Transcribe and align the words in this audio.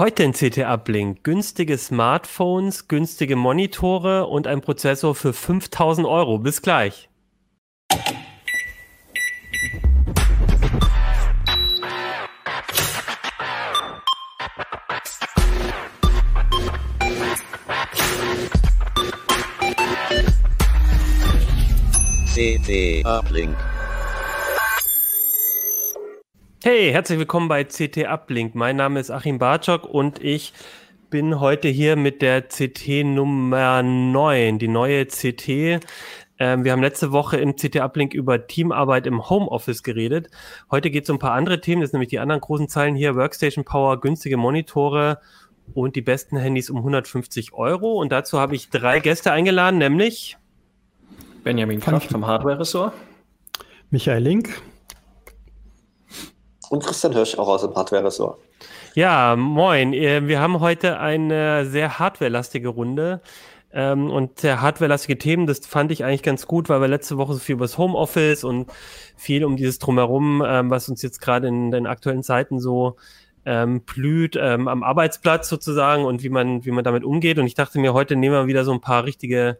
Heute 0.00 0.22
in 0.22 0.32
CT 0.32 0.60
Uplink 0.60 1.24
günstige 1.24 1.76
Smartphones, 1.76 2.88
günstige 2.88 3.36
Monitore 3.36 4.28
und 4.28 4.46
ein 4.46 4.62
Prozessor 4.62 5.14
für 5.14 5.34
5000 5.34 6.06
Euro. 6.06 6.38
Bis 6.38 6.62
gleich. 6.62 7.09
CT 22.40 23.04
Uplink. 23.04 23.54
Hey, 26.64 26.90
herzlich 26.90 27.18
willkommen 27.18 27.48
bei 27.48 27.64
CT 27.64 28.06
Uplink. 28.06 28.54
Mein 28.54 28.76
Name 28.76 28.98
ist 28.98 29.10
Achim 29.10 29.38
Bartschok 29.38 29.84
und 29.84 30.24
ich 30.24 30.54
bin 31.10 31.38
heute 31.38 31.68
hier 31.68 31.96
mit 31.96 32.22
der 32.22 32.40
CT 32.40 33.04
Nummer 33.04 33.82
9, 33.82 34.58
die 34.58 34.68
neue 34.68 35.04
CT. 35.04 35.84
Ähm, 36.38 36.64
wir 36.64 36.72
haben 36.72 36.80
letzte 36.80 37.12
Woche 37.12 37.36
im 37.36 37.56
CT 37.56 37.76
Uplink 37.76 38.14
über 38.14 38.46
Teamarbeit 38.46 39.06
im 39.06 39.28
Homeoffice 39.28 39.82
geredet. 39.82 40.30
Heute 40.70 40.90
geht 40.90 41.04
es 41.04 41.10
um 41.10 41.16
ein 41.16 41.20
paar 41.20 41.34
andere 41.34 41.60
Themen, 41.60 41.82
das 41.82 41.90
sind 41.90 41.98
nämlich 41.98 42.08
die 42.08 42.20
anderen 42.20 42.40
großen 42.40 42.70
Zeilen 42.70 42.94
hier, 42.94 43.16
Workstation 43.16 43.66
Power, 43.66 44.00
günstige 44.00 44.38
Monitore 44.38 45.20
und 45.74 45.94
die 45.94 46.00
besten 46.00 46.38
Handys 46.38 46.70
um 46.70 46.78
150 46.78 47.52
Euro. 47.52 48.00
Und 48.00 48.12
dazu 48.12 48.40
habe 48.40 48.54
ich 48.54 48.70
drei 48.70 48.98
Gäste 49.00 49.30
eingeladen, 49.30 49.76
nämlich 49.76 50.38
Benjamin 51.42 51.80
Kraft 51.80 52.10
vom 52.10 52.26
Hardware-Ressort. 52.26 52.92
Michael 53.90 54.22
Link. 54.22 54.60
Und 56.68 56.84
Christian 56.84 57.12
Hirsch 57.12 57.36
auch 57.38 57.48
aus 57.48 57.62
dem 57.62 57.74
Hardware-Ressort. 57.74 58.38
Ja, 58.94 59.36
moin. 59.36 59.92
Äh, 59.92 60.26
wir 60.28 60.40
haben 60.40 60.60
heute 60.60 60.98
eine 60.98 61.64
sehr 61.66 61.98
hardwarelastige 61.98 62.68
Runde. 62.68 63.20
Ähm, 63.72 64.10
und 64.10 64.40
sehr 64.40 64.60
hardwarelastige 64.60 65.16
Themen, 65.16 65.46
das 65.46 65.60
fand 65.60 65.92
ich 65.92 66.04
eigentlich 66.04 66.24
ganz 66.24 66.48
gut, 66.48 66.68
weil 66.68 66.80
wir 66.80 66.88
letzte 66.88 67.18
Woche 67.18 67.34
so 67.34 67.38
viel 67.38 67.54
über 67.54 67.64
das 67.64 67.78
Homeoffice 67.78 68.42
und 68.42 68.68
viel 69.16 69.44
um 69.44 69.56
dieses 69.56 69.78
Drumherum, 69.78 70.42
ähm, 70.44 70.70
was 70.70 70.88
uns 70.88 71.02
jetzt 71.02 71.20
gerade 71.20 71.46
in 71.46 71.70
den 71.70 71.86
aktuellen 71.86 72.24
Zeiten 72.24 72.58
so 72.58 72.96
ähm, 73.46 73.82
blüht, 73.82 74.36
ähm, 74.36 74.66
am 74.66 74.82
Arbeitsplatz 74.82 75.48
sozusagen 75.48 76.04
und 76.04 76.24
wie 76.24 76.30
man, 76.30 76.64
wie 76.64 76.72
man 76.72 76.82
damit 76.82 77.04
umgeht. 77.04 77.38
Und 77.38 77.46
ich 77.46 77.54
dachte 77.54 77.78
mir, 77.78 77.94
heute 77.94 78.16
nehmen 78.16 78.34
wir 78.34 78.46
wieder 78.48 78.64
so 78.64 78.72
ein 78.72 78.80
paar 78.80 79.04
richtige 79.04 79.56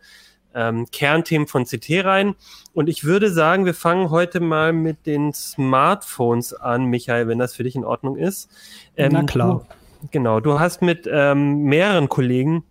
ähm, 0.54 0.86
Kernthemen 0.90 1.46
von 1.46 1.64
CT 1.64 2.04
rein. 2.04 2.34
Und 2.72 2.88
ich 2.88 3.04
würde 3.04 3.30
sagen, 3.30 3.64
wir 3.64 3.74
fangen 3.74 4.10
heute 4.10 4.40
mal 4.40 4.72
mit 4.72 5.06
den 5.06 5.32
Smartphones 5.32 6.54
an, 6.54 6.86
Michael, 6.86 7.28
wenn 7.28 7.38
das 7.38 7.54
für 7.54 7.64
dich 7.64 7.76
in 7.76 7.84
Ordnung 7.84 8.16
ist. 8.16 8.50
Ähm, 8.96 9.10
Na 9.12 9.22
klar. 9.22 9.66
Du, 10.00 10.08
genau, 10.10 10.40
du 10.40 10.58
hast 10.58 10.82
mit 10.82 11.08
ähm, 11.10 11.62
mehreren 11.62 12.08
Kollegen 12.08 12.64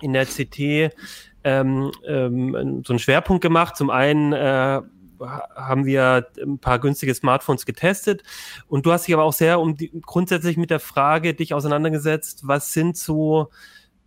in 0.00 0.12
der 0.12 0.26
CT 0.26 0.94
ähm, 1.44 1.90
ähm, 2.06 2.82
so 2.86 2.92
einen 2.92 2.98
Schwerpunkt 2.98 3.42
gemacht. 3.42 3.76
Zum 3.76 3.90
einen 3.90 4.32
äh, 4.32 4.80
haben 5.20 5.84
wir 5.84 6.28
ein 6.42 6.58
paar 6.58 6.78
günstige 6.78 7.14
Smartphones 7.14 7.66
getestet 7.66 8.22
und 8.68 8.86
du 8.86 8.92
hast 8.92 9.06
dich 9.06 9.14
aber 9.14 9.24
auch 9.24 9.32
sehr 9.32 9.60
um 9.60 9.76
die, 9.76 9.90
grundsätzlich 10.00 10.56
mit 10.56 10.70
der 10.70 10.80
Frage 10.80 11.34
dich 11.34 11.52
auseinandergesetzt, 11.52 12.46
was 12.46 12.72
sind 12.72 12.96
so, 12.96 13.50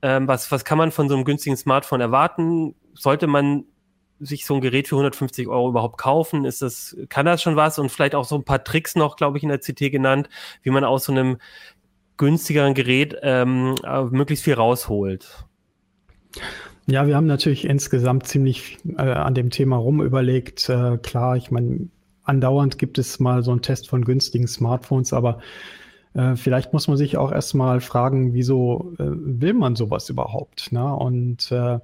ähm, 0.01 0.27
was, 0.27 0.51
was 0.51 0.65
kann 0.65 0.77
man 0.77 0.91
von 0.91 1.09
so 1.09 1.15
einem 1.15 1.25
günstigen 1.25 1.57
Smartphone 1.57 2.01
erwarten? 2.01 2.75
Sollte 2.93 3.27
man 3.27 3.65
sich 4.19 4.45
so 4.45 4.55
ein 4.55 4.61
Gerät 4.61 4.87
für 4.87 4.95
150 4.95 5.47
Euro 5.47 5.69
überhaupt 5.69 5.97
kaufen? 5.97 6.45
Ist 6.45 6.61
das, 6.61 6.95
kann 7.09 7.25
das 7.25 7.41
schon 7.41 7.55
was? 7.55 7.79
Und 7.79 7.89
vielleicht 7.89 8.15
auch 8.15 8.25
so 8.25 8.35
ein 8.35 8.43
paar 8.43 8.63
Tricks 8.63 8.95
noch, 8.95 9.15
glaube 9.15 9.37
ich, 9.37 9.43
in 9.43 9.49
der 9.49 9.59
CT 9.59 9.91
genannt, 9.91 10.29
wie 10.61 10.69
man 10.69 10.83
aus 10.83 11.05
so 11.05 11.11
einem 11.11 11.37
günstigeren 12.17 12.73
Gerät 12.73 13.17
ähm, 13.21 13.75
äh, 13.83 14.03
möglichst 14.03 14.45
viel 14.45 14.53
rausholt. 14.53 15.45
Ja, 16.85 17.07
wir 17.07 17.15
haben 17.15 17.27
natürlich 17.27 17.65
insgesamt 17.65 18.27
ziemlich 18.27 18.77
äh, 18.97 19.01
an 19.01 19.33
dem 19.33 19.49
Thema 19.49 19.77
rum 19.77 20.01
überlegt. 20.01 20.69
Äh, 20.69 20.97
klar, 20.97 21.37
ich 21.37 21.49
meine, 21.49 21.87
andauernd 22.23 22.77
gibt 22.77 22.97
es 22.97 23.19
mal 23.19 23.43
so 23.43 23.51
einen 23.51 23.61
Test 23.61 23.89
von 23.89 24.03
günstigen 24.03 24.47
Smartphones, 24.47 25.13
aber 25.13 25.39
äh, 26.13 26.35
vielleicht 26.35 26.73
muss 26.73 26.87
man 26.87 26.97
sich 26.97 27.17
auch 27.17 27.31
erstmal 27.31 27.81
fragen, 27.81 28.33
wieso 28.33 28.93
äh, 28.99 29.05
will 29.07 29.53
man 29.53 29.75
sowas 29.75 30.09
überhaupt? 30.09 30.71
Ne? 30.71 30.95
Und 30.95 31.51
äh, 31.51 31.79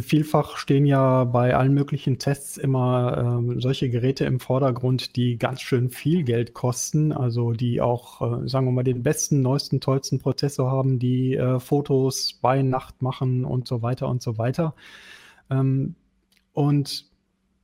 Vielfach 0.00 0.56
stehen 0.56 0.86
ja 0.86 1.24
bei 1.24 1.54
allen 1.54 1.74
möglichen 1.74 2.18
Tests 2.18 2.56
immer 2.56 3.18
ähm, 3.18 3.60
solche 3.60 3.90
Geräte 3.90 4.24
im 4.24 4.40
Vordergrund, 4.40 5.16
die 5.16 5.36
ganz 5.36 5.60
schön 5.60 5.90
viel 5.90 6.22
Geld 6.22 6.54
kosten, 6.54 7.12
also 7.12 7.52
die 7.52 7.82
auch, 7.82 8.22
äh, 8.22 8.48
sagen 8.48 8.66
wir 8.66 8.72
mal, 8.72 8.84
den 8.84 9.02
besten, 9.02 9.42
neuesten, 9.42 9.80
tollsten 9.80 10.18
Prozessor 10.18 10.70
haben, 10.70 10.98
die 10.98 11.34
äh, 11.34 11.60
Fotos 11.60 12.38
bei 12.40 12.62
Nacht 12.62 13.02
machen 13.02 13.44
und 13.44 13.68
so 13.68 13.82
weiter 13.82 14.08
und 14.08 14.22
so 14.22 14.38
weiter. 14.38 14.74
Ähm, 15.50 15.94
und 16.54 17.06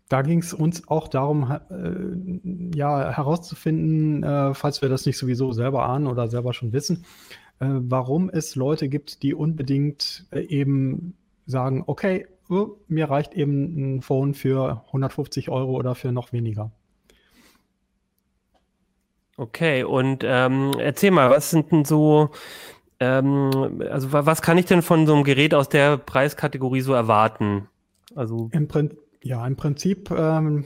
da 0.09 0.22
ging 0.22 0.41
es 0.41 0.53
uns 0.53 0.89
auch 0.89 1.09
darum, 1.09 1.50
äh, 1.71 2.77
ja, 2.77 3.10
herauszufinden, 3.10 4.22
äh, 4.22 4.55
falls 4.55 4.83
wir 4.83 4.89
das 4.89 5.06
nicht 5.06 5.19
sowieso 5.19 5.53
selber 5.53 5.89
ahnen 5.89 6.06
oder 6.06 6.28
selber 6.28 6.53
schon 6.53 6.72
wissen, 6.72 7.05
äh, 7.60 7.66
warum 7.69 8.31
es 8.31 8.55
Leute 8.55 8.89
gibt, 8.89 9.22
die 9.22 9.34
unbedingt 9.34 10.27
äh, 10.31 10.41
eben 10.41 11.15
sagen, 11.48 11.82
okay, 11.86 12.26
oh, 12.48 12.76
mir 12.86 13.10
reicht 13.10 13.34
eben 13.34 13.97
ein 13.97 14.03
Phone 14.03 14.34
für 14.34 14.84
150 14.86 15.48
Euro 15.48 15.72
oder 15.72 15.94
für 15.94 16.12
noch 16.12 16.32
weniger. 16.32 16.70
Okay, 19.36 19.84
und 19.84 20.25
ähm, 20.26 20.72
erzähl 20.78 21.10
mal, 21.10 21.31
was 21.31 21.50
sind 21.50 21.70
denn 21.70 21.84
so, 21.84 22.31
ähm, 22.98 23.82
also 23.88 24.12
was 24.12 24.42
kann 24.42 24.59
ich 24.59 24.66
denn 24.66 24.82
von 24.82 25.06
so 25.06 25.14
einem 25.14 25.25
Gerät 25.25 25.54
aus 25.54 25.69
der 25.69 25.97
Preiskategorie 25.97 26.81
so 26.81 26.92
erwarten? 26.92 27.69
Also 28.15 28.50
Im, 28.53 28.66
Prin 28.66 28.97
ja, 29.22 29.46
im 29.46 29.56
Prinzip 29.56 30.10
ähm, 30.10 30.64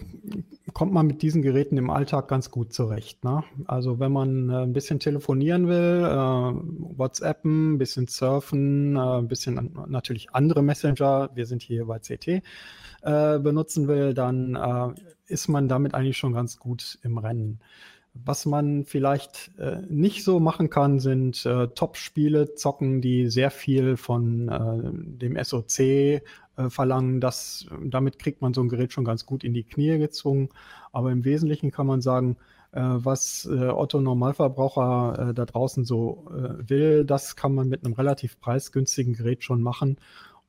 kommt 0.74 0.92
man 0.92 1.06
mit 1.06 1.22
diesen 1.22 1.42
Geräten 1.42 1.78
im 1.78 1.90
Alltag 1.90 2.28
ganz 2.28 2.50
gut 2.50 2.72
zurecht. 2.72 3.24
Ne? 3.24 3.44
Also 3.66 3.98
wenn 3.98 4.12
man 4.12 4.50
äh, 4.50 4.62
ein 4.62 4.72
bisschen 4.72 5.00
telefonieren 5.00 5.68
will, 5.68 6.04
äh, 6.04 6.98
WhatsAppen, 6.98 7.74
ein 7.74 7.78
bisschen 7.78 8.08
surfen, 8.08 8.96
äh, 8.96 8.98
ein 8.98 9.28
bisschen 9.28 9.74
natürlich 9.88 10.34
andere 10.34 10.62
Messenger, 10.62 11.30
wir 11.34 11.46
sind 11.46 11.62
hier 11.62 11.86
bei 11.86 11.98
CT, 11.98 12.42
äh, 13.02 13.38
benutzen 13.38 13.88
will, 13.88 14.12
dann 14.12 14.54
äh, 14.54 15.00
ist 15.26 15.48
man 15.48 15.69
damit 15.69 15.94
eigentlich 15.94 16.19
schon 16.19 16.34
ganz 16.34 16.58
gut 16.58 16.98
im 17.02 17.19
Rennen. 17.19 17.60
Was 18.15 18.45
man 18.45 18.84
vielleicht 18.84 19.53
äh, 19.59 19.81
nicht 19.89 20.23
so 20.23 20.39
machen 20.39 20.69
kann, 20.69 21.00
sind 21.00 21.47
äh, 21.47 21.69
Top-Spiele 21.69 22.55
zocken, 22.55 23.00
die 23.00 23.31
sehr 23.31 23.50
viel 23.50 23.97
von 23.97 24.49
äh, 24.49 25.19
dem 25.19 25.43
SOC 25.43 25.78
äh, 25.81 26.21
verlangen. 26.69 27.23
Das, 27.23 27.67
damit 27.83 28.19
kriegt 28.19 28.43
man 28.43 28.53
so 28.53 28.61
ein 28.61 28.69
Gerät 28.69 28.93
schon 28.93 29.06
ganz 29.06 29.25
gut 29.25 29.44
in 29.44 29.55
die 29.55 29.64
Knie 29.64 29.97
gezwungen. 29.97 30.50
Aber 30.93 31.11
im 31.11 31.25
Wesentlichen 31.25 31.70
kann 31.70 31.87
man 31.87 32.03
sagen, 32.03 32.37
äh, 32.73 32.82
was 32.82 33.49
äh, 33.50 33.69
Otto 33.69 34.03
Normalverbraucher 34.03 35.32
da 35.35 35.44
draußen 35.47 35.87
so 35.87 36.26
will, 36.58 37.06
das 37.06 37.35
kann 37.35 37.55
man 37.55 37.69
mit 37.69 37.82
einem 37.82 37.94
relativ 37.94 38.38
preisgünstigen 38.41 39.15
Gerät 39.15 39.43
schon 39.43 39.62
machen. 39.62 39.97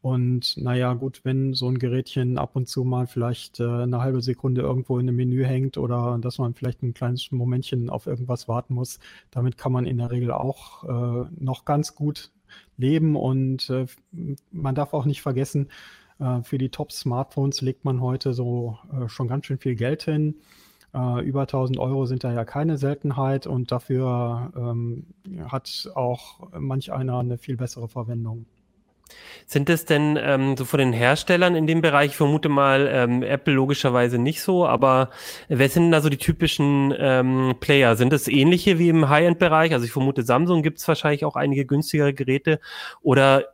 Und 0.03 0.57
naja, 0.57 0.95
gut, 0.95 1.21
wenn 1.23 1.53
so 1.53 1.69
ein 1.69 1.79
Gerätchen 1.79 2.38
ab 2.38 2.57
und 2.57 2.67
zu 2.67 2.83
mal 2.83 3.07
vielleicht 3.07 3.61
äh, 3.61 3.63
eine 3.63 4.01
halbe 4.01 4.21
Sekunde 4.21 4.59
irgendwo 4.59 5.00
in 5.00 5.07
einem 5.07 5.15
Menü 5.15 5.45
hängt 5.45 5.77
oder 5.77 6.17
dass 6.19 6.39
man 6.39 6.53
vielleicht 6.53 6.83
ein 6.83 6.94
kleines 6.94 7.31
Momentchen 7.31 7.89
auf 7.89 8.05
irgendwas 8.05 8.50
warten 8.50 8.73
muss, 8.73 9.00
damit 9.31 9.57
kann 9.57 9.71
man 9.71 9.85
in 9.85 10.00
der 10.00 10.11
Regel 10.11 10.33
auch 10.33 10.83
äh, 10.83 11.29
noch 11.39 11.63
ganz 11.63 11.95
gut 11.95 12.31
leben. 12.75 13.15
Und 13.15 13.69
äh, 13.69 13.85
man 14.51 14.75
darf 14.75 14.94
auch 14.94 15.05
nicht 15.05 15.21
vergessen, 15.21 15.69
äh, 16.19 16.41
für 16.41 16.57
die 16.57 16.69
Top-Smartphones 16.69 17.61
legt 17.61 17.85
man 17.85 18.01
heute 18.01 18.33
so 18.33 18.77
äh, 18.91 19.07
schon 19.07 19.29
ganz 19.29 19.45
schön 19.45 19.57
viel 19.57 19.75
Geld 19.75 20.03
hin. 20.03 20.35
Uh, 20.95 21.19
über 21.21 21.41
1000 21.41 21.79
Euro 21.79 22.06
sind 22.06 22.23
da 22.23 22.31
ja 22.31 22.45
keine 22.45 22.77
Seltenheit 22.77 23.47
und 23.47 23.71
dafür 23.71 24.51
ähm, 24.56 25.07
hat 25.47 25.89
auch 25.95 26.51
manch 26.59 26.91
einer 26.91 27.17
eine 27.17 27.39
viel 27.39 27.57
bessere 27.57 27.88
Verwendung. 27.88 28.45
Sind 29.45 29.69
es 29.69 29.86
denn 29.86 30.18
ähm, 30.21 30.57
so 30.57 30.65
von 30.65 30.80
den 30.80 30.94
Herstellern 30.94 31.56
in 31.56 31.68
dem 31.68 31.81
Bereich, 31.81 32.12
ich 32.12 32.18
vermute 32.18 32.50
mal 32.50 32.89
ähm, 32.92 33.24
Apple 33.24 33.54
logischerweise 33.54 34.18
nicht 34.18 34.42
so, 34.42 34.65
aber 34.65 35.10
wer 35.48 35.69
sind 35.69 35.92
da 35.92 36.01
so 36.01 36.10
die 36.10 36.18
typischen 36.18 36.94
ähm, 36.98 37.56
Player? 37.60 37.95
Sind 37.95 38.13
es 38.13 38.27
ähnliche 38.27 38.80
wie 38.80 38.89
im 38.89 39.10
High-End-Bereich? 39.10 39.74
Also 39.74 39.86
ich 39.86 39.92
vermute, 39.92 40.24
Samsung 40.24 40.63
gibt 40.63 40.80
es 40.80 40.88
wahrscheinlich 40.88 41.25
auch 41.25 41.36
einige 41.36 41.65
günstigere 41.65 42.13
Geräte 42.13 42.60
oder 43.01 43.45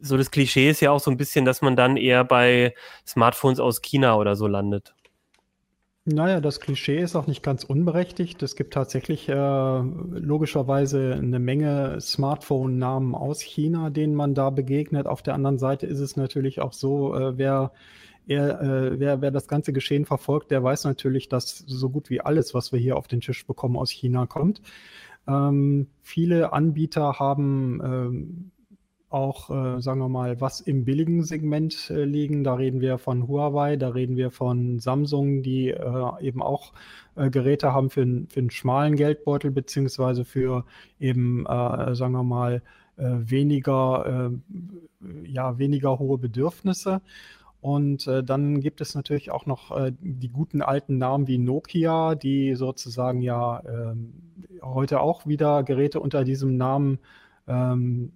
so 0.00 0.16
das 0.16 0.30
Klischee 0.30 0.68
ist 0.68 0.80
ja 0.80 0.90
auch 0.90 1.00
so 1.00 1.10
ein 1.10 1.16
bisschen, 1.16 1.44
dass 1.44 1.62
man 1.62 1.76
dann 1.76 1.96
eher 1.96 2.24
bei 2.24 2.74
Smartphones 3.06 3.60
aus 3.60 3.80
China 3.80 4.16
oder 4.16 4.36
so 4.36 4.46
landet. 4.46 4.94
Naja, 6.10 6.40
das 6.40 6.60
Klischee 6.60 7.00
ist 7.00 7.16
auch 7.16 7.26
nicht 7.26 7.42
ganz 7.42 7.64
unberechtigt. 7.64 8.42
Es 8.42 8.56
gibt 8.56 8.72
tatsächlich 8.72 9.28
äh, 9.28 9.34
logischerweise 9.34 11.12
eine 11.12 11.38
Menge 11.38 12.00
Smartphone-Namen 12.00 13.14
aus 13.14 13.42
China, 13.42 13.90
denen 13.90 14.14
man 14.14 14.34
da 14.34 14.48
begegnet. 14.48 15.06
Auf 15.06 15.20
der 15.20 15.34
anderen 15.34 15.58
Seite 15.58 15.86
ist 15.86 16.00
es 16.00 16.16
natürlich 16.16 16.62
auch 16.62 16.72
so, 16.72 17.14
äh, 17.14 17.36
wer, 17.36 17.72
er, 18.26 18.62
äh, 18.62 18.98
wer, 18.98 19.20
wer 19.20 19.30
das 19.30 19.48
ganze 19.48 19.74
Geschehen 19.74 20.06
verfolgt, 20.06 20.50
der 20.50 20.64
weiß 20.64 20.84
natürlich, 20.84 21.28
dass 21.28 21.58
so 21.58 21.90
gut 21.90 22.08
wie 22.08 22.22
alles, 22.22 22.54
was 22.54 22.72
wir 22.72 22.78
hier 22.78 22.96
auf 22.96 23.06
den 23.06 23.20
Tisch 23.20 23.46
bekommen, 23.46 23.76
aus 23.76 23.90
China 23.90 24.24
kommt. 24.24 24.62
Ähm, 25.26 25.88
viele 26.00 26.54
Anbieter 26.54 27.18
haben 27.18 27.82
ähm, 27.84 28.50
auch, 29.10 29.50
äh, 29.50 29.80
sagen 29.80 30.00
wir 30.00 30.08
mal, 30.08 30.40
was 30.40 30.60
im 30.60 30.84
billigen 30.84 31.22
Segment 31.24 31.90
äh, 31.90 32.04
liegen. 32.04 32.44
Da 32.44 32.54
reden 32.54 32.80
wir 32.80 32.98
von 32.98 33.26
Huawei, 33.26 33.76
da 33.76 33.88
reden 33.88 34.16
wir 34.16 34.30
von 34.30 34.78
Samsung, 34.80 35.42
die 35.42 35.70
äh, 35.70 36.20
eben 36.20 36.42
auch 36.42 36.72
äh, 37.16 37.30
Geräte 37.30 37.72
haben 37.72 37.90
für, 37.90 38.06
für 38.28 38.40
einen 38.40 38.50
schmalen 38.50 38.96
Geldbeutel, 38.96 39.50
beziehungsweise 39.50 40.24
für 40.24 40.64
eben, 41.00 41.46
äh, 41.46 41.94
sagen 41.94 42.12
wir 42.12 42.22
mal, 42.22 42.62
äh, 42.96 43.10
weniger, 43.18 44.32
ja, 45.24 45.56
weniger 45.58 45.98
hohe 46.00 46.18
Bedürfnisse. 46.18 47.00
Und 47.60 48.06
äh, 48.06 48.22
dann 48.22 48.60
gibt 48.60 48.80
es 48.80 48.94
natürlich 48.94 49.30
auch 49.30 49.46
noch 49.46 49.76
äh, 49.76 49.92
die 50.00 50.28
guten 50.28 50.62
alten 50.62 50.98
Namen 50.98 51.26
wie 51.26 51.38
Nokia, 51.38 52.14
die 52.14 52.54
sozusagen 52.54 53.20
ja 53.20 53.60
äh, 53.60 53.94
heute 54.62 55.00
auch 55.00 55.26
wieder 55.26 55.64
Geräte 55.64 55.98
unter 56.00 56.24
diesem 56.24 56.56
Namen 56.56 56.98
ähm, 57.48 58.12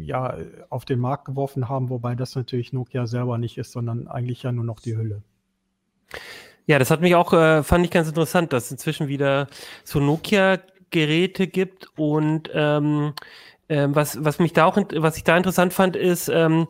ja, 0.00 0.36
auf 0.70 0.84
den 0.84 0.98
Markt 0.98 1.24
geworfen 1.24 1.68
haben, 1.68 1.90
wobei 1.90 2.14
das 2.14 2.34
natürlich 2.34 2.72
Nokia 2.72 3.06
selber 3.06 3.38
nicht 3.38 3.58
ist, 3.58 3.72
sondern 3.72 4.08
eigentlich 4.08 4.42
ja 4.42 4.52
nur 4.52 4.64
noch 4.64 4.80
die 4.80 4.96
Hülle. 4.96 5.22
Ja, 6.66 6.78
das 6.78 6.90
hat 6.90 7.00
mich 7.00 7.14
auch, 7.14 7.32
äh, 7.32 7.62
fand 7.62 7.84
ich 7.84 7.90
ganz 7.90 8.08
interessant, 8.08 8.52
dass 8.52 8.66
es 8.66 8.72
inzwischen 8.72 9.08
wieder 9.08 9.48
so 9.84 9.98
Nokia-Geräte 9.98 11.48
gibt 11.48 11.86
und 11.96 12.50
ähm, 12.54 13.14
ähm, 13.72 13.94
was, 13.94 14.22
was 14.22 14.38
mich 14.38 14.52
da 14.52 14.66
auch, 14.66 14.76
was 14.76 15.16
ich 15.16 15.24
da 15.24 15.34
interessant 15.34 15.72
fand, 15.72 15.96
ist 15.96 16.28
ähm, 16.28 16.66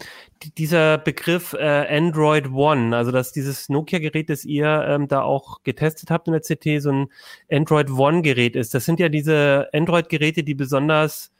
dieser 0.57 0.99
Begriff 0.99 1.53
äh, 1.53 1.97
Android 1.97 2.53
One, 2.53 2.97
also 2.97 3.11
dass 3.11 3.33
dieses 3.33 3.69
Nokia-Gerät, 3.69 4.31
das 4.31 4.45
ihr 4.45 4.85
ähm, 4.87 5.09
da 5.09 5.23
auch 5.23 5.65
getestet 5.65 6.11
habt 6.11 6.29
in 6.29 6.33
der 6.33 6.43
CT, 6.43 6.81
so 6.81 6.93
ein 6.93 7.09
Android 7.51 7.91
One-Gerät 7.91 8.55
ist. 8.55 8.73
Das 8.75 8.85
sind 8.85 9.01
ja 9.01 9.09
diese 9.09 9.69
Android-Geräte, 9.73 10.45
die 10.45 10.55
besonders 10.55 11.33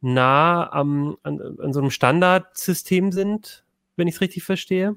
nah 0.00 0.72
am, 0.72 1.16
an, 1.22 1.40
an 1.60 1.72
so 1.72 1.80
einem 1.80 1.90
Standardsystem 1.90 3.12
sind, 3.12 3.64
wenn 3.96 4.08
ich 4.08 4.16
es 4.16 4.20
richtig 4.20 4.44
verstehe? 4.44 4.96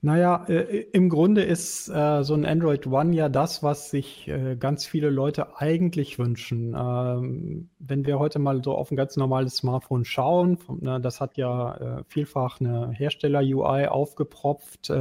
Naja, 0.00 0.44
äh, 0.48 0.86
im 0.92 1.08
Grunde 1.08 1.42
ist 1.42 1.88
äh, 1.88 2.22
so 2.22 2.34
ein 2.34 2.46
Android 2.46 2.86
One 2.86 3.16
ja 3.16 3.28
das, 3.28 3.64
was 3.64 3.90
sich 3.90 4.28
äh, 4.28 4.54
ganz 4.54 4.86
viele 4.86 5.10
Leute 5.10 5.58
eigentlich 5.58 6.20
wünschen. 6.20 6.76
Ähm, 6.78 7.68
wenn 7.80 8.06
wir 8.06 8.20
heute 8.20 8.38
mal 8.38 8.62
so 8.62 8.76
auf 8.76 8.92
ein 8.92 8.96
ganz 8.96 9.16
normales 9.16 9.56
Smartphone 9.56 10.04
schauen, 10.04 10.58
ne, 10.80 11.00
das 11.00 11.20
hat 11.20 11.36
ja 11.36 11.74
äh, 11.98 12.04
vielfach 12.06 12.60
eine 12.60 12.92
Hersteller-UI 12.92 13.86
aufgepropft. 13.86 14.92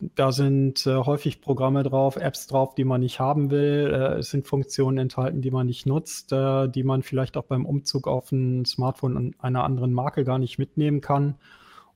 Da 0.00 0.30
sind 0.30 0.86
äh, 0.86 0.94
häufig 0.94 1.40
Programme 1.40 1.82
drauf, 1.82 2.16
Apps 2.16 2.46
drauf, 2.46 2.76
die 2.76 2.84
man 2.84 3.00
nicht 3.00 3.18
haben 3.18 3.50
will. 3.50 3.90
Äh, 3.92 4.18
es 4.18 4.30
sind 4.30 4.46
Funktionen 4.46 4.96
enthalten, 4.98 5.42
die 5.42 5.50
man 5.50 5.66
nicht 5.66 5.86
nutzt, 5.86 6.32
äh, 6.32 6.68
die 6.68 6.84
man 6.84 7.02
vielleicht 7.02 7.36
auch 7.36 7.44
beim 7.44 7.66
Umzug 7.66 8.06
auf 8.06 8.30
ein 8.30 8.64
Smartphone 8.64 9.34
einer 9.40 9.64
anderen 9.64 9.92
Marke 9.92 10.24
gar 10.24 10.38
nicht 10.38 10.58
mitnehmen 10.58 11.00
kann. 11.00 11.34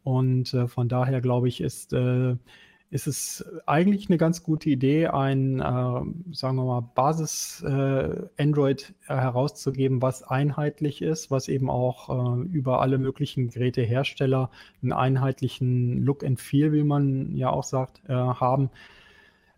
Und 0.02 0.52
äh, 0.52 0.66
von 0.66 0.88
daher 0.88 1.20
glaube 1.20 1.46
ich, 1.46 1.60
ist 1.60 1.92
äh, 1.92 2.36
ist 2.92 3.06
es 3.06 3.44
eigentlich 3.64 4.10
eine 4.10 4.18
ganz 4.18 4.42
gute 4.42 4.68
Idee, 4.68 5.06
ein, 5.06 5.60
äh, 5.60 5.62
sagen 5.62 6.56
wir 6.56 6.64
mal, 6.64 6.82
Basis-Android 6.94 8.94
äh, 9.08 9.14
herauszugeben, 9.14 10.02
was 10.02 10.22
einheitlich 10.22 11.00
ist, 11.00 11.30
was 11.30 11.48
eben 11.48 11.70
auch 11.70 12.36
äh, 12.36 12.42
über 12.52 12.82
alle 12.82 12.98
möglichen 12.98 13.48
Gerätehersteller 13.48 14.50
einen 14.82 14.92
einheitlichen 14.92 16.04
Look 16.04 16.22
and 16.22 16.38
Feel, 16.38 16.74
wie 16.74 16.82
man 16.82 17.34
ja 17.34 17.48
auch 17.48 17.64
sagt, 17.64 18.02
äh, 18.08 18.12
haben. 18.12 18.68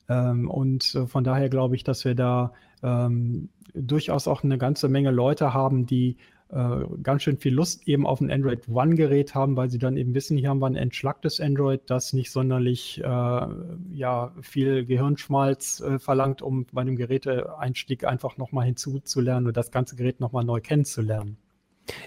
Ähm, 0.08 0.48
und 0.48 0.94
äh, 0.94 1.08
von 1.08 1.24
daher 1.24 1.48
glaube 1.48 1.74
ich, 1.74 1.82
dass 1.82 2.04
wir 2.04 2.14
da 2.14 2.52
ähm, 2.84 3.48
durchaus 3.74 4.28
auch 4.28 4.44
eine 4.44 4.58
ganze 4.58 4.88
Menge 4.88 5.10
Leute 5.10 5.52
haben, 5.52 5.86
die 5.86 6.18
äh, 6.54 6.84
ganz 7.02 7.24
schön 7.24 7.36
viel 7.36 7.52
Lust 7.52 7.88
eben 7.88 8.06
auf 8.06 8.20
ein 8.20 8.30
Android 8.30 8.68
One-Gerät 8.68 9.34
haben, 9.34 9.56
weil 9.56 9.70
sie 9.70 9.78
dann 9.78 9.96
eben 9.96 10.14
wissen, 10.14 10.38
hier 10.38 10.50
haben 10.50 10.60
wir 10.60 10.66
ein 10.66 10.76
entschlacktes 10.76 11.40
Android, 11.40 11.80
das 11.86 12.12
nicht 12.12 12.30
sonderlich 12.30 13.02
äh, 13.02 13.46
ja, 13.92 14.32
viel 14.40 14.84
Gehirnschmalz 14.84 15.80
äh, 15.80 15.98
verlangt, 15.98 16.42
um 16.42 16.66
bei 16.70 16.82
einem 16.82 16.94
Geräteeinstieg 16.94 18.04
einfach 18.04 18.36
nochmal 18.36 18.66
hinzuzulernen 18.66 19.48
und 19.48 19.56
das 19.56 19.72
ganze 19.72 19.96
Gerät 19.96 20.20
nochmal 20.20 20.44
neu 20.44 20.60
kennenzulernen. 20.60 21.38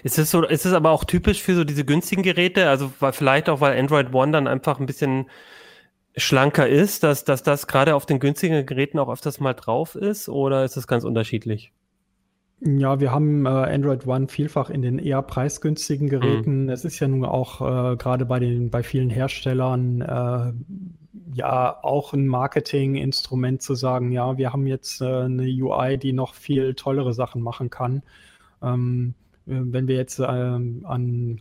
Ist 0.02 0.18
es 0.18 0.30
so, 0.30 0.42
ist 0.44 0.64
es 0.64 0.72
aber 0.72 0.90
auch 0.90 1.04
typisch 1.04 1.42
für 1.42 1.54
so 1.54 1.64
diese 1.64 1.84
günstigen 1.84 2.22
Geräte? 2.22 2.68
Also 2.68 2.90
weil, 3.00 3.12
vielleicht 3.12 3.48
auch, 3.50 3.60
weil 3.60 3.78
Android 3.78 4.14
One 4.14 4.32
dann 4.32 4.46
einfach 4.46 4.80
ein 4.80 4.86
bisschen 4.86 5.26
schlanker 6.16 6.66
ist, 6.66 7.02
dass, 7.02 7.24
dass 7.24 7.42
das 7.42 7.66
gerade 7.66 7.94
auf 7.94 8.06
den 8.06 8.18
günstigen 8.18 8.64
Geräten 8.64 8.98
auch 8.98 9.10
öfters 9.10 9.40
mal 9.40 9.52
drauf 9.52 9.94
ist 9.94 10.28
oder 10.28 10.64
ist 10.64 10.76
es 10.76 10.86
ganz 10.86 11.04
unterschiedlich? 11.04 11.72
Ja, 12.60 12.98
wir 12.98 13.12
haben 13.12 13.46
äh, 13.46 13.50
Android 13.50 14.06
One 14.06 14.26
vielfach 14.26 14.68
in 14.68 14.82
den 14.82 14.98
eher 14.98 15.22
preisgünstigen 15.22 16.08
Geräten. 16.08 16.64
Mhm. 16.64 16.70
Es 16.70 16.84
ist 16.84 16.98
ja 16.98 17.06
nun 17.06 17.24
auch 17.24 17.60
äh, 17.60 17.96
gerade 17.96 18.26
bei 18.26 18.40
den 18.40 18.70
bei 18.70 18.82
vielen 18.82 19.10
Herstellern 19.10 20.00
äh, 20.00 20.52
ja 21.34 21.76
auch 21.82 22.12
ein 22.14 22.26
Marketinginstrument 22.26 23.62
zu 23.62 23.74
sagen, 23.74 24.10
ja, 24.10 24.38
wir 24.38 24.52
haben 24.52 24.66
jetzt 24.66 25.00
äh, 25.00 25.04
eine 25.04 25.44
UI, 25.44 25.98
die 25.98 26.12
noch 26.12 26.34
viel 26.34 26.74
tollere 26.74 27.14
Sachen 27.14 27.42
machen 27.42 27.70
kann. 27.70 28.02
Ähm, 28.60 29.14
äh, 29.46 29.52
wenn 29.62 29.86
wir 29.86 29.94
jetzt 29.94 30.18
ähm, 30.18 30.84
an 30.84 31.40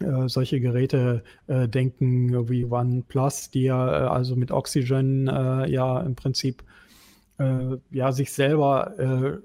äh, 0.00 0.28
solche 0.28 0.60
Geräte 0.60 1.24
äh, 1.46 1.68
denken 1.68 2.48
wie 2.48 2.64
OnePlus, 2.64 3.50
die 3.50 3.64
ja 3.64 3.86
also 3.86 4.34
mit 4.34 4.50
Oxygen 4.50 5.26
ja 5.26 6.00
im 6.00 6.14
Prinzip 6.14 6.64
ja 7.90 8.12
sich 8.12 8.32
selber 8.32 9.40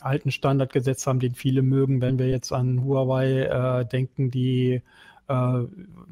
alten 0.00 0.30
Standard 0.30 0.72
gesetzt 0.72 1.06
haben, 1.06 1.20
den 1.20 1.34
viele 1.34 1.62
mögen. 1.62 2.00
Wenn 2.00 2.18
wir 2.18 2.28
jetzt 2.28 2.52
an 2.52 2.84
Huawei 2.84 3.42
äh, 3.42 3.86
denken, 3.86 4.30
die 4.30 4.82
äh, 5.28 5.60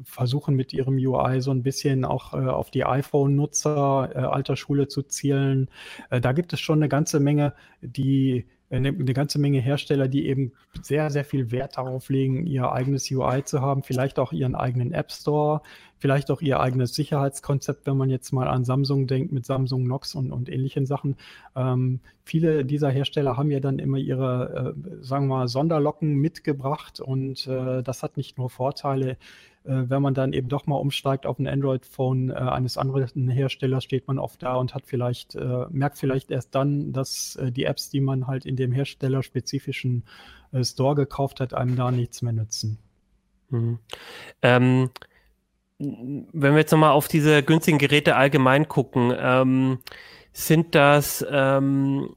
versuchen 0.03 0.55
mit 0.55 0.73
ihrem 0.73 0.95
UI 0.95 1.41
so 1.41 1.51
ein 1.51 1.63
bisschen 1.63 2.05
auch 2.05 2.33
äh, 2.33 2.37
auf 2.37 2.71
die 2.71 2.85
iPhone-Nutzer 2.85 4.11
äh, 4.13 4.19
alter 4.19 4.55
Schule 4.55 4.87
zu 4.87 5.03
zielen. 5.03 5.69
Äh, 6.09 6.21
da 6.21 6.31
gibt 6.31 6.53
es 6.53 6.59
schon 6.59 6.79
eine 6.79 6.89
ganze 6.89 7.19
Menge, 7.19 7.53
die 7.81 8.45
eine, 8.69 8.89
eine, 8.89 9.13
ganze 9.13 9.39
Menge 9.39 9.59
Hersteller, 9.59 10.07
die 10.07 10.27
eben 10.27 10.51
sehr, 10.81 11.09
sehr 11.09 11.25
viel 11.25 11.51
Wert 11.51 11.77
darauf 11.77 12.09
legen, 12.09 12.45
ihr 12.45 12.71
eigenes 12.71 13.09
UI 13.09 13.43
zu 13.43 13.61
haben, 13.61 13.83
vielleicht 13.83 14.19
auch 14.19 14.31
ihren 14.31 14.55
eigenen 14.55 14.91
App 14.91 15.11
Store, 15.11 15.61
vielleicht 15.97 16.29
auch 16.31 16.41
ihr 16.41 16.59
eigenes 16.59 16.93
Sicherheitskonzept, 16.93 17.85
wenn 17.87 17.97
man 17.97 18.09
jetzt 18.09 18.31
mal 18.31 18.47
an 18.47 18.63
Samsung 18.63 19.07
denkt 19.07 19.31
mit 19.31 19.45
Samsung 19.45 19.85
Knox 19.85 20.15
und, 20.15 20.31
und 20.31 20.49
ähnlichen 20.49 20.85
Sachen. 20.85 21.15
Ähm, 21.55 21.99
viele 22.23 22.63
dieser 22.63 22.89
Hersteller 22.89 23.37
haben 23.37 23.51
ja 23.51 23.59
dann 23.59 23.79
immer 23.79 23.97
ihre, 23.97 24.75
äh, 24.75 25.03
sagen 25.03 25.27
wir 25.27 25.37
mal, 25.37 25.47
Sonderlocken 25.47 26.15
mitgebracht 26.15 26.99
und 26.99 27.47
äh, 27.47 27.81
das 27.81 28.03
hat 28.03 28.17
nicht 28.17 28.37
nur 28.37 28.49
Vorteile 28.49 29.17
wenn 29.71 30.01
man 30.01 30.13
dann 30.13 30.33
eben 30.33 30.49
doch 30.49 30.65
mal 30.65 30.75
umsteigt 30.75 31.25
auf 31.25 31.39
ein 31.39 31.47
Android-Phone 31.47 32.29
äh, 32.29 32.33
eines 32.33 32.77
anderen 32.77 33.29
Herstellers, 33.29 33.83
steht 33.83 34.07
man 34.07 34.19
oft 34.19 34.41
da 34.41 34.55
und 34.55 34.73
hat 34.73 34.83
vielleicht, 34.85 35.35
äh, 35.35 35.65
merkt 35.69 35.97
vielleicht 35.97 36.31
erst 36.31 36.55
dann, 36.55 36.93
dass 36.93 37.35
äh, 37.35 37.51
die 37.51 37.65
Apps, 37.65 37.89
die 37.89 38.01
man 38.01 38.27
halt 38.27 38.45
in 38.45 38.55
dem 38.55 38.71
herstellerspezifischen 38.71 40.03
äh, 40.51 40.63
Store 40.63 40.95
gekauft 40.95 41.39
hat, 41.39 41.53
einem 41.53 41.75
da 41.75 41.91
nichts 41.91 42.21
mehr 42.21 42.33
nützen. 42.33 42.79
Mhm. 43.49 43.79
Ähm, 44.41 44.89
wenn 45.77 46.53
wir 46.53 46.57
jetzt 46.57 46.71
nochmal 46.71 46.91
auf 46.91 47.07
diese 47.07 47.41
günstigen 47.43 47.77
Geräte 47.77 48.15
allgemein 48.15 48.67
gucken, 48.67 49.13
ähm, 49.17 49.79
sind 50.33 50.75
das 50.75 51.25
ähm, 51.29 52.15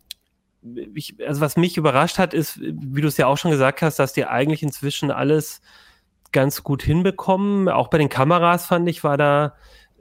ich, 0.95 1.17
also 1.27 1.41
was 1.41 1.57
mich 1.57 1.77
überrascht 1.77 2.19
hat, 2.19 2.35
ist, 2.35 2.61
wie 2.61 3.01
du 3.01 3.09
es 3.09 3.17
ja 3.17 3.27
auch 3.27 3.37
schon 3.37 3.51
gesagt 3.51 3.83
hast, 3.83 3.99
dass 3.99 4.13
die 4.13 4.25
eigentlich 4.25 4.63
inzwischen 4.63 5.11
alles 5.11 5.61
ganz 6.33 6.63
gut 6.63 6.83
hinbekommen. 6.83 7.69
Auch 7.69 7.89
bei 7.89 7.99
den 7.99 8.09
Kameras 8.09 8.67
fand 8.67 8.89
ich, 8.89 9.05
war 9.05 9.17
da 9.17 9.55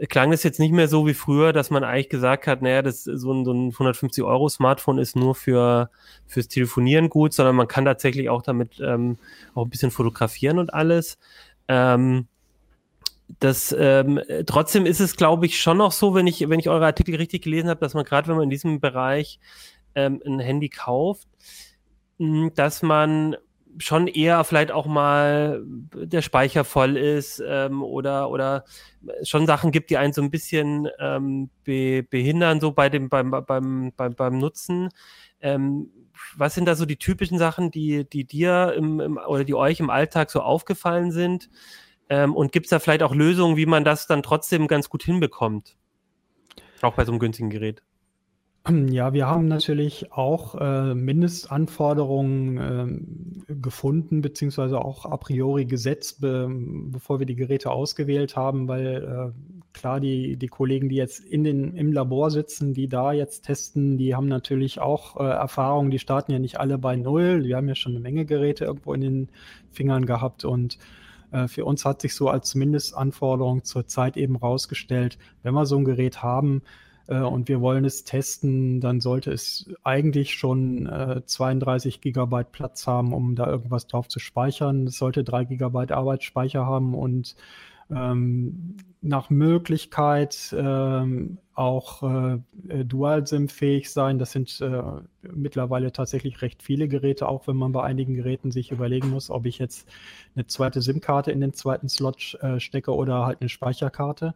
klang 0.09 0.31
das 0.31 0.43
jetzt 0.43 0.59
nicht 0.59 0.71
mehr 0.71 0.87
so 0.87 1.05
wie 1.05 1.13
früher, 1.13 1.53
dass 1.53 1.69
man 1.69 1.83
eigentlich 1.83 2.09
gesagt 2.09 2.47
hat, 2.47 2.61
naja, 2.61 2.81
das 2.81 3.03
so 3.03 3.31
ein, 3.31 3.45
so 3.45 3.51
ein 3.51 3.67
150 3.71 4.23
Euro 4.23 4.49
Smartphone 4.49 4.97
ist 4.97 5.15
nur 5.15 5.35
für 5.35 5.89
fürs 6.25 6.47
Telefonieren 6.47 7.09
gut, 7.09 7.33
sondern 7.33 7.55
man 7.55 7.67
kann 7.67 7.85
tatsächlich 7.85 8.29
auch 8.29 8.41
damit 8.41 8.79
ähm, 8.79 9.17
auch 9.53 9.65
ein 9.65 9.69
bisschen 9.69 9.91
fotografieren 9.91 10.57
und 10.57 10.73
alles. 10.73 11.19
Ähm, 11.67 12.27
das 13.39 13.75
ähm, 13.77 14.19
trotzdem 14.45 14.85
ist 14.85 14.99
es, 14.99 15.15
glaube 15.15 15.45
ich, 15.45 15.61
schon 15.61 15.77
noch 15.77 15.91
so, 15.91 16.15
wenn 16.15 16.27
ich 16.27 16.49
wenn 16.49 16.59
ich 16.59 16.69
eure 16.69 16.85
Artikel 16.85 17.15
richtig 17.15 17.43
gelesen 17.43 17.69
habe, 17.69 17.79
dass 17.79 17.93
man 17.93 18.03
gerade, 18.03 18.27
wenn 18.27 18.35
man 18.35 18.45
in 18.45 18.49
diesem 18.49 18.79
Bereich 18.79 19.39
ähm, 19.95 20.21
ein 20.25 20.39
Handy 20.39 20.69
kauft, 20.69 21.27
dass 22.55 22.81
man 22.81 23.35
schon 23.77 24.07
eher 24.07 24.43
vielleicht 24.43 24.71
auch 24.71 24.85
mal 24.85 25.63
der 25.65 26.21
Speicher 26.21 26.63
voll 26.63 26.97
ist 26.97 27.41
ähm, 27.45 27.83
oder 27.83 28.29
oder 28.29 28.65
schon 29.23 29.45
Sachen 29.47 29.71
gibt, 29.71 29.89
die 29.89 29.97
einen 29.97 30.13
so 30.13 30.21
ein 30.21 30.31
bisschen 30.31 30.87
ähm, 30.99 31.49
be 31.63 32.03
behindern 32.03 32.59
so 32.59 32.71
bei 32.71 32.89
dem 32.89 33.09
beim 33.09 33.31
beim 33.31 33.93
beim, 33.95 34.15
beim 34.15 34.37
Nutzen. 34.37 34.89
Ähm, 35.39 35.89
was 36.35 36.53
sind 36.53 36.65
da 36.65 36.75
so 36.75 36.85
die 36.85 36.97
typischen 36.97 37.37
Sachen, 37.37 37.71
die 37.71 38.07
die 38.07 38.25
dir 38.25 38.73
im, 38.75 38.99
im 38.99 39.17
oder 39.17 39.43
die 39.43 39.55
euch 39.55 39.79
im 39.79 39.89
Alltag 39.89 40.31
so 40.31 40.41
aufgefallen 40.41 41.11
sind? 41.11 41.49
Ähm, 42.09 42.35
und 42.35 42.51
gibt 42.51 42.65
es 42.65 42.71
da 42.71 42.79
vielleicht 42.79 43.03
auch 43.03 43.15
Lösungen, 43.15 43.57
wie 43.57 43.65
man 43.65 43.85
das 43.85 44.07
dann 44.07 44.21
trotzdem 44.21 44.67
ganz 44.67 44.89
gut 44.89 45.03
hinbekommt? 45.03 45.77
Auch 46.81 46.95
bei 46.95 47.05
so 47.05 47.11
einem 47.11 47.19
günstigen 47.19 47.49
Gerät. 47.49 47.81
Ja, 48.89 49.13
wir 49.13 49.27
haben 49.27 49.47
natürlich 49.47 50.11
auch 50.11 50.55
äh, 50.55 50.93
Mindestanforderungen 50.93 52.57
äh, 53.47 53.53
gefunden, 53.55 54.21
beziehungsweise 54.21 54.79
auch 54.79 55.05
a 55.05 55.17
priori 55.17 55.65
gesetzt, 55.65 56.21
be 56.21 56.47
bevor 56.91 57.19
wir 57.19 57.25
die 57.25 57.35
Geräte 57.35 57.71
ausgewählt 57.71 58.35
haben, 58.35 58.67
weil 58.67 59.33
äh, 59.33 59.73
klar, 59.73 59.99
die, 59.99 60.37
die 60.37 60.47
Kollegen, 60.47 60.89
die 60.89 60.95
jetzt 60.95 61.19
in 61.21 61.43
den, 61.43 61.75
im 61.75 61.91
Labor 61.91 62.29
sitzen, 62.29 62.73
die 62.73 62.87
da 62.87 63.13
jetzt 63.13 63.45
testen, 63.45 63.97
die 63.97 64.15
haben 64.15 64.27
natürlich 64.27 64.79
auch 64.79 65.17
äh, 65.17 65.23
Erfahrungen, 65.23 65.91
die 65.91 65.99
starten 65.99 66.31
ja 66.31 66.39
nicht 66.39 66.59
alle 66.59 66.77
bei 66.77 66.95
Null. 66.95 67.43
Wir 67.43 67.57
haben 67.57 67.67
ja 67.67 67.75
schon 67.75 67.93
eine 67.93 68.01
Menge 68.01 68.25
Geräte 68.25 68.65
irgendwo 68.65 68.93
in 68.93 69.01
den 69.01 69.29
Fingern 69.71 70.05
gehabt 70.05 70.45
und 70.45 70.77
äh, 71.31 71.47
für 71.47 71.65
uns 71.65 71.85
hat 71.85 72.01
sich 72.01 72.13
so 72.13 72.29
als 72.29 72.53
Mindestanforderung 72.53 73.63
zur 73.63 73.87
Zeit 73.87 74.17
eben 74.17 74.35
rausgestellt, 74.35 75.17
wenn 75.41 75.53
wir 75.53 75.65
so 75.65 75.77
ein 75.77 75.85
Gerät 75.85 76.21
haben, 76.21 76.61
äh, 77.11 77.19
und 77.19 77.49
wir 77.49 77.61
wollen 77.61 77.85
es 77.85 78.03
testen, 78.03 78.79
dann 78.79 79.01
sollte 79.01 79.31
es 79.31 79.69
eigentlich 79.83 80.33
schon 80.33 80.87
äh, 80.87 81.21
32 81.25 82.01
Gigabyte 82.01 82.51
Platz 82.51 82.87
haben, 82.87 83.13
um 83.13 83.35
da 83.35 83.47
irgendwas 83.47 83.87
drauf 83.87 84.07
zu 84.07 84.19
speichern. 84.19 84.87
Es 84.87 84.97
sollte 84.97 85.23
3 85.23 85.45
Gigabyte 85.45 85.91
Arbeitsspeicher 85.91 86.65
haben 86.65 86.95
und 86.95 87.35
ähm, 87.89 88.77
nach 89.01 89.29
Möglichkeit 89.29 90.55
ähm, 90.57 91.39
auch 91.53 92.03
äh, 92.03 92.39
äh 92.69 92.85
Dual-SIM-fähig 92.85 93.91
sein. 93.91 94.17
Das 94.17 94.31
sind 94.31 94.61
äh, 94.61 94.81
mittlerweile 95.33 95.91
tatsächlich 95.91 96.41
recht 96.41 96.63
viele 96.63 96.87
Geräte, 96.87 97.27
auch 97.27 97.47
wenn 97.47 97.57
man 97.57 97.73
bei 97.73 97.83
einigen 97.83 98.13
Geräten 98.13 98.51
sich 98.51 98.71
überlegen 98.71 99.09
muss, 99.09 99.29
ob 99.29 99.45
ich 99.45 99.59
jetzt 99.59 99.89
eine 100.35 100.47
zweite 100.47 100.81
SIM-Karte 100.81 101.31
in 101.31 101.41
den 101.41 101.53
zweiten 101.53 101.89
Slot 101.89 102.37
äh, 102.41 102.61
stecke 102.61 102.95
oder 102.95 103.25
halt 103.25 103.41
eine 103.41 103.49
Speicherkarte. 103.49 104.33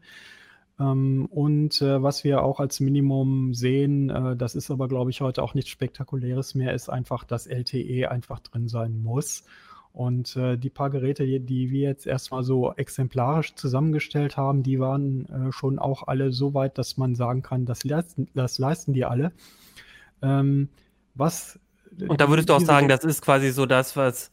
Ähm, 0.80 1.26
und 1.28 1.82
äh, 1.82 2.02
was 2.02 2.24
wir 2.24 2.44
auch 2.44 2.60
als 2.60 2.80
Minimum 2.80 3.54
sehen, 3.54 4.10
äh, 4.10 4.36
das 4.36 4.56
ist 4.56 4.72
aber, 4.72 4.88
glaube 4.88 5.12
ich, 5.12 5.22
heute 5.22 5.42
auch 5.42 5.54
nichts 5.54 5.70
Spektakuläres 5.70 6.56
mehr, 6.56 6.74
ist 6.74 6.90
einfach, 6.90 7.24
dass 7.24 7.48
LTE 7.48 8.10
einfach 8.10 8.40
drin 8.40 8.68
sein 8.68 9.02
muss. 9.02 9.46
Und 9.94 10.36
äh, 10.36 10.58
die 10.58 10.70
paar 10.70 10.90
Geräte, 10.90 11.26
die, 11.26 11.40
die 11.40 11.72
wir 11.72 11.88
jetzt 11.88 12.06
erstmal 12.06 12.44
so 12.44 12.74
exemplarisch 12.74 13.56
zusammengestellt 13.56 14.36
haben, 14.36 14.62
die 14.62 14.80
waren 14.80 15.52
schon 15.52 15.80
auch 15.80 16.08
alle 16.08 16.34
so 16.34 16.54
weit, 16.54 16.78
dass 16.78 16.98
man 16.98 17.16
sagen 17.16 17.42
kann, 17.42 17.66
das 17.66 17.86
leisten, 17.86 18.28
das 18.34 18.60
leisten 18.60 18.92
die 18.92 19.06
alle. 19.06 19.32
Ähm, 20.22 20.68
was. 21.14 21.58
Und 22.08 22.20
da 22.20 22.28
würdest 22.28 22.50
du 22.50 22.54
auch 22.54 22.60
sagen, 22.60 22.90
das 22.90 23.06
ist 23.06 23.22
quasi 23.22 23.52
so 23.52 23.66
das, 23.66 23.96
was 23.96 24.32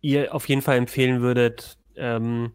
ihr 0.00 0.34
auf 0.34 0.48
jeden 0.48 0.62
Fall 0.62 0.76
empfehlen 0.76 1.20
würdet, 1.20 1.78
ähm, 1.94 2.50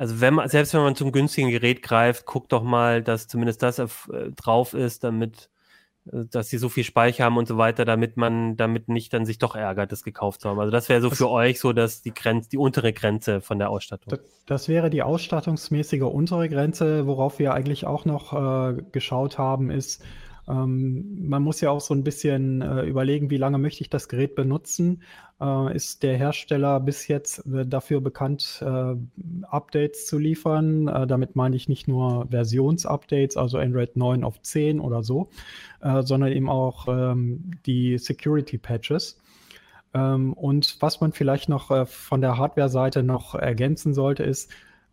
also 0.00 0.22
wenn 0.22 0.32
man, 0.32 0.48
selbst 0.48 0.72
wenn 0.72 0.80
man 0.80 0.96
zum 0.96 1.12
günstigen 1.12 1.50
Gerät 1.50 1.82
greift, 1.82 2.24
guckt 2.24 2.52
doch 2.52 2.62
mal, 2.62 3.02
dass 3.02 3.28
zumindest 3.28 3.62
das 3.62 3.78
äh, 3.78 3.86
drauf 4.34 4.72
ist, 4.72 5.04
damit, 5.04 5.50
äh, 6.10 6.24
dass 6.30 6.48
sie 6.48 6.56
so 6.56 6.70
viel 6.70 6.84
Speicher 6.84 7.24
haben 7.24 7.36
und 7.36 7.46
so 7.46 7.58
weiter, 7.58 7.84
damit 7.84 8.16
man, 8.16 8.56
damit 8.56 8.88
nicht 8.88 9.12
dann 9.12 9.26
sich 9.26 9.38
doch 9.38 9.54
ärgert, 9.54 9.92
das 9.92 10.02
gekauft 10.02 10.40
zu 10.40 10.48
haben. 10.48 10.58
Also 10.58 10.72
das 10.72 10.88
wäre 10.88 11.02
so 11.02 11.10
das, 11.10 11.18
für 11.18 11.28
euch 11.28 11.60
so, 11.60 11.74
dass 11.74 12.00
die 12.00 12.14
Grenze, 12.14 12.48
die 12.48 12.56
untere 12.56 12.94
Grenze 12.94 13.42
von 13.42 13.58
der 13.58 13.68
Ausstattung. 13.68 14.08
Das, 14.08 14.20
das 14.46 14.68
wäre 14.70 14.88
die 14.88 15.02
ausstattungsmäßige 15.02 16.00
untere 16.00 16.48
Grenze, 16.48 17.06
worauf 17.06 17.38
wir 17.38 17.52
eigentlich 17.52 17.86
auch 17.86 18.06
noch 18.06 18.32
äh, 18.32 18.82
geschaut 18.92 19.36
haben, 19.36 19.70
ist, 19.70 20.02
ähm, 20.48 21.28
man 21.28 21.42
muss 21.42 21.60
ja 21.60 21.70
auch 21.70 21.80
so 21.80 21.94
ein 21.94 22.04
bisschen 22.04 22.62
äh, 22.62 22.82
überlegen, 22.82 23.30
wie 23.30 23.36
lange 23.36 23.58
möchte 23.58 23.82
ich 23.82 23.90
das 23.90 24.08
Gerät 24.08 24.34
benutzen. 24.34 25.02
Äh, 25.40 25.74
ist 25.74 26.02
der 26.02 26.16
Hersteller 26.16 26.80
bis 26.80 27.08
jetzt 27.08 27.46
äh, 27.46 27.66
dafür 27.66 28.00
bekannt, 28.00 28.62
äh, 28.64 28.94
Updates 29.46 30.06
zu 30.06 30.18
liefern? 30.18 30.88
Äh, 30.88 31.06
damit 31.06 31.36
meine 31.36 31.56
ich 31.56 31.68
nicht 31.68 31.88
nur 31.88 32.26
Versionsupdates, 32.30 33.36
also 33.36 33.58
Android 33.58 33.96
9 33.96 34.24
auf 34.24 34.40
10 34.40 34.80
oder 34.80 35.02
so, 35.02 35.30
äh, 35.80 36.02
sondern 36.02 36.32
eben 36.32 36.48
auch 36.48 36.88
ähm, 36.88 37.52
die 37.66 37.98
Security 37.98 38.58
Patches. 38.58 39.20
Ähm, 39.94 40.32
und 40.32 40.76
was 40.80 41.00
man 41.00 41.12
vielleicht 41.12 41.48
noch 41.48 41.86
von 41.88 42.20
der 42.20 42.38
Hardware-Seite 42.38 43.02
noch 43.02 43.34
ergänzen 43.34 43.94
sollte, 43.94 44.22
ist, 44.22 44.50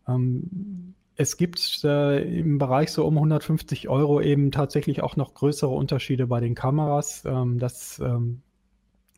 ähm, 0.08 0.94
es 1.18 1.36
gibt 1.38 1.84
äh, 1.84 2.40
im 2.40 2.60
Bereich 2.60 2.92
so 2.92 3.06
um 3.06 3.18
150 3.18 3.90
Euro 3.90 4.22
eben 4.22 4.52
tatsächlich 4.52 5.02
auch 5.02 5.16
noch 5.16 5.34
größere 5.34 5.72
Unterschiede 5.72 6.28
bei 6.28 6.40
den 6.40 6.56
Kameras. 6.56 7.24
Ähm, 7.26 7.58
das, 7.58 8.00
ähm, 8.00 8.42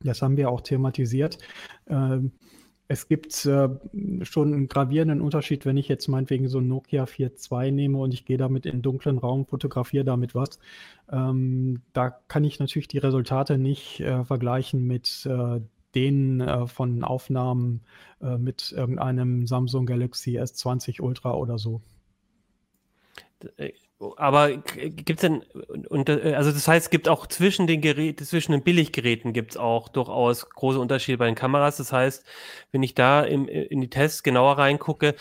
das 0.01 0.21
haben 0.21 0.37
wir 0.37 0.49
auch 0.49 0.61
thematisiert. 0.61 1.37
Ähm, 1.87 2.31
es 2.87 3.07
gibt 3.07 3.45
äh, 3.45 3.69
schon 4.23 4.53
einen 4.53 4.67
gravierenden 4.67 5.21
Unterschied, 5.21 5.65
wenn 5.65 5.77
ich 5.77 5.89
jetzt 5.89 6.07
meinetwegen 6.07 6.47
so 6.47 6.59
ein 6.59 6.67
Nokia 6.67 7.03
4.2 7.03 7.71
nehme 7.71 7.99
und 7.99 8.13
ich 8.13 8.25
gehe 8.25 8.37
damit 8.37 8.65
in 8.65 8.73
einen 8.73 8.81
dunklen 8.81 9.17
Raum, 9.17 9.45
fotografiere 9.45 10.05
damit 10.05 10.33
was. 10.33 10.57
Ähm, 11.11 11.81
da 11.93 12.09
kann 12.09 12.45
ich 12.45 12.59
natürlich 12.59 12.87
die 12.87 12.97
Resultate 12.97 13.57
nicht 13.57 13.99
äh, 13.99 14.23
vergleichen 14.23 14.87
mit 14.87 15.27
äh, 15.29 15.59
denen 15.95 16.41
äh, 16.41 16.67
von 16.67 17.03
Aufnahmen 17.03 17.81
äh, 18.21 18.37
mit 18.37 18.71
irgendeinem 18.71 19.47
Samsung 19.47 19.85
Galaxy 19.85 20.39
S20 20.39 21.01
Ultra 21.01 21.33
oder 21.33 21.57
so. 21.57 21.81
Äh, 23.99 24.05
aber 24.17 24.57
gibt 24.57 25.09
es 25.09 25.21
denn, 25.21 25.43
und, 25.89 26.09
äh, 26.09 26.33
also 26.35 26.51
das 26.51 26.67
heißt, 26.67 26.87
es 26.87 26.89
gibt 26.89 27.07
auch 27.07 27.27
zwischen 27.27 27.67
den 27.67 27.81
Geräten, 27.81 28.23
zwischen 28.25 28.51
den 28.51 28.63
Billiggeräten 28.63 29.33
gibt 29.33 29.51
es 29.51 29.57
auch 29.57 29.89
durchaus 29.89 30.49
große 30.49 30.79
Unterschiede 30.79 31.17
bei 31.17 31.25
den 31.25 31.35
Kameras. 31.35 31.77
Das 31.77 31.91
heißt, 31.91 32.25
wenn 32.71 32.83
ich 32.83 32.95
da 32.95 33.21
im, 33.23 33.47
in 33.47 33.81
die 33.81 33.89
Tests 33.89 34.23
genauer 34.23 34.57
reingucke, 34.57 35.15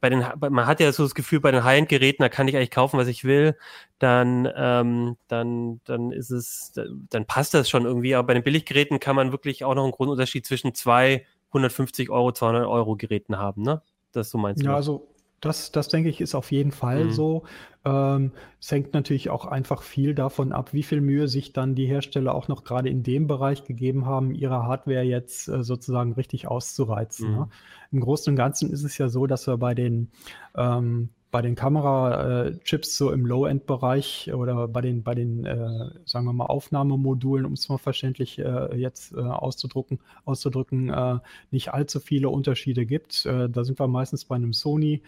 bei 0.00 0.10
den, 0.10 0.24
man 0.38 0.66
hat 0.66 0.80
ja 0.80 0.92
so 0.92 1.02
das 1.02 1.14
Gefühl, 1.14 1.40
bei 1.40 1.50
den 1.50 1.64
High-End-Geräten, 1.64 2.22
da 2.22 2.28
kann 2.28 2.48
ich 2.48 2.56
eigentlich 2.56 2.70
kaufen, 2.70 2.98
was 2.98 3.08
ich 3.08 3.24
will, 3.24 3.56
dann, 3.98 4.48
ähm, 4.56 5.16
dann, 5.28 5.80
dann 5.84 6.12
ist 6.12 6.30
es, 6.30 6.72
dann 7.10 7.26
passt 7.26 7.54
das 7.54 7.68
schon 7.68 7.84
irgendwie. 7.84 8.14
Aber 8.14 8.26
bei 8.28 8.34
den 8.34 8.42
Billiggeräten 8.42 9.00
kann 9.00 9.16
man 9.16 9.32
wirklich 9.32 9.64
auch 9.64 9.74
noch 9.74 9.84
einen 9.84 9.92
großen 9.92 10.10
Unterschied 10.12 10.46
zwischen 10.46 10.74
zwei 10.74 11.26
150 11.48 12.10
Euro, 12.10 12.32
200 12.32 12.66
Euro 12.66 12.96
Geräten 12.96 13.38
haben, 13.38 13.62
ne? 13.62 13.80
Das 14.12 14.30
so 14.30 14.38
meinst 14.38 14.62
du? 14.62 14.66
Ja, 14.66 14.76
also 14.76 15.08
das, 15.40 15.72
das 15.72 15.88
denke 15.88 16.08
ich, 16.08 16.20
ist 16.20 16.34
auf 16.34 16.52
jeden 16.52 16.72
Fall 16.72 17.06
mhm. 17.06 17.10
so. 17.10 17.42
Ähm, 17.84 18.32
es 18.60 18.70
hängt 18.70 18.94
natürlich 18.94 19.28
auch 19.28 19.44
einfach 19.44 19.82
viel 19.82 20.14
davon 20.14 20.52
ab, 20.52 20.72
wie 20.72 20.82
viel 20.82 21.00
Mühe 21.00 21.28
sich 21.28 21.52
dann 21.52 21.74
die 21.74 21.86
Hersteller 21.86 22.34
auch 22.34 22.48
noch 22.48 22.64
gerade 22.64 22.88
in 22.88 23.02
dem 23.02 23.26
Bereich 23.26 23.64
gegeben 23.64 24.06
haben, 24.06 24.34
ihre 24.34 24.62
Hardware 24.62 25.02
jetzt 25.02 25.48
äh, 25.48 25.62
sozusagen 25.62 26.12
richtig 26.14 26.48
auszureizen. 26.48 27.30
Ne? 27.30 27.32
Mhm. 27.32 27.42
Ne? 27.42 27.48
Im 27.92 28.00
Großen 28.00 28.30
und 28.32 28.36
Ganzen 28.36 28.70
ist 28.70 28.84
es 28.84 28.96
ja 28.98 29.08
so, 29.08 29.26
dass 29.26 29.46
wir 29.46 29.58
bei 29.58 29.74
den 29.74 30.10
ähm, 30.56 31.10
bei 31.34 31.42
den 31.42 31.56
Kamerachips 31.56 32.96
so 32.96 33.10
im 33.10 33.26
Low-End-Bereich 33.26 34.32
oder 34.32 34.68
bei 34.68 34.80
den, 34.80 35.02
bei 35.02 35.16
den 35.16 35.44
äh, 35.44 35.90
sagen 36.04 36.26
wir 36.26 36.32
mal, 36.32 36.46
Aufnahmemodulen, 36.46 37.44
um 37.44 37.54
es 37.54 37.68
mal 37.68 37.78
verständlich 37.78 38.38
äh, 38.38 38.76
jetzt 38.76 39.14
äh, 39.14 39.20
auszudrücken, 39.20 39.98
auszudrücken 40.26 40.90
äh, 40.90 41.18
nicht 41.50 41.74
allzu 41.74 41.98
viele 41.98 42.28
Unterschiede 42.28 42.86
gibt. 42.86 43.26
Äh, 43.26 43.50
da 43.50 43.64
sind 43.64 43.80
wir 43.80 43.88
meistens 43.88 44.26
bei 44.26 44.36
einem 44.36 44.52
Sony. 44.52 45.02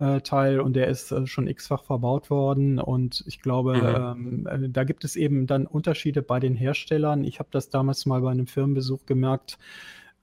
Äh, 0.00 0.20
Teil 0.20 0.60
und 0.60 0.76
der 0.76 0.88
ist 0.88 1.14
schon 1.26 1.46
x-fach 1.46 1.84
verbaut 1.84 2.28
worden 2.28 2.78
und 2.78 3.24
ich 3.26 3.40
glaube, 3.40 4.14
mhm. 4.18 4.46
ähm, 4.50 4.72
da 4.74 4.84
gibt 4.84 5.04
es 5.04 5.16
eben 5.16 5.46
dann 5.46 5.66
Unterschiede 5.66 6.20
bei 6.20 6.40
den 6.40 6.56
Herstellern. 6.56 7.24
Ich 7.24 7.38
habe 7.38 7.48
das 7.52 7.70
damals 7.70 8.04
mal 8.04 8.20
bei 8.20 8.30
einem 8.30 8.46
Firmenbesuch 8.46 9.06
gemerkt. 9.06 9.58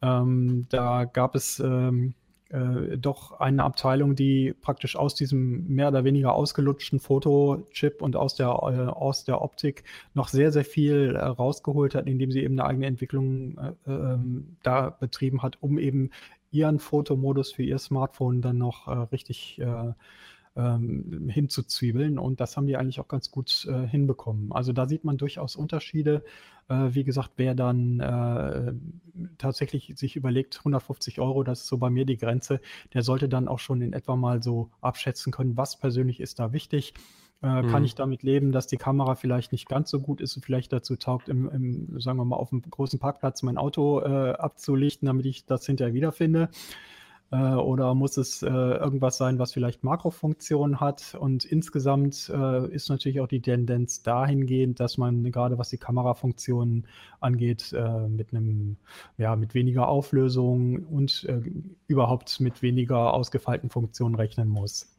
Ähm, 0.03 0.67
da 0.69 1.05
gab 1.05 1.33
es 1.33 1.59
ähm, 1.59 2.13
äh, 2.49 2.97
doch 2.97 3.39
eine 3.39 3.63
Abteilung, 3.63 4.15
die 4.15 4.53
praktisch 4.53 4.95
aus 4.95 5.15
diesem 5.15 5.67
mehr 5.67 5.89
oder 5.89 6.03
weniger 6.03 6.33
ausgelutschten 6.33 6.99
Fotochip 6.99 8.01
und 8.01 8.15
aus 8.15 8.35
der, 8.35 8.47
äh, 8.47 8.89
aus 8.89 9.25
der 9.25 9.41
Optik 9.41 9.83
noch 10.13 10.27
sehr, 10.29 10.51
sehr 10.51 10.65
viel 10.65 11.15
äh, 11.15 11.23
rausgeholt 11.25 11.95
hat, 11.95 12.07
indem 12.07 12.31
sie 12.31 12.43
eben 12.43 12.59
eine 12.59 12.69
eigene 12.69 12.85
Entwicklung 12.85 13.57
äh, 13.57 13.91
ähm, 13.91 14.57
da 14.63 14.89
betrieben 14.89 15.43
hat, 15.43 15.57
um 15.61 15.77
eben 15.77 16.11
ihren 16.51 16.79
Fotomodus 16.79 17.51
für 17.51 17.63
ihr 17.63 17.77
Smartphone 17.77 18.41
dann 18.41 18.57
noch 18.57 18.87
äh, 18.87 18.91
richtig 19.11 19.61
ähm, 20.57 21.29
hinzuzwiebeln. 21.29 22.17
Und 22.17 22.41
das 22.41 22.57
haben 22.57 22.67
die 22.67 22.75
eigentlich 22.75 22.99
auch 22.99 23.07
ganz 23.07 23.31
gut 23.31 23.67
äh, 23.69 23.87
hinbekommen. 23.87 24.51
Also 24.51 24.73
da 24.73 24.87
sieht 24.87 25.03
man 25.05 25.17
durchaus 25.17 25.55
Unterschiede. 25.55 26.23
Äh, 26.67 26.89
wie 26.89 27.03
gesagt, 27.03 27.31
wer 27.37 27.55
dann 27.55 27.99
äh, 27.99 28.73
tatsächlich 29.37 29.93
sich 29.95 30.15
überlegt, 30.15 30.57
150 30.59 31.19
Euro, 31.19 31.43
das 31.43 31.61
ist 31.61 31.67
so 31.67 31.77
bei 31.77 31.89
mir 31.89 32.05
die 32.05 32.17
Grenze, 32.17 32.59
der 32.93 33.03
sollte 33.03 33.29
dann 33.29 33.47
auch 33.47 33.59
schon 33.59 33.81
in 33.81 33.93
etwa 33.93 34.15
mal 34.15 34.41
so 34.41 34.71
abschätzen 34.81 35.31
können, 35.31 35.55
was 35.55 35.79
persönlich 35.79 36.19
ist 36.19 36.39
da 36.39 36.51
wichtig. 36.51 36.93
Äh. 37.41 37.67
Kann 37.67 37.85
ich 37.85 37.93
damit 37.93 38.23
leben, 38.23 38.51
dass 38.51 38.65
die 38.65 38.77
Kamera 38.77 39.13
vielleicht 39.13 39.51
nicht 39.51 39.69
ganz 39.69 39.91
so 39.91 39.99
gut 39.99 40.21
ist 40.21 40.35
und 40.35 40.43
vielleicht 40.43 40.73
dazu 40.73 40.95
taugt, 40.95 41.29
im, 41.29 41.47
im 41.49 41.99
sagen 41.99 42.17
wir 42.17 42.25
mal, 42.25 42.35
auf 42.35 42.51
einem 42.51 42.63
großen 42.63 42.97
Parkplatz 42.97 43.43
mein 43.43 43.59
Auto 43.59 44.01
äh, 44.01 44.31
abzulichten, 44.31 45.05
damit 45.05 45.27
ich 45.27 45.45
das 45.45 45.65
hinterher 45.65 45.93
wiederfinde? 45.93 46.49
Äh, 47.31 47.35
oder 47.35 47.93
muss 47.93 48.17
es 48.17 48.41
äh, 48.41 48.47
irgendwas 48.47 49.17
sein, 49.17 49.37
was 49.37 49.53
vielleicht 49.53 49.83
Makrofunktionen 49.83 50.79
hat? 50.79 51.15
Und 51.19 51.43
insgesamt 51.43 52.31
äh, 52.33 52.67
ist 52.67 52.89
natürlich 52.89 53.19
auch 53.19 53.27
die 53.27 53.41
Tendenz 53.41 54.01
dahingehend, 54.01 54.79
dass 54.79 54.97
man 54.97 55.29
gerade 55.31 55.57
was 55.57 55.69
die 55.69 55.77
Kamerafunktionen 55.77 56.87
angeht, 57.19 57.73
mit 58.09 58.31
einem, 58.31 58.77
ja, 59.17 59.35
mit 59.35 59.53
weniger 59.55 59.87
Auflösung 59.87 60.85
und 60.85 61.27
überhaupt 61.87 62.39
mit 62.39 62.61
weniger 62.61 63.13
ausgefeilten 63.13 63.69
Funktionen 63.69 64.13
rechnen 64.15 64.47
muss. 64.47 64.97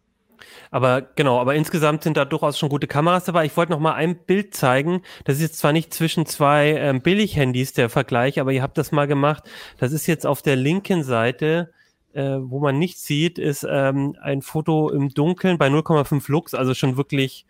Aber 0.71 1.03
genau, 1.03 1.39
aber 1.39 1.55
insgesamt 1.55 2.03
sind 2.03 2.17
da 2.17 2.25
durchaus 2.25 2.59
schon 2.59 2.69
gute 2.69 2.87
Kameras 2.87 3.25
dabei. 3.25 3.45
Ich 3.45 3.57
wollte 3.57 3.73
noch 3.73 3.81
mal 3.81 3.95
ein 3.95 4.17
Bild 4.17 4.55
zeigen. 4.55 5.03
Das 5.25 5.37
ist 5.37 5.43
jetzt 5.43 5.59
zwar 5.59 5.73
nicht 5.73 5.95
zwischen 5.95 6.27
zwei 6.27 6.75
ähm, 6.75 7.01
Billig-Handys 7.01 7.73
der 7.73 7.89
Vergleich, 7.89 8.41
aber 8.41 8.53
ihr 8.53 8.63
habt 8.63 8.79
das 8.79 8.93
mal 8.93 9.07
gemacht. 9.07 9.45
Das 9.79 9.93
ist 9.93 10.07
jetzt 10.07 10.27
auf 10.27 10.43
der 10.43 10.57
linken 10.57 11.03
Seite 11.03 11.73
äh, 12.13 12.39
wo 12.41 12.61
man 12.61 12.79
nicht 12.79 12.99
sieht, 12.99 13.39
ist 13.39 13.67
ähm, 13.69 14.17
ein 14.21 14.43
Foto 14.43 14.91
im 14.91 15.11
Dunkeln 15.11 15.59
bei 15.59 15.69
0,5 15.69 16.31
Lux, 16.31 16.55
also 16.55 16.75
schon 16.75 16.97
wirklich 16.97 17.47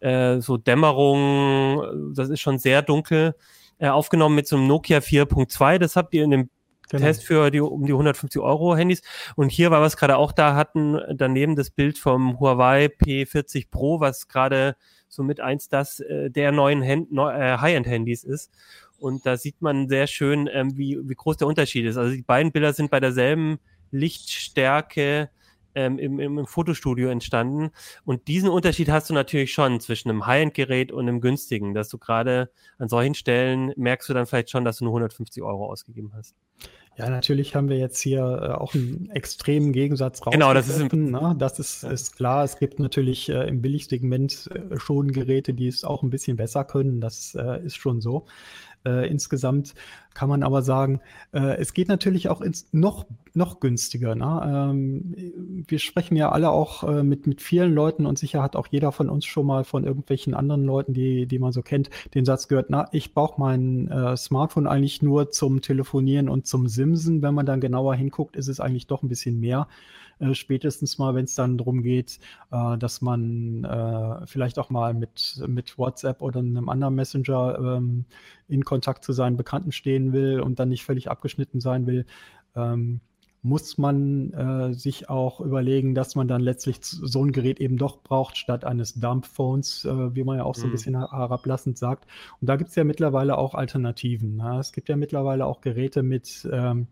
äh, 0.00 0.40
so 0.40 0.56
Dämmerung, 0.56 2.12
das 2.14 2.28
ist 2.28 2.40
schon 2.40 2.58
sehr 2.58 2.82
dunkel, 2.82 3.34
äh, 3.78 3.88
aufgenommen 3.88 4.34
mit 4.36 4.46
so 4.46 4.56
einem 4.56 4.66
Nokia 4.66 4.98
4.2. 4.98 5.78
Das 5.78 5.96
habt 5.96 6.14
ihr 6.14 6.24
in 6.24 6.30
dem 6.30 6.50
Genau. 6.90 7.06
Test 7.06 7.24
für 7.24 7.50
die 7.50 7.60
um 7.60 7.86
die 7.86 7.92
150 7.92 8.40
Euro 8.40 8.76
Handys. 8.76 9.02
Und 9.36 9.50
hier 9.50 9.70
war 9.70 9.80
was 9.80 9.96
gerade 9.96 10.16
auch 10.16 10.32
da 10.32 10.54
hatten, 10.54 11.00
daneben 11.14 11.56
das 11.56 11.70
Bild 11.70 11.98
vom 11.98 12.38
Huawei 12.38 12.86
P40 12.86 13.70
Pro, 13.70 14.00
was 14.00 14.28
gerade 14.28 14.76
so 15.08 15.22
mit 15.22 15.40
eins 15.40 15.68
das 15.68 16.00
äh, 16.00 16.30
der 16.30 16.52
neuen 16.52 16.86
Hand, 16.86 17.10
neu, 17.12 17.30
äh, 17.30 17.58
High-End-Handys 17.58 18.24
ist. 18.24 18.52
Und 18.98 19.26
da 19.26 19.36
sieht 19.36 19.60
man 19.60 19.88
sehr 19.88 20.06
schön, 20.06 20.48
ähm, 20.52 20.76
wie, 20.76 20.98
wie 21.02 21.14
groß 21.14 21.38
der 21.38 21.48
Unterschied 21.48 21.86
ist. 21.86 21.96
Also 21.96 22.14
die 22.14 22.22
beiden 22.22 22.52
Bilder 22.52 22.72
sind 22.72 22.90
bei 22.90 23.00
derselben 23.00 23.58
Lichtstärke 23.94 25.30
ähm, 25.74 25.98
im, 25.98 26.20
im, 26.20 26.46
Fotostudio 26.46 27.08
entstanden. 27.08 27.70
Und 28.04 28.28
diesen 28.28 28.48
Unterschied 28.48 28.88
hast 28.90 29.10
du 29.10 29.14
natürlich 29.14 29.52
schon 29.52 29.80
zwischen 29.80 30.10
einem 30.10 30.26
High-End-Gerät 30.26 30.92
und 30.92 31.08
einem 31.08 31.20
günstigen, 31.20 31.74
dass 31.74 31.88
du 31.88 31.98
gerade 31.98 32.50
an 32.78 32.88
solchen 32.88 33.14
Stellen 33.14 33.72
merkst 33.76 34.08
du 34.08 34.14
dann 34.14 34.26
vielleicht 34.26 34.50
schon, 34.50 34.64
dass 34.64 34.78
du 34.78 34.84
nur 34.84 34.92
150 34.92 35.42
Euro 35.42 35.70
ausgegeben 35.70 36.12
hast. 36.14 36.34
Ja, 36.96 37.10
natürlich 37.10 37.56
haben 37.56 37.68
wir 37.68 37.76
jetzt 37.76 37.98
hier 37.98 38.20
äh, 38.20 38.52
auch 38.52 38.72
einen 38.74 39.10
extremen 39.10 39.72
Gegensatz 39.72 40.24
raus. 40.24 40.32
Genau, 40.32 40.54
das 40.54 40.68
ist, 40.68 40.92
ne? 40.92 41.34
das 41.36 41.58
ist, 41.58 41.82
ist 41.82 42.14
klar. 42.14 42.44
Es 42.44 42.56
gibt 42.56 42.78
natürlich 42.78 43.28
äh, 43.28 43.48
im 43.48 43.62
Billigsegment 43.62 44.48
äh, 44.54 44.78
schon 44.78 45.10
Geräte, 45.10 45.54
die 45.54 45.66
es 45.66 45.82
auch 45.82 46.04
ein 46.04 46.10
bisschen 46.10 46.36
besser 46.36 46.62
können. 46.62 47.00
Das 47.00 47.34
äh, 47.34 47.64
ist 47.64 47.76
schon 47.76 48.00
so. 48.00 48.26
Äh, 48.84 49.08
insgesamt 49.08 49.74
kann 50.14 50.28
man 50.28 50.42
aber 50.42 50.62
sagen, 50.62 51.00
äh, 51.32 51.56
es 51.56 51.72
geht 51.74 51.88
natürlich 51.88 52.28
auch 52.28 52.40
ins 52.40 52.66
noch, 52.72 53.06
noch 53.34 53.60
günstiger. 53.60 54.14
Ne? 54.14 54.42
Ähm, 54.44 55.64
wir 55.66 55.78
sprechen 55.78 56.16
ja 56.16 56.30
alle 56.30 56.50
auch 56.50 56.84
äh, 56.84 57.02
mit, 57.02 57.26
mit 57.26 57.42
vielen 57.42 57.74
Leuten 57.74 58.06
und 58.06 58.18
sicher 58.18 58.42
hat 58.42 58.56
auch 58.56 58.68
jeder 58.70 58.92
von 58.92 59.08
uns 59.08 59.24
schon 59.24 59.46
mal 59.46 59.64
von 59.64 59.84
irgendwelchen 59.84 60.34
anderen 60.34 60.64
Leuten, 60.64 60.92
die, 60.92 61.26
die 61.26 61.38
man 61.38 61.52
so 61.52 61.62
kennt, 61.62 61.90
den 62.14 62.24
Satz 62.24 62.48
gehört, 62.48 62.70
na, 62.70 62.88
ich 62.92 63.12
brauche 63.12 63.40
mein 63.40 63.88
äh, 63.88 64.16
Smartphone 64.16 64.66
eigentlich 64.66 65.02
nur 65.02 65.30
zum 65.30 65.60
Telefonieren 65.62 66.28
und 66.28 66.46
zum 66.46 66.68
Simsen. 66.68 67.22
Wenn 67.22 67.34
man 67.34 67.46
dann 67.46 67.60
genauer 67.60 67.94
hinguckt, 67.94 68.36
ist 68.36 68.48
es 68.48 68.60
eigentlich 68.60 68.86
doch 68.86 69.02
ein 69.02 69.08
bisschen 69.08 69.40
mehr. 69.40 69.66
Äh, 70.18 70.34
spätestens 70.34 70.98
mal, 70.98 71.14
wenn 71.14 71.24
es 71.24 71.34
dann 71.34 71.58
darum 71.58 71.82
geht, 71.82 72.18
äh, 72.50 72.78
dass 72.78 73.00
man 73.00 73.64
äh, 73.64 74.26
vielleicht 74.26 74.58
auch 74.58 74.70
mal 74.70 74.94
mit, 74.94 75.42
mit 75.46 75.78
WhatsApp 75.78 76.22
oder 76.22 76.40
einem 76.40 76.68
anderen 76.68 76.94
Messenger 76.94 77.58
ähm, 77.58 78.04
in 78.48 78.64
Kontakt 78.64 79.04
zu 79.04 79.12
seinen 79.12 79.36
Bekannten 79.36 79.72
stehen 79.72 80.12
will 80.12 80.40
und 80.40 80.58
dann 80.58 80.68
nicht 80.68 80.84
völlig 80.84 81.10
abgeschnitten 81.10 81.60
sein 81.60 81.86
will. 81.86 82.06
Ähm, 82.54 83.00
muss 83.44 83.76
man 83.76 84.32
äh, 84.32 84.72
sich 84.72 85.10
auch 85.10 85.38
überlegen, 85.38 85.94
dass 85.94 86.14
man 86.14 86.26
dann 86.26 86.40
letztlich 86.40 86.78
so 86.80 87.22
ein 87.22 87.30
Gerät 87.30 87.60
eben 87.60 87.76
doch 87.76 88.02
braucht, 88.02 88.38
statt 88.38 88.64
eines 88.64 88.94
Dump-Phones, 88.94 89.84
äh, 89.84 90.14
wie 90.14 90.24
man 90.24 90.38
ja 90.38 90.44
auch 90.44 90.54
so 90.54 90.62
ein 90.62 90.68
mhm. 90.68 90.72
bisschen 90.72 90.96
herablassend 90.96 91.76
sagt. 91.76 92.06
Und 92.40 92.48
da 92.48 92.56
gibt 92.56 92.70
es 92.70 92.76
ja 92.76 92.84
mittlerweile 92.84 93.36
auch 93.36 93.54
Alternativen. 93.54 94.36
Ne? 94.36 94.60
Es 94.60 94.72
gibt 94.72 94.88
ja 94.88 94.96
mittlerweile 94.96 95.44
auch 95.44 95.60
Geräte 95.60 96.02
mit 96.02 96.48
ähm, 96.50 96.86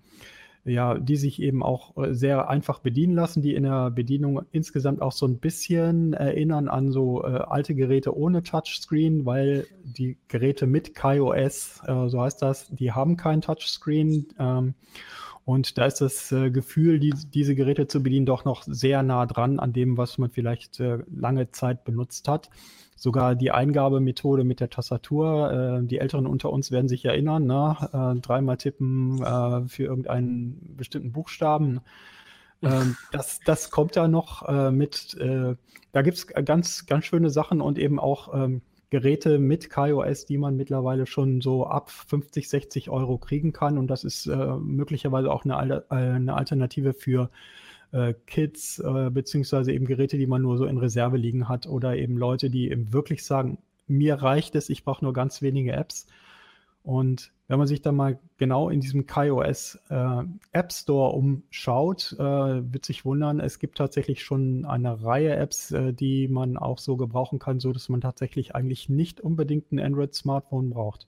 ja, 0.64 0.98
die 0.98 1.16
sich 1.16 1.42
eben 1.42 1.62
auch 1.62 1.96
äh, 1.96 2.14
sehr 2.14 2.48
einfach 2.48 2.78
bedienen 2.78 3.14
lassen, 3.14 3.42
die 3.42 3.54
in 3.54 3.64
der 3.64 3.90
Bedienung 3.90 4.42
insgesamt 4.52 5.02
auch 5.02 5.12
so 5.12 5.26
ein 5.26 5.38
bisschen 5.38 6.12
erinnern 6.12 6.68
an 6.68 6.92
so 6.92 7.24
äh, 7.24 7.26
alte 7.26 7.74
Geräte 7.74 8.16
ohne 8.16 8.42
Touchscreen, 8.42 9.26
weil 9.26 9.66
die 9.82 10.18
Geräte 10.28 10.66
mit 10.66 10.94
KaiOS, 10.94 11.80
äh, 11.86 12.08
so 12.08 12.20
heißt 12.20 12.40
das, 12.42 12.68
die 12.70 12.92
haben 12.92 13.16
kein 13.16 13.40
Touchscreen. 13.40 14.28
Ähm, 14.38 14.74
und 15.44 15.78
da 15.78 15.86
ist 15.86 16.00
das 16.00 16.32
äh, 16.32 16.50
Gefühl, 16.50 16.98
die, 16.98 17.12
diese 17.32 17.54
Geräte 17.54 17.86
zu 17.86 18.02
bedienen, 18.02 18.26
doch 18.26 18.44
noch 18.44 18.62
sehr 18.64 19.02
nah 19.02 19.26
dran 19.26 19.58
an 19.58 19.72
dem, 19.72 19.96
was 19.96 20.18
man 20.18 20.30
vielleicht 20.30 20.80
äh, 20.80 20.98
lange 21.14 21.50
Zeit 21.50 21.84
benutzt 21.84 22.28
hat 22.28 22.50
sogar 23.02 23.34
die 23.34 23.50
Eingabemethode 23.50 24.44
mit 24.44 24.60
der 24.60 24.70
Tastatur. 24.70 25.80
Äh, 25.82 25.86
die 25.86 25.98
Älteren 25.98 26.26
unter 26.26 26.50
uns 26.50 26.70
werden 26.70 26.88
sich 26.88 27.04
erinnern, 27.04 27.46
ne? 27.46 27.76
äh, 27.92 28.20
dreimal 28.20 28.56
tippen 28.56 29.20
äh, 29.20 29.68
für 29.68 29.82
irgendeinen 29.82 30.76
bestimmten 30.76 31.10
Buchstaben. 31.10 31.80
Ähm, 32.62 32.96
das, 33.10 33.40
das 33.44 33.70
kommt 33.70 33.96
ja 33.96 34.06
noch 34.06 34.48
äh, 34.48 34.70
mit, 34.70 35.16
da 35.18 36.02
gibt 36.02 36.16
es 36.16 36.26
ganz, 36.28 36.86
ganz 36.86 37.04
schöne 37.04 37.28
Sachen 37.28 37.60
und 37.60 37.76
eben 37.76 37.98
auch 37.98 38.32
ähm, 38.32 38.62
Geräte 38.92 39.38
mit 39.38 39.70
KaiOS, 39.70 40.26
die 40.26 40.36
man 40.36 40.54
mittlerweile 40.54 41.06
schon 41.06 41.40
so 41.40 41.66
ab 41.66 41.90
50, 41.90 42.46
60 42.46 42.90
Euro 42.90 43.16
kriegen 43.16 43.54
kann. 43.54 43.78
Und 43.78 43.86
das 43.86 44.04
ist 44.04 44.26
äh, 44.26 44.56
möglicherweise 44.56 45.32
auch 45.32 45.46
eine, 45.46 45.90
eine 45.90 46.34
Alternative 46.34 46.92
für 46.92 47.30
äh, 47.92 48.12
Kits 48.26 48.80
äh, 48.80 49.08
beziehungsweise 49.08 49.72
eben 49.72 49.86
Geräte, 49.86 50.18
die 50.18 50.26
man 50.26 50.42
nur 50.42 50.58
so 50.58 50.66
in 50.66 50.76
Reserve 50.76 51.16
liegen 51.16 51.48
hat 51.48 51.66
oder 51.66 51.96
eben 51.96 52.18
Leute, 52.18 52.50
die 52.50 52.70
eben 52.70 52.92
wirklich 52.92 53.24
sagen, 53.24 53.56
mir 53.86 54.16
reicht 54.16 54.56
es, 54.56 54.68
ich 54.68 54.84
brauche 54.84 55.02
nur 55.02 55.14
ganz 55.14 55.40
wenige 55.40 55.72
Apps. 55.72 56.06
Und 56.82 57.32
wenn 57.48 57.58
man 57.58 57.68
sich 57.68 57.82
dann 57.82 57.94
mal 57.94 58.18
genau 58.38 58.68
in 58.70 58.80
diesem 58.80 59.06
KaiOS 59.06 59.78
äh, 59.88 60.22
App 60.52 60.72
Store 60.72 61.14
umschaut, 61.14 62.16
äh, 62.18 62.22
wird 62.72 62.84
sich 62.84 63.04
wundern, 63.04 63.40
es 63.40 63.58
gibt 63.58 63.78
tatsächlich 63.78 64.24
schon 64.24 64.64
eine 64.64 65.04
Reihe 65.04 65.36
Apps, 65.36 65.70
äh, 65.70 65.92
die 65.92 66.28
man 66.28 66.56
auch 66.56 66.78
so 66.78 66.96
gebrauchen 66.96 67.38
kann, 67.38 67.60
so 67.60 67.72
dass 67.72 67.88
man 67.88 68.00
tatsächlich 68.00 68.54
eigentlich 68.54 68.88
nicht 68.88 69.20
unbedingt 69.20 69.70
ein 69.70 69.78
Android-Smartphone 69.78 70.70
braucht. 70.70 71.06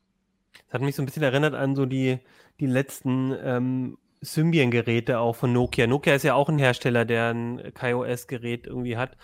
Das 0.66 0.74
hat 0.74 0.82
mich 0.82 0.94
so 0.94 1.02
ein 1.02 1.06
bisschen 1.06 1.22
erinnert 1.22 1.54
an 1.54 1.74
so 1.74 1.86
die, 1.86 2.18
die 2.60 2.66
letzten 2.66 3.34
ähm, 3.42 3.98
Symbian-Geräte 4.24 5.18
auch 5.18 5.36
von 5.36 5.52
Nokia. 5.52 5.86
Nokia 5.86 6.14
ist 6.14 6.22
ja 6.22 6.34
auch 6.34 6.48
ein 6.48 6.58
Hersteller, 6.58 7.04
der 7.04 7.32
ein 7.32 7.72
KaiOS-Gerät 7.74 8.66
irgendwie 8.66 8.96
hat. 8.96 9.16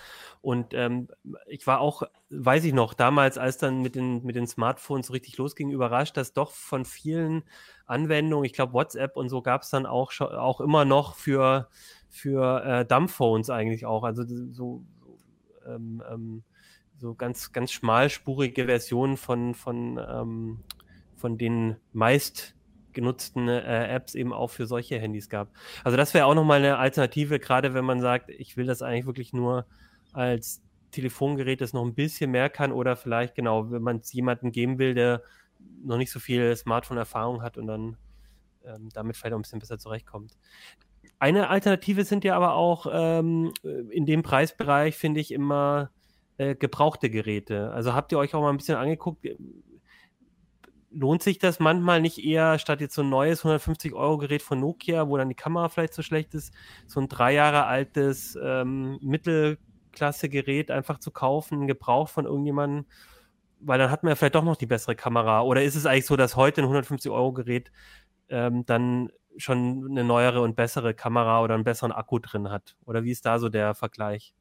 Und 0.43 0.75
ähm, 0.75 1.09
ich 1.47 1.67
war 1.67 1.81
auch, 1.81 2.03
weiß 2.31 2.65
ich 2.65 2.73
noch, 2.73 2.95
damals, 2.95 3.39
als 3.39 3.59
dann 3.59 3.83
mit 3.83 3.95
den, 3.95 4.25
mit 4.25 4.37
den 4.37 4.47
Smartphones 4.47 5.09
so 5.09 5.13
richtig 5.13 5.37
losging, 5.37 5.71
überrascht, 5.71 6.17
dass 6.17 6.33
doch 6.33 6.53
von 6.53 6.85
vielen 6.85 7.43
Anwendungen, 7.87 8.45
ich 8.45 8.53
glaube 8.53 8.73
WhatsApp 8.73 9.17
und 9.17 9.29
so 9.29 9.43
gab 9.43 9.63
es 9.63 9.71
dann 9.71 9.87
auch, 9.87 10.13
auch 10.21 10.61
immer 10.61 10.85
noch 10.85 11.17
für, 11.17 11.69
für 12.09 12.65
äh, 12.65 12.85
Dumbphones 12.85 13.51
eigentlich 13.51 13.87
auch. 13.87 14.05
Also 14.05 14.25
so, 14.27 14.85
ähm, 15.67 16.03
ähm, 16.11 16.43
so 16.97 17.15
ganz, 17.15 17.53
ganz 17.53 17.73
schmalspurige 17.73 18.67
Versionen 18.67 19.17
von, 19.17 19.55
von, 19.55 19.99
ähm, 19.99 20.61
von 21.17 21.39
den 21.39 21.77
meist 21.93 22.55
genutzten 22.93 23.49
äh, 23.49 23.95
Apps 23.95 24.15
eben 24.15 24.33
auch 24.33 24.49
für 24.49 24.67
solche 24.67 24.99
Handys 24.99 25.29
gab. 25.29 25.49
Also 25.85 25.97
das 25.97 26.15
wäre 26.15 26.27
auch 26.27 26.35
nochmal 26.35 26.59
eine 26.59 26.79
Alternative, 26.79 27.39
gerade 27.39 27.75
wenn 27.75 27.85
man 27.85 28.01
sagt, 28.01 28.31
ich 28.31 28.57
will 28.57 28.67
das 28.67 28.83
eigentlich 28.83 29.07
wirklich 29.07 29.33
nur 29.33 29.67
als 30.13 30.63
Telefongerät, 30.91 31.61
das 31.61 31.73
noch 31.73 31.85
ein 31.85 31.95
bisschen 31.95 32.31
mehr 32.31 32.51
kann 32.51 32.73
oder 32.73 32.97
vielleicht 32.97 33.35
genau, 33.35 33.71
wenn 33.71 33.83
man 33.83 33.99
es 33.99 34.13
jemandem 34.13 34.53
geben 34.53 34.79
will, 34.79 34.95
der 34.95 35.23
noch 35.85 35.97
nicht 35.97 36.11
so 36.11 36.19
viel 36.19 36.57
Smartphone-Erfahrung 36.57 37.43
hat 37.43 37.59
und 37.59 37.67
dann 37.67 37.97
ähm, 38.65 38.89
damit 38.93 39.17
vielleicht 39.17 39.35
auch 39.35 39.39
ein 39.39 39.43
bisschen 39.43 39.61
besser 39.61 39.79
zurechtkommt. 39.79 40.37
Eine 41.19 41.49
Alternative 41.49 42.05
sind 42.05 42.25
ja 42.25 42.35
aber 42.35 42.55
auch 42.55 42.87
ähm, 42.91 43.53
in 43.91 44.07
dem 44.07 44.23
Preisbereich, 44.23 44.97
finde 44.97 45.21
ich, 45.21 45.33
immer 45.33 45.91
äh, 46.39 46.55
gebrauchte 46.55 47.11
Geräte. 47.11 47.71
Also 47.73 47.93
habt 47.93 48.13
ihr 48.13 48.19
euch 48.19 48.35
auch 48.35 48.41
mal 48.41 48.51
ein 48.51 48.57
bisschen 48.57 48.77
angeguckt, 48.77 49.27
lohnt 50.91 51.23
sich 51.23 51.39
das 51.39 51.61
manchmal 51.61 52.01
nicht 52.01 52.19
eher, 52.25 52.59
statt 52.59 52.81
jetzt 52.81 52.95
so 52.95 53.03
ein 53.03 53.09
neues 53.11 53.45
150-Euro-Gerät 53.45 54.43
von 54.43 54.61
Nokia, 54.61 55.09
wo 55.09 55.17
dann 55.17 55.29
die 55.29 55.35
Kamera 55.35 55.69
vielleicht 55.69 55.95
so 55.95 56.03
schlecht 56.03 56.35
ist, 56.35 56.53
so 56.87 57.01
ein 57.01 57.09
drei 57.09 57.35
Jahre 57.35 57.67
altes 57.67 58.37
ähm, 58.43 58.99
Mittel 59.01 59.59
Mittelklasse-Gerät 59.91 60.71
einfach 60.71 60.99
zu 60.99 61.11
kaufen, 61.11 61.67
gebraucht 61.67 62.13
von 62.13 62.25
irgendjemandem, 62.27 62.87
weil 63.61 63.79
dann 63.79 63.91
hat 63.91 64.03
man 64.03 64.11
ja 64.11 64.17
vielleicht 64.17 64.35
doch 64.35 64.45
noch 64.45 64.57
die 64.57 64.67
bessere 64.67 64.97
Kamera. 64.97 65.43
Oder 65.43 65.63
ist 65.63 65.75
es 65.75 65.87
eigentlich 65.87 66.07
so, 66.07 66.17
dass 66.17 66.37
heute 66.37 66.63
ein 66.63 66.69
150-Euro-Gerät 66.69 67.71
ähm, 68.29 68.65
dann 68.67 69.11
schon 69.37 69.89
eine 69.91 70.05
neuere 70.05 70.41
und 70.43 70.57
bessere 70.57 70.95
Kamera 70.95 71.43
oder 71.43 71.55
einen 71.55 71.65
besseren 71.65 71.93
Akku 71.93 72.19
drin 72.19 72.51
hat? 72.51 72.77
Oder 72.85 73.05
wie 73.05 73.11
ist 73.11 73.27
da 73.27 73.39
so 73.39 73.49
der 73.49 73.75
Vergleich? 73.75 74.35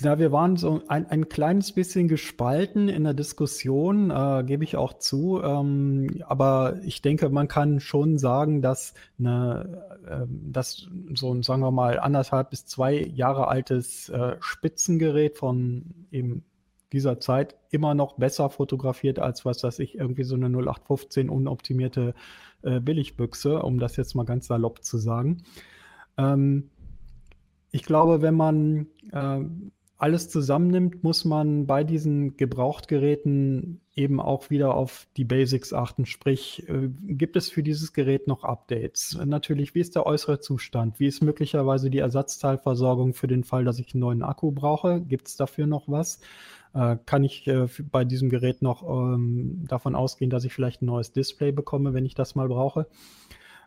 Ja, 0.00 0.18
wir 0.18 0.32
waren 0.32 0.56
so 0.56 0.82
ein, 0.88 1.06
ein 1.06 1.28
kleines 1.28 1.70
bisschen 1.72 2.08
gespalten 2.08 2.88
in 2.88 3.04
der 3.04 3.14
Diskussion, 3.14 4.10
äh, 4.10 4.42
gebe 4.44 4.64
ich 4.64 4.76
auch 4.76 4.94
zu. 4.94 5.40
Ähm, 5.42 6.22
aber 6.26 6.80
ich 6.82 7.02
denke, 7.02 7.28
man 7.28 7.46
kann 7.46 7.78
schon 7.78 8.18
sagen, 8.18 8.62
dass, 8.62 8.94
eine, 9.20 9.84
äh, 10.06 10.26
dass 10.28 10.88
so 11.14 11.32
ein, 11.32 11.44
sagen 11.44 11.62
wir 11.62 11.70
mal, 11.70 12.00
anderthalb 12.00 12.50
bis 12.50 12.66
zwei 12.66 12.94
Jahre 12.96 13.46
altes 13.46 14.08
äh, 14.08 14.36
Spitzengerät 14.40 15.38
von 15.38 15.84
eben 16.10 16.42
dieser 16.92 17.20
Zeit 17.20 17.54
immer 17.70 17.94
noch 17.94 18.14
besser 18.14 18.50
fotografiert 18.50 19.20
als 19.20 19.44
was, 19.44 19.58
dass 19.58 19.78
ich 19.78 19.94
irgendwie 19.94 20.24
so 20.24 20.34
eine 20.34 20.46
0815 20.46 21.30
unoptimierte 21.30 22.14
äh, 22.62 22.80
Billigbüchse, 22.80 23.62
um 23.62 23.78
das 23.78 23.96
jetzt 23.96 24.14
mal 24.16 24.24
ganz 24.24 24.48
salopp 24.48 24.82
zu 24.82 24.98
sagen. 24.98 25.44
Ähm, 26.18 26.70
ich 27.72 27.84
glaube, 27.84 28.22
wenn 28.22 28.34
man 28.34 28.86
äh, 29.12 29.40
alles 30.00 30.30
zusammennimmt, 30.30 31.04
muss 31.04 31.26
man 31.26 31.66
bei 31.66 31.84
diesen 31.84 32.38
Gebrauchtgeräten 32.38 33.82
eben 33.94 34.18
auch 34.18 34.48
wieder 34.48 34.74
auf 34.74 35.06
die 35.18 35.24
Basics 35.24 35.74
achten. 35.74 36.06
Sprich, 36.06 36.66
äh, 36.68 36.88
gibt 37.02 37.36
es 37.36 37.50
für 37.50 37.62
dieses 37.62 37.92
Gerät 37.92 38.26
noch 38.26 38.42
Updates? 38.42 39.18
Natürlich, 39.26 39.74
wie 39.74 39.80
ist 39.80 39.94
der 39.94 40.06
äußere 40.06 40.40
Zustand? 40.40 40.98
Wie 41.00 41.06
ist 41.06 41.22
möglicherweise 41.22 41.90
die 41.90 41.98
Ersatzteilversorgung 41.98 43.12
für 43.12 43.26
den 43.26 43.44
Fall, 43.44 43.64
dass 43.64 43.78
ich 43.78 43.92
einen 43.92 44.00
neuen 44.00 44.22
Akku 44.22 44.52
brauche? 44.52 45.02
Gibt 45.02 45.28
es 45.28 45.36
dafür 45.36 45.66
noch 45.66 45.86
was? 45.86 46.20
Äh, 46.72 46.96
kann 47.04 47.22
ich 47.22 47.46
äh, 47.46 47.66
bei 47.90 48.04
diesem 48.06 48.30
Gerät 48.30 48.62
noch 48.62 48.82
ähm, 48.82 49.66
davon 49.68 49.94
ausgehen, 49.94 50.30
dass 50.30 50.44
ich 50.44 50.54
vielleicht 50.54 50.80
ein 50.80 50.86
neues 50.86 51.12
Display 51.12 51.52
bekomme, 51.52 51.92
wenn 51.92 52.06
ich 52.06 52.14
das 52.14 52.34
mal 52.34 52.48
brauche? 52.48 52.86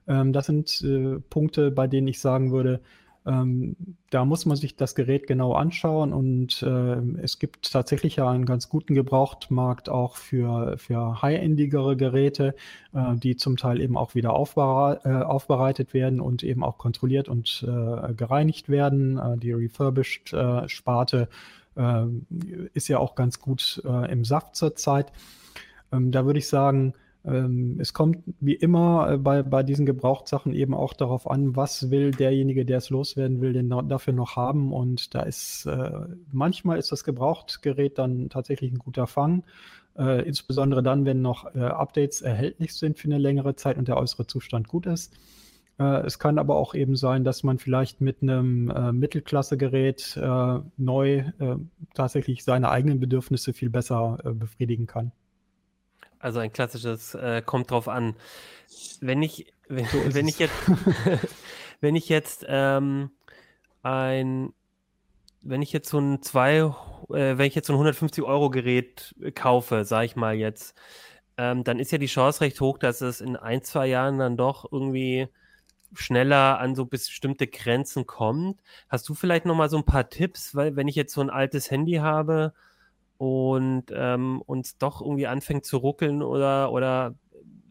Ähm, 0.07 0.33
das 0.33 0.47
sind 0.47 0.81
äh, 0.81 1.19
Punkte, 1.29 1.69
bei 1.69 1.85
denen 1.85 2.07
ich 2.07 2.19
sagen 2.19 2.51
würde, 2.51 2.81
ähm, 3.25 3.75
da 4.09 4.25
muss 4.25 4.45
man 4.45 4.57
sich 4.57 4.75
das 4.75 4.95
Gerät 4.95 5.27
genau 5.27 5.53
anschauen 5.53 6.11
und 6.11 6.61
äh, 6.61 6.95
es 7.21 7.39
gibt 7.39 7.71
tatsächlich 7.71 8.17
ja 8.17 8.29
einen 8.29 8.45
ganz 8.45 8.67
guten 8.67 8.95
Gebrauchtmarkt 8.95 9.87
auch 9.89 10.17
für, 10.17 10.77
für 10.77 11.21
high-endigere 11.21 11.95
Geräte, 11.95 12.53
äh, 12.93 13.15
die 13.15 13.37
zum 13.37 13.55
Teil 13.55 13.79
eben 13.79 13.97
auch 13.97 14.13
wieder 14.13 14.33
aufbere 14.33 14.99
äh, 15.05 15.23
aufbereitet 15.23 15.93
werden 15.93 16.19
und 16.19 16.43
eben 16.43 16.63
auch 16.63 16.77
kontrolliert 16.77 17.29
und 17.29 17.65
äh, 17.67 18.13
gereinigt 18.13 18.67
werden. 18.67 19.17
Äh, 19.17 19.37
die 19.37 19.53
Refurbished-Sparte 19.53 21.29
äh, 21.75 22.05
ist 22.73 22.89
ja 22.89 22.99
auch 22.99 23.15
ganz 23.15 23.39
gut 23.39 23.81
im 24.09 24.25
Saft 24.25 24.55
zurzeit. 24.55 25.11
Ähm, 25.91 26.11
da 26.11 26.25
würde 26.25 26.39
ich 26.39 26.47
sagen, 26.47 26.93
ähm, 27.25 27.77
es 27.79 27.93
kommt 27.93 28.19
wie 28.39 28.53
immer 28.53 29.11
äh, 29.11 29.17
bei, 29.17 29.43
bei 29.43 29.63
diesen 29.63 29.85
Gebrauchtsachen 29.85 30.53
eben 30.53 30.73
auch 30.73 30.93
darauf 30.93 31.29
an, 31.29 31.55
was 31.55 31.89
will 31.89 32.11
derjenige, 32.11 32.65
der 32.65 32.79
es 32.79 32.89
loswerden 32.89 33.39
will, 33.41 33.53
denn 33.53 33.69
dafür 33.69 34.13
noch 34.13 34.35
haben. 34.35 34.73
Und 34.73 35.15
da 35.15 35.21
ist 35.21 35.65
äh, 35.65 35.91
manchmal 36.31 36.79
ist 36.79 36.91
das 36.91 37.03
Gebrauchtgerät 37.03 37.97
dann 37.97 38.29
tatsächlich 38.29 38.71
ein 38.71 38.79
guter 38.79 39.07
Fang. 39.07 39.43
Äh, 39.97 40.27
insbesondere 40.27 40.83
dann, 40.83 41.05
wenn 41.05 41.21
noch 41.21 41.55
äh, 41.55 41.59
Updates 41.59 42.21
erhältlich 42.21 42.73
sind 42.73 42.97
für 42.97 43.07
eine 43.07 43.19
längere 43.19 43.55
Zeit 43.55 43.77
und 43.77 43.87
der 43.87 43.97
äußere 43.97 44.27
Zustand 44.27 44.67
gut 44.67 44.85
ist. 44.85 45.13
Äh, 45.79 46.05
es 46.05 46.19
kann 46.19 46.39
aber 46.39 46.55
auch 46.55 46.73
eben 46.73 46.95
sein, 46.97 47.23
dass 47.23 47.43
man 47.43 47.57
vielleicht 47.57 48.01
mit 48.01 48.21
einem 48.21 48.69
äh, 48.69 48.91
Mittelklassegerät 48.91 50.19
neu 50.77 51.23
tatsächlich 51.93 52.43
seine 52.43 52.69
eigenen 52.69 52.99
Bedürfnisse 52.99 53.53
viel 53.53 53.69
besser 53.69 54.17
befriedigen 54.23 54.87
kann. 54.87 55.11
Also 56.23 56.39
ein 56.39 56.53
klassisches 56.53 57.15
äh, 57.15 57.41
kommt 57.45 57.69
drauf 57.69 57.89
an. 57.89 58.15
Wenn 59.01 59.21
ich, 59.21 59.53
wenn, 59.67 59.85
so 59.85 59.97
wenn 60.13 60.29
ich 60.29 60.39
jetzt, 60.39 60.55
wenn 61.81 61.97
ich 61.97 62.07
jetzt 62.07 62.45
ähm, 62.47 63.11
ein, 63.81 64.53
wenn 65.41 65.61
ich 65.61 65.73
jetzt 65.73 65.89
so 65.89 65.99
ein 65.99 66.21
zwei, 66.21 66.59
äh, 67.09 67.37
wenn 67.37 67.41
ich 67.41 67.55
jetzt 67.55 67.67
so 67.67 67.73
ein 67.73 67.75
150 67.75 68.23
Euro 68.23 68.49
Gerät 68.49 69.13
kaufe, 69.35 69.83
sage 69.83 70.05
ich 70.05 70.15
mal 70.15 70.33
jetzt, 70.33 70.75
ähm, 71.37 71.65
dann 71.65 71.77
ist 71.77 71.91
ja 71.91 71.97
die 71.97 72.05
Chance 72.05 72.39
recht 72.39 72.61
hoch, 72.61 72.77
dass 72.77 73.01
es 73.01 73.19
in 73.19 73.35
ein, 73.35 73.61
zwei 73.61 73.87
Jahren 73.87 74.17
dann 74.17 74.37
doch 74.37 74.71
irgendwie 74.71 75.27
schneller 75.93 76.57
an 76.57 76.73
so 76.73 76.85
bestimmte 76.85 77.47
Grenzen 77.47 78.07
kommt. 78.07 78.61
Hast 78.87 79.09
du 79.09 79.13
vielleicht 79.13 79.45
noch 79.45 79.55
mal 79.55 79.69
so 79.69 79.75
ein 79.75 79.85
paar 79.85 80.09
Tipps, 80.09 80.55
weil 80.55 80.77
wenn 80.77 80.87
ich 80.87 80.95
jetzt 80.95 81.13
so 81.13 81.19
ein 81.19 81.29
altes 81.29 81.69
Handy 81.69 81.95
habe, 81.95 82.53
und 83.17 83.85
ähm, 83.91 84.41
uns 84.45 84.77
doch 84.77 85.01
irgendwie 85.01 85.27
anfängt 85.27 85.65
zu 85.65 85.77
ruckeln 85.77 86.21
oder, 86.21 86.71
oder 86.71 87.15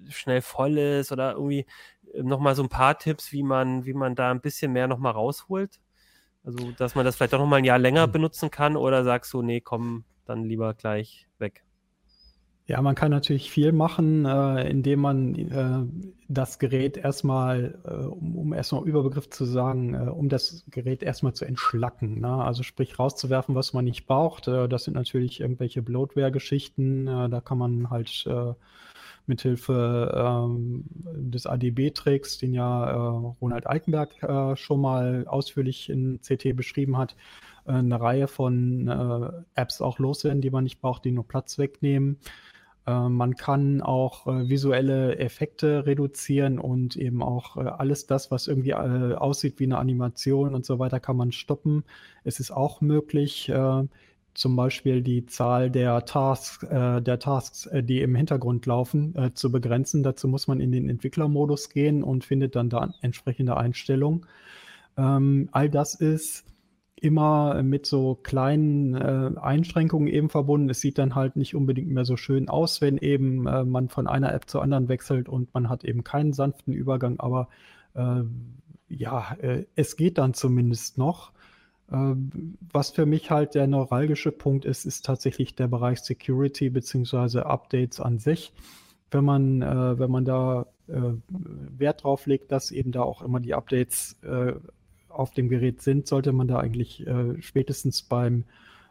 schnell 0.09 0.43
voll 0.43 0.79
ist 0.79 1.13
oder 1.13 1.33
irgendwie 1.33 1.67
äh, 2.13 2.23
nochmal 2.23 2.55
so 2.55 2.63
ein 2.63 2.69
paar 2.69 2.99
Tipps, 2.99 3.33
wie 3.33 3.43
man, 3.43 3.85
wie 3.85 3.95
man 3.95 4.15
da 4.15 4.31
ein 4.31 4.41
bisschen 4.41 4.73
mehr 4.73 4.89
nochmal 4.89 5.13
rausholt? 5.13 5.81
Also, 6.45 6.73
dass 6.73 6.95
man 6.95 7.05
das 7.05 7.17
vielleicht 7.17 7.35
auch 7.35 7.39
nochmal 7.39 7.61
ein 7.61 7.65
Jahr 7.65 7.79
länger 7.79 8.05
hm. 8.05 8.13
benutzen 8.13 8.51
kann 8.51 8.77
oder 8.77 9.05
sagst 9.05 9.33
du, 9.33 9.43
nee, 9.43 9.61
komm, 9.61 10.05
dann 10.25 10.45
lieber 10.45 10.75
gleich? 10.75 11.29
Ja, 12.73 12.81
man 12.81 12.95
kann 12.95 13.11
natürlich 13.11 13.51
viel 13.51 13.71
machen, 13.71 14.25
äh, 14.25 14.67
indem 14.71 15.01
man 15.01 15.35
äh, 15.35 15.85
das 16.27 16.59
Gerät 16.59 16.97
erstmal, 16.97 17.79
äh, 17.85 18.07
um, 18.07 18.35
um 18.35 18.53
erstmal 18.55 18.89
Überbegriff 18.89 19.29
zu 19.29 19.45
sagen, 19.45 19.93
äh, 19.93 20.09
um 20.09 20.31
das 20.31 20.65
Gerät 20.71 21.03
erstmal 21.03 21.35
zu 21.35 21.45
entschlacken. 21.45 22.21
Ne? 22.21 22.33
Also 22.33 22.63
sprich 22.63 22.99
rauszuwerfen, 22.99 23.55
was 23.55 23.75
man 23.75 23.85
nicht 23.85 24.07
braucht. 24.07 24.49
Äh, 24.49 24.71
das 24.71 24.85
sind 24.85 24.95
natürlich 24.95 25.41
irgendwelche 25.41 25.83
Bloatware-Geschichten. 25.83 27.09
Äh, 27.09 27.29
da 27.29 27.43
kann 27.43 27.59
man 27.59 27.91
halt 27.91 28.27
mithilfe 29.27 30.11
ähm, 30.17 30.85
des 31.15 31.47
ADB-Tricks, 31.47 32.39
den 32.39 32.55
ja 32.55 33.35
Ronald 33.43 33.69
Eikenberg 33.69 34.59
schon 34.59 34.81
mal 34.81 35.27
ausführlich 35.29 35.91
in 35.91 36.21
CT 36.23 36.57
beschrieben 36.57 36.97
hat, 36.97 37.15
eine 37.65 38.01
Reihe 38.01 38.27
von 38.27 39.45
Apps 39.55 39.81
auch 39.81 40.01
loswerden, 40.01 40.41
die 40.41 40.51
man 40.51 40.65
nicht 40.65 40.81
braucht, 40.81 41.05
die 41.05 41.13
nur 41.13 41.29
Platz 41.29 41.57
wegnehmen. 41.57 42.19
Äh, 42.87 43.09
man 43.09 43.37
kann 43.37 43.81
auch 43.81 44.27
äh, 44.27 44.49
visuelle 44.49 45.18
Effekte 45.18 45.87
reduzieren 45.87 46.59
und 46.59 46.97
eben 46.97 47.23
auch 47.23 47.57
äh, 47.57 47.61
alles 47.61 48.07
das, 48.07 48.31
was 48.31 48.49
irgendwie 48.49 48.75
aussieht 48.75 49.59
wie 49.59 49.64
eine 49.64 49.79
Animation 49.79 50.55
und 50.55 50.64
so 50.64 50.79
weiter, 50.79 51.01
kann 51.01 51.16
man 51.16 51.33
stoppen. 51.33 51.85
Es 52.25 52.40
ist 52.40 52.51
auch 52.51 52.81
möglich, 52.81 53.53
zum 54.35 54.57
Beispiel 54.57 55.03
die 55.03 55.27
Zahl 55.27 55.71
der 55.71 56.05
Tasks, 56.05 56.62
äh, 56.64 57.03
der 57.03 57.18
Tasks, 57.18 57.68
die 57.73 58.01
im 58.01 58.14
Hintergrund 58.14 58.64
laufen, 58.66 59.33
zu 59.35 59.53
begrenzen. 59.53 60.03
Dazu 60.03 60.29
muss 60.29 60.47
man 60.47 60.61
in 60.61 60.73
den 60.73 60.88
Entwicklermodus 60.88 61.68
gehen 61.68 62.03
und 62.03 62.25
findet 62.25 62.57
dann 62.57 62.71
da 62.71 62.95
entsprechende 63.03 63.57
Einstellungen. 63.57 64.27
Ähm, 64.97 65.49
all 65.53 65.68
das 65.68 65.95
ist 65.95 66.45
immer 67.03 67.62
mit 67.65 67.85
so 67.85 68.15
kleinen 68.15 68.95
äh, 68.95 69.33
Einschränkungen 69.41 70.07
eben 70.07 70.29
verbunden. 70.29 70.71
Es 70.71 70.81
sieht 70.81 70.99
dann 70.99 71.17
halt 71.17 71.35
nicht 71.35 71.57
unbedingt 71.57 71.88
mehr 71.88 72.05
so 72.05 72.17
schön 72.17 72.49
aus, 72.49 72.81
wenn 72.81 72.97
eben 72.97 73.47
äh, 73.49 73.65
man 73.65 73.88
von 73.88 74.07
einer 74.07 74.33
App 74.33 74.49
zur 74.49 74.62
anderen 74.62 74.88
wechselt 74.88 75.29
und 75.29 75.53
man 75.53 75.69
hat 75.69 75.85
eben 75.85 76.05
keinen 76.05 76.33
sanften 76.33 76.73
Übergang, 76.73 77.19
aber 77.19 77.49
äh, 77.95 78.23
ja, 78.88 79.35
äh, 79.41 79.65
es 79.75 79.97
geht 79.97 80.19
dann 80.19 80.33
zumindest 80.33 80.97
noch. 80.97 81.33
Ähm, 81.91 82.57
was 82.73 82.91
für 82.91 83.05
mich 83.05 83.33
halt 83.33 83.57
der 83.57 83.67
neuralgische 83.67 84.31
Punkt 84.31 84.65
ist, 84.65 84.85
ist 84.85 85.05
tatsächlich 85.05 85.57
der 85.57 85.67
Bereich 85.67 86.01
Security 86.01 86.71
beziehungsweise 86.71 87.47
Updates 87.47 87.99
an 87.99 88.19
sich. 88.19 88.53
Wenn 89.11 89.25
man, 89.25 89.61
äh, 89.61 89.99
wenn 89.99 90.11
man 90.11 90.25
da 90.25 90.67
äh, 90.87 91.01
Wert 91.29 92.05
drauf 92.05 92.27
legt, 92.27 92.53
dass 92.53 92.71
eben 92.71 92.93
da 92.93 93.03
auch 93.03 93.23
immer 93.23 93.41
die 93.41 93.55
Updates 93.55 94.17
auf 95.12 95.33
dem 95.33 95.48
Gerät 95.48 95.83
sind, 95.83 96.07
sollte 96.07 96.33
man 96.33 96.48
da 96.48 96.59
eigentlich 96.59 97.07
äh, 97.07 97.40
spätestens 97.40 98.03
beim 98.03 98.44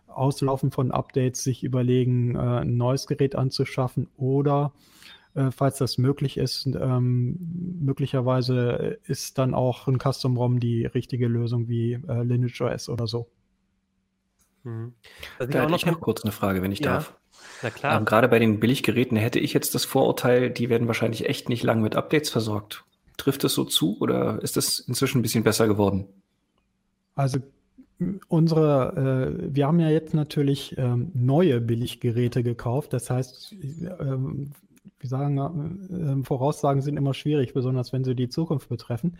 Auslaufen 0.07 0.71
von 0.71 0.91
Updates 0.91 1.43
sich 1.43 1.63
überlegen, 1.63 2.35
äh, 2.35 2.39
ein 2.39 2.77
neues 2.77 3.07
Gerät 3.07 3.35
anzuschaffen 3.35 4.07
oder 4.17 4.73
äh, 5.33 5.51
falls 5.51 5.77
das 5.77 5.97
möglich 5.97 6.37
ist, 6.37 6.65
ähm, 6.65 7.37
möglicherweise 7.81 8.99
ist 9.05 9.37
dann 9.37 9.53
auch 9.53 9.87
ein 9.87 9.97
Custom 9.97 10.37
ROM 10.37 10.59
die 10.59 10.85
richtige 10.85 11.27
Lösung 11.27 11.69
wie 11.69 11.93
äh, 11.93 12.23
Lineage 12.23 12.61
OS 12.61 12.89
oder 12.89 13.07
so. 13.07 13.27
Mhm. 14.63 14.93
Also 15.39 15.51
da 15.51 15.61
hätte 15.61 15.75
ich 15.75 15.85
noch 15.85 16.01
kurz 16.01 16.23
eine 16.23 16.31
Frage, 16.31 16.61
wenn 16.61 16.71
ich 16.71 16.79
ja. 16.79 16.93
darf. 16.93 17.15
Na 17.63 17.69
klar. 17.69 17.97
Ähm, 17.97 18.05
gerade 18.05 18.27
bei 18.27 18.39
den 18.39 18.59
Billiggeräten 18.59 19.17
hätte 19.17 19.39
ich 19.39 19.53
jetzt 19.53 19.73
das 19.73 19.85
Vorurteil, 19.85 20.49
die 20.49 20.69
werden 20.69 20.87
wahrscheinlich 20.87 21.27
echt 21.27 21.49
nicht 21.49 21.63
lang 21.63 21.81
mit 21.81 21.95
Updates 21.95 22.29
versorgt. 22.29 22.83
Trifft 23.21 23.43
das 23.43 23.53
so 23.53 23.65
zu 23.65 23.99
oder 23.99 24.41
ist 24.41 24.57
das 24.57 24.79
inzwischen 24.79 25.19
ein 25.19 25.21
bisschen 25.21 25.43
besser 25.43 25.67
geworden? 25.67 26.07
Also 27.13 27.37
unsere, 28.27 29.37
äh, 29.45 29.55
wir 29.55 29.67
haben 29.67 29.79
ja 29.79 29.89
jetzt 29.89 30.15
natürlich 30.15 30.75
ähm, 30.79 31.11
neue 31.13 31.61
Billiggeräte 31.61 32.41
gekauft. 32.41 32.93
Das 32.93 33.11
heißt, 33.11 33.53
ähm, 33.99 34.53
wir 34.99 35.07
sagen, 35.07 36.19
äh, 36.19 36.25
Voraussagen 36.25 36.81
sind 36.81 36.97
immer 36.97 37.13
schwierig, 37.13 37.53
besonders 37.53 37.93
wenn 37.93 38.03
sie 38.03 38.15
die 38.15 38.27
Zukunft 38.27 38.69
betreffen. 38.69 39.17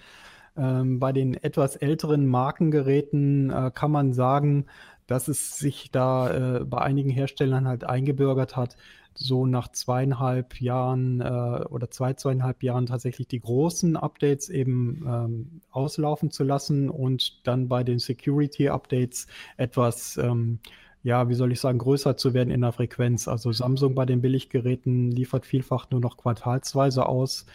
Ähm, 0.58 1.00
bei 1.00 1.12
den 1.12 1.36
etwas 1.36 1.76
älteren 1.76 2.26
Markengeräten 2.26 3.52
äh, 3.52 3.70
kann 3.72 3.92
man 3.92 4.14
sagen, 4.14 4.66
dass 5.06 5.28
es 5.28 5.60
sich 5.60 5.92
da 5.92 6.58
äh, 6.58 6.66
bei 6.66 6.80
einigen 6.80 7.12
Herstellern 7.12 7.68
halt 7.68 7.84
eingebürgert 7.84 8.56
hat, 8.56 8.78
so 9.14 9.46
nach 9.46 9.72
zweieinhalb 9.72 10.60
Jahren 10.62 11.22
äh, 11.22 11.66
oder 11.70 11.92
zwei, 11.92 12.14
zweieinhalb 12.14 12.64
Jahren 12.64 12.86
tatsächlich 12.86 13.28
die 13.28 13.40
großen 13.40 13.98
Updates 13.98 14.50
eben 14.50 15.04
ähm, 15.08 15.62
auslaufen 15.72 16.32
zu 16.32 16.44
lassen 16.44 16.90
und 16.90 17.46
dann 17.48 17.68
bei 17.68 17.84
den 17.84 18.00
Security-Updates 18.00 19.28
etwas, 19.58 20.18
ähm, 20.18 20.60
ja, 21.04 21.30
wie 21.30 21.34
soll 21.34 21.52
ich 21.52 21.60
sagen, 21.60 21.80
größer 21.80 22.18
zu 22.18 22.34
werden 22.34 22.52
in 22.52 22.62
der 22.62 22.72
Frequenz. 22.72 23.28
Also 23.28 23.52
Samsung 23.52 23.96
bei 23.96 24.06
den 24.06 24.22
Billiggeräten 24.22 25.12
liefert 25.12 25.46
vielfach 25.46 25.90
nur 25.92 26.00
noch 26.00 26.18
quartalsweise 26.18 27.06
aus. 27.06 27.46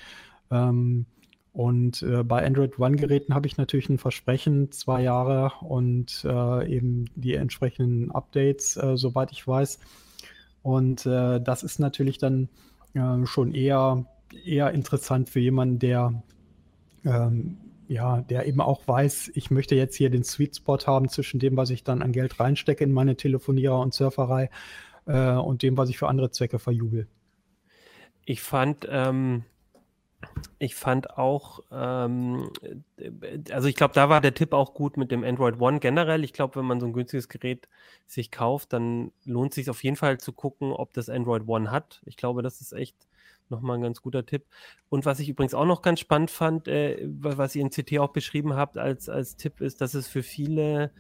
Ähm, 0.51 1.07
und 1.57 2.03
äh, 2.03 2.23
bei 2.23 2.45
Android 2.45 2.79
One-Geräten 2.79 3.35
habe 3.35 3.47
ich 3.47 3.57
natürlich 3.57 3.89
ein 3.89 3.97
Versprechen, 3.97 4.73
zwei 4.73 5.03
Jahre 5.03 5.53
und 5.65 6.23
äh, 6.23 6.71
eben 6.71 7.07
die 7.15 7.35
entsprechenden 7.35 8.11
Updates, 8.11 8.77
äh, 8.77 8.99
soweit 8.99 9.33
ich 9.33 9.49
weiß. 9.49 9.79
Und 10.67 11.07
äh, 11.07 11.41
das 11.41 11.63
ist 11.63 11.79
natürlich 11.79 12.19
dann 12.19 12.49
äh, 12.93 13.25
schon 13.25 13.55
eher, 13.55 14.05
eher 14.45 14.73
interessant 14.73 15.31
für 15.31 15.39
jemanden, 15.39 15.79
der 15.79 16.25
ähm, 17.05 17.59
ja, 17.87 18.23
der 18.23 18.49
eben 18.49 18.61
auch 18.61 18.89
weiß, 18.89 19.31
ich 19.35 19.53
möchte 19.53 19.77
jetzt 19.77 19.95
hier 19.95 20.11
den 20.11 20.25
Sweet 20.25 20.57
Spot 20.57 20.79
haben 20.89 21.09
zwischen 21.09 21.39
dem, 21.39 21.57
was 21.57 21.71
ich 21.71 21.85
dann 21.85 22.03
an 22.03 22.11
Geld 22.11 22.41
reinstecke 22.41 22.83
in 22.83 22.93
meine 22.93 23.17
Telefonierer 23.17 23.79
und 23.79 23.95
Surferei 23.95 24.51
äh, 25.07 25.35
und 25.35 25.63
dem, 25.63 25.77
was 25.77 25.89
ich 25.89 25.99
für 25.99 26.09
andere 26.09 26.33
Zwecke 26.33 26.59
verjubel. 26.59 27.07
Ich 28.25 28.43
fand, 28.43 28.89
ähm, 28.91 29.45
ich 30.59 30.75
fand 30.75 31.11
auch, 31.19 31.61
ähm, 31.71 32.51
also 33.51 33.69
ich 33.69 33.75
glaube, 33.75 33.95
da 33.95 34.09
war 34.09 34.21
der 34.21 34.35
Tipp 34.35 34.53
auch 34.53 34.75
gut 34.75 34.97
mit 34.97 35.11
dem 35.11 35.25
Android 35.25 35.61
One 35.61 35.81
generell. 35.81 36.25
Ich 36.25 36.33
glaube, 36.33 36.57
wenn 36.57 36.65
man 36.65 36.81
so 36.81 36.87
ein 36.87 36.93
günstiges 36.93 37.29
Gerät 37.29 37.69
sich 38.07 38.31
kauft, 38.31 38.73
dann 38.73 39.13
lohnt 39.25 39.53
es 39.53 39.57
sich 39.57 39.71
auf 39.71 39.85
jeden 39.85 39.97
Fall 39.97 40.19
zu 40.19 40.33
gucken, 40.33 40.73
ob 40.73 40.93
das 40.93 41.09
Android 41.09 41.47
One 41.47 41.71
hat. 41.71 42.03
Ich 42.07 42.17
glaube, 42.17 42.43
das 42.43 42.61
ist 42.61 42.73
echt 42.73 42.97
nochmal 43.49 43.79
ein 43.79 43.83
ganz 43.83 44.03
guter 44.03 44.25
Tipp. 44.25 44.45
Und 44.89 45.05
was 45.05 45.21
ich 45.21 45.29
übrigens 45.29 45.55
auch 45.55 45.67
noch 45.67 45.83
ganz 45.83 46.01
spannend 46.01 46.31
fand, 46.31 46.69
äh, 46.69 46.99
was 47.07 47.55
ihr 47.55 47.63
in 47.63 47.71
CT 47.71 47.99
auch 47.99 48.13
beschrieben 48.13 48.55
habt 48.55 48.79
als, 48.79 49.09
als 49.09 49.37
Tipp, 49.37 49.61
ist, 49.61 49.81
dass 49.81 49.95
es 49.95 50.09
für 50.09 50.23
viele 50.23 50.91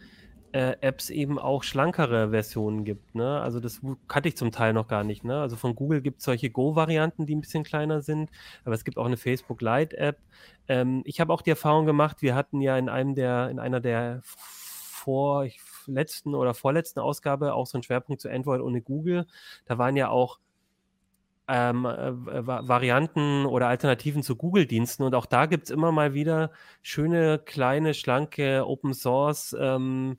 äh, 0.57 0.75
Apps 0.81 1.11
eben 1.11 1.39
auch 1.39 1.63
schlankere 1.63 2.31
Versionen 2.31 2.85
gibt. 2.85 3.15
Ne? 3.15 3.41
Also 3.43 3.61
das 3.61 3.83
kannte 4.09 4.31
ich 4.31 4.39
zum 4.39 4.53
Teil 4.53 4.73
noch 4.73 4.89
gar 4.89 5.05
nicht. 5.05 5.23
Ne? 5.23 5.39
Also 5.39 5.55
von 5.55 5.75
Google 5.75 6.01
gibt 6.01 6.21
es 6.21 6.25
solche 6.25 6.49
Go-Varianten, 6.49 7.27
die 7.27 7.35
ein 7.35 7.43
bisschen 7.43 7.63
kleiner 7.63 8.01
sind, 8.01 8.31
aber 8.65 8.75
es 8.75 8.83
gibt 8.83 8.97
auch 8.97 9.05
eine 9.05 9.19
Facebook 9.19 9.61
Lite-App. 9.61 10.19
Ähm, 10.69 11.03
ich 11.05 11.21
habe 11.21 11.31
auch 11.35 11.43
die 11.43 11.51
Erfahrung 11.51 11.85
gemacht, 11.85 12.23
wir 12.23 12.35
hatten 12.35 12.63
ja 12.63 12.79
in 12.79 12.89
einem 12.89 13.15
der, 13.15 13.51
in 13.51 13.59
einer 13.59 13.81
der 13.81 14.23
vor 14.23 15.47
letzten 15.87 16.35
oder 16.35 16.55
vorletzten 16.55 17.01
Ausgabe 17.01 17.53
auch 17.53 17.67
so 17.67 17.77
einen 17.77 17.83
Schwerpunkt 17.83 18.23
zu 18.23 18.31
Android 18.31 18.63
ohne 18.63 18.81
Google. 18.81 19.27
Da 19.67 19.77
waren 19.77 19.95
ja 19.95 20.09
auch 20.09 20.39
ähm, 21.49 21.85
äh, 21.85 22.47
Varianten 22.47 23.45
oder 23.45 23.69
Alternativen 23.69 24.23
zu 24.23 24.37
Google-Diensten. 24.37 25.05
Und 25.05 25.15
auch 25.15 25.27
da 25.27 25.45
gibt 25.45 25.65
es 25.65 25.71
immer 25.71 25.93
mal 25.93 26.15
wieder 26.15 26.51
schöne, 26.81 27.39
kleine, 27.45 27.93
schlanke 27.93 28.67
Open 28.67 28.95
Source 28.95 29.55
ähm, 29.61 30.17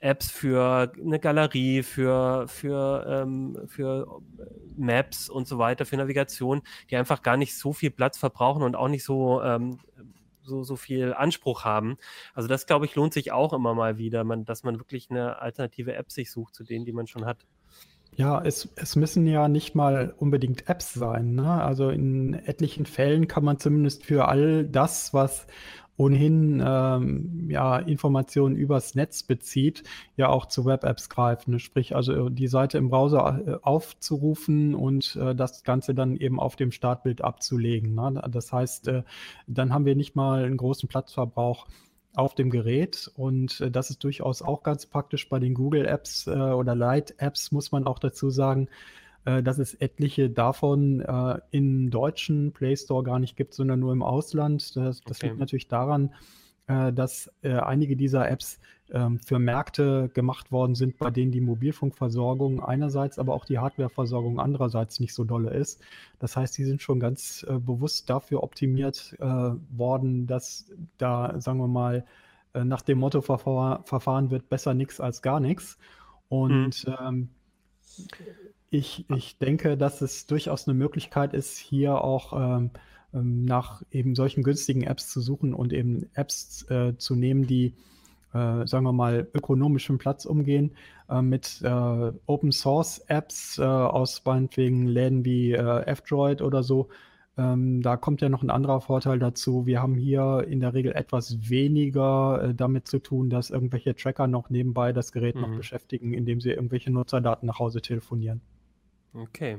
Apps 0.00 0.30
für 0.30 0.92
eine 0.98 1.20
Galerie, 1.20 1.82
für, 1.82 2.48
für, 2.48 3.06
ähm, 3.06 3.58
für 3.66 4.20
Maps 4.76 5.28
und 5.28 5.46
so 5.46 5.58
weiter, 5.58 5.84
für 5.84 5.96
Navigation, 5.96 6.62
die 6.90 6.96
einfach 6.96 7.22
gar 7.22 7.36
nicht 7.36 7.56
so 7.56 7.72
viel 7.72 7.90
Platz 7.90 8.18
verbrauchen 8.18 8.62
und 8.62 8.76
auch 8.76 8.88
nicht 8.88 9.04
so, 9.04 9.42
ähm, 9.42 9.78
so, 10.42 10.64
so 10.64 10.76
viel 10.76 11.12
Anspruch 11.12 11.64
haben. 11.64 11.98
Also 12.34 12.48
das, 12.48 12.66
glaube 12.66 12.86
ich, 12.86 12.94
lohnt 12.94 13.12
sich 13.12 13.30
auch 13.30 13.52
immer 13.52 13.74
mal 13.74 13.98
wieder, 13.98 14.24
man, 14.24 14.44
dass 14.44 14.64
man 14.64 14.78
wirklich 14.78 15.10
eine 15.10 15.40
alternative 15.40 15.94
App 15.94 16.10
sich 16.10 16.30
sucht 16.30 16.54
zu 16.54 16.64
denen, 16.64 16.84
die 16.84 16.92
man 16.92 17.06
schon 17.06 17.26
hat. 17.26 17.46
Ja, 18.16 18.42
es, 18.42 18.68
es 18.76 18.96
müssen 18.96 19.26
ja 19.26 19.48
nicht 19.48 19.74
mal 19.74 20.14
unbedingt 20.18 20.68
Apps 20.68 20.92
sein. 20.94 21.34
Ne? 21.34 21.62
Also 21.62 21.90
in 21.90 22.34
etlichen 22.34 22.84
Fällen 22.86 23.28
kann 23.28 23.44
man 23.44 23.58
zumindest 23.58 24.04
für 24.04 24.28
all 24.28 24.66
das, 24.66 25.14
was 25.14 25.46
ohnehin 26.00 26.62
ähm, 26.66 27.50
ja, 27.50 27.78
Informationen 27.78 28.56
übers 28.56 28.94
Netz 28.94 29.22
bezieht, 29.22 29.82
ja 30.16 30.30
auch 30.30 30.46
zu 30.46 30.64
Web-Apps 30.64 31.10
greifen. 31.10 31.58
Sprich, 31.58 31.94
also 31.94 32.30
die 32.30 32.48
Seite 32.48 32.78
im 32.78 32.88
Browser 32.88 33.42
äh, 33.46 33.56
aufzurufen 33.60 34.74
und 34.74 35.16
äh, 35.16 35.34
das 35.34 35.62
Ganze 35.62 35.94
dann 35.94 36.16
eben 36.16 36.40
auf 36.40 36.56
dem 36.56 36.72
Startbild 36.72 37.22
abzulegen. 37.22 37.94
Ne? 37.94 38.22
Das 38.30 38.50
heißt, 38.50 38.88
äh, 38.88 39.02
dann 39.46 39.74
haben 39.74 39.84
wir 39.84 39.94
nicht 39.94 40.16
mal 40.16 40.44
einen 40.44 40.56
großen 40.56 40.88
Platzverbrauch 40.88 41.66
auf 42.14 42.34
dem 42.34 42.48
Gerät 42.48 43.10
und 43.14 43.60
äh, 43.60 43.70
das 43.70 43.90
ist 43.90 44.02
durchaus 44.02 44.40
auch 44.40 44.62
ganz 44.62 44.86
praktisch 44.86 45.28
bei 45.28 45.38
den 45.38 45.52
Google 45.52 45.84
Apps 45.84 46.26
äh, 46.26 46.30
oder 46.30 46.74
Light 46.74 47.14
Apps, 47.18 47.52
muss 47.52 47.72
man 47.72 47.86
auch 47.86 47.98
dazu 47.98 48.30
sagen 48.30 48.68
äh, 49.24 49.42
dass 49.42 49.58
es 49.58 49.74
etliche 49.74 50.30
davon 50.30 51.00
äh, 51.00 51.38
im 51.50 51.90
deutschen 51.90 52.52
Play 52.52 52.76
Store 52.76 53.02
gar 53.02 53.18
nicht 53.18 53.36
gibt, 53.36 53.54
sondern 53.54 53.80
nur 53.80 53.92
im 53.92 54.02
Ausland. 54.02 54.76
Das, 54.76 55.00
das 55.02 55.18
okay. 55.18 55.28
liegt 55.28 55.38
natürlich 55.38 55.68
daran, 55.68 56.14
äh, 56.70 56.92
dass 56.92 57.30
äh, 57.42 57.54
einige 57.54 57.96
dieser 57.96 58.30
Apps 58.30 58.60
ähm, 58.92 59.18
für 59.18 59.38
Märkte 59.38 60.08
gemacht 60.14 60.52
worden 60.52 60.74
sind, 60.74 60.98
bei 60.98 61.10
denen 61.10 61.32
die 61.32 61.40
Mobilfunkversorgung 61.40 62.62
einerseits, 62.62 63.18
aber 63.18 63.34
auch 63.34 63.44
die 63.44 63.58
Hardwareversorgung 63.58 64.38
andererseits 64.40 65.00
nicht 65.00 65.14
so 65.14 65.24
dolle 65.24 65.50
ist. 65.50 65.80
Das 66.18 66.36
heißt, 66.36 66.56
die 66.56 66.64
sind 66.64 66.80
schon 66.80 67.00
ganz 67.00 67.44
äh, 67.48 67.58
bewusst 67.58 68.08
dafür 68.08 68.42
optimiert 68.42 69.16
äh, 69.18 69.26
worden, 69.26 70.26
dass 70.26 70.70
da, 70.96 71.40
sagen 71.40 71.58
wir 71.58 71.68
mal, 71.68 72.04
nach 72.52 72.82
dem 72.82 72.98
Motto 72.98 73.20
verfahren 73.20 74.30
wird, 74.32 74.48
besser 74.48 74.74
nichts 74.74 74.98
als 74.98 75.22
gar 75.22 75.38
nichts. 75.38 75.78
Und 76.28 76.84
mhm. 76.84 76.96
ähm, 77.00 77.28
ich, 78.70 79.04
ich 79.10 79.38
denke, 79.38 79.76
dass 79.76 80.00
es 80.00 80.26
durchaus 80.26 80.68
eine 80.68 80.78
Möglichkeit 80.78 81.34
ist, 81.34 81.58
hier 81.58 82.02
auch 82.02 82.32
ähm, 82.32 82.70
ähm, 83.12 83.44
nach 83.44 83.82
eben 83.90 84.14
solchen 84.14 84.44
günstigen 84.44 84.82
Apps 84.82 85.10
zu 85.10 85.20
suchen 85.20 85.52
und 85.54 85.72
eben 85.72 86.08
Apps 86.14 86.62
äh, 86.70 86.96
zu 86.96 87.16
nehmen, 87.16 87.46
die, 87.46 87.74
äh, 88.32 88.66
sagen 88.66 88.84
wir 88.84 88.92
mal, 88.92 89.28
ökonomischem 89.34 89.98
Platz 89.98 90.24
umgehen, 90.24 90.76
äh, 91.08 91.20
mit 91.20 91.60
äh, 91.62 92.12
Open 92.26 92.52
Source 92.52 93.00
Apps 93.08 93.58
äh, 93.58 93.64
aus 93.64 94.22
meinetwegen 94.24 94.86
Läden 94.86 95.24
wie 95.24 95.52
äh, 95.52 95.80
F-Droid 95.86 96.40
oder 96.40 96.62
so. 96.62 96.88
Ähm, 97.36 97.82
da 97.82 97.96
kommt 97.96 98.20
ja 98.20 98.28
noch 98.28 98.44
ein 98.44 98.50
anderer 98.50 98.80
Vorteil 98.80 99.18
dazu. 99.18 99.66
Wir 99.66 99.82
haben 99.82 99.96
hier 99.96 100.44
in 100.48 100.60
der 100.60 100.74
Regel 100.74 100.92
etwas 100.92 101.50
weniger 101.50 102.52
damit 102.54 102.86
zu 102.86 103.00
tun, 103.00 103.30
dass 103.30 103.50
irgendwelche 103.50 103.96
Tracker 103.96 104.28
noch 104.28 104.50
nebenbei 104.50 104.92
das 104.92 105.10
Gerät 105.10 105.34
mhm. 105.34 105.40
noch 105.42 105.56
beschäftigen, 105.56 106.12
indem 106.12 106.40
sie 106.40 106.50
irgendwelche 106.50 106.92
Nutzerdaten 106.92 107.46
nach 107.46 107.58
Hause 107.58 107.80
telefonieren. 107.80 108.40
Okay. 109.14 109.58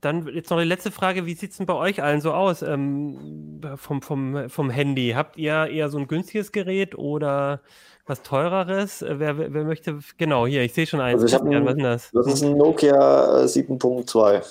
Dann 0.00 0.28
jetzt 0.28 0.50
noch 0.50 0.58
die 0.58 0.64
letzte 0.64 0.92
Frage, 0.92 1.26
wie 1.26 1.34
sieht 1.34 1.50
es 1.50 1.56
denn 1.56 1.66
bei 1.66 1.74
euch 1.74 2.02
allen 2.02 2.20
so 2.20 2.32
aus 2.32 2.62
ähm, 2.62 3.60
vom, 3.76 4.00
vom, 4.00 4.48
vom 4.48 4.70
Handy? 4.70 5.12
Habt 5.16 5.36
ihr 5.36 5.66
eher 5.66 5.88
so 5.88 5.98
ein 5.98 6.06
günstiges 6.06 6.52
Gerät 6.52 6.96
oder 6.96 7.60
was 8.06 8.22
teureres? 8.22 9.02
Äh, 9.02 9.18
wer, 9.18 9.38
wer, 9.38 9.52
wer 9.52 9.64
möchte, 9.64 9.98
genau, 10.16 10.46
hier, 10.46 10.62
ich 10.62 10.72
sehe 10.72 10.86
schon 10.86 11.00
eins. 11.00 11.20
Also 11.20 11.36
ich 11.36 11.42
ein, 11.42 11.66
was 11.66 11.74
ist 11.74 11.82
das? 11.82 12.10
Das 12.12 12.26
ist 12.26 12.42
ein 12.44 12.56
Nokia 12.56 13.44
7.2. 13.44 14.34
Äh, 14.34 14.42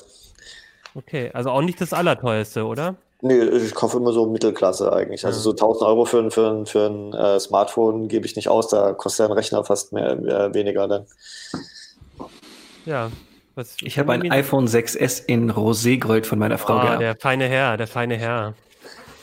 okay, 0.95 1.31
also 1.33 1.51
auch 1.51 1.61
nicht 1.61 1.79
das 1.79 1.93
allerteuerste, 1.93 2.65
oder? 2.65 2.95
Nee, 3.21 3.41
ich 3.41 3.73
kaufe 3.73 3.97
immer 3.97 4.11
so 4.11 4.25
Mittelklasse 4.27 4.91
eigentlich. 4.91 5.25
Also 5.25 5.39
so 5.39 5.51
1000 5.51 5.87
Euro 5.87 6.05
für, 6.05 6.19
ein, 6.19 6.29
für, 6.29 6.51
ein, 6.51 6.65
für 6.65 6.87
ein 6.87 7.13
äh, 7.13 7.39
Smartphone 7.39 8.09
gebe 8.09 8.25
ich 8.25 8.35
nicht 8.35 8.49
aus, 8.49 8.67
da 8.67 8.91
kostet 8.93 9.27
ein 9.27 9.31
Rechner 9.31 9.63
fast 9.63 9.93
mehr, 9.93 10.11
äh, 10.11 10.53
weniger 10.53 10.87
dann. 10.87 11.05
Ja, 12.85 13.11
was, 13.57 13.77
ich 13.81 13.99
habe 13.99 14.13
ein 14.13 14.31
iPhone 14.31 14.67
6S 14.67 15.25
in 15.25 15.51
Roségold 15.51 16.25
von 16.25 16.39
meiner 16.39 16.57
Frau 16.57 16.79
gehabt. 16.79 17.01
Der 17.01 17.15
feine 17.15 17.45
Herr, 17.45 17.77
der 17.77 17.87
feine 17.87 18.15
Herr. 18.15 18.53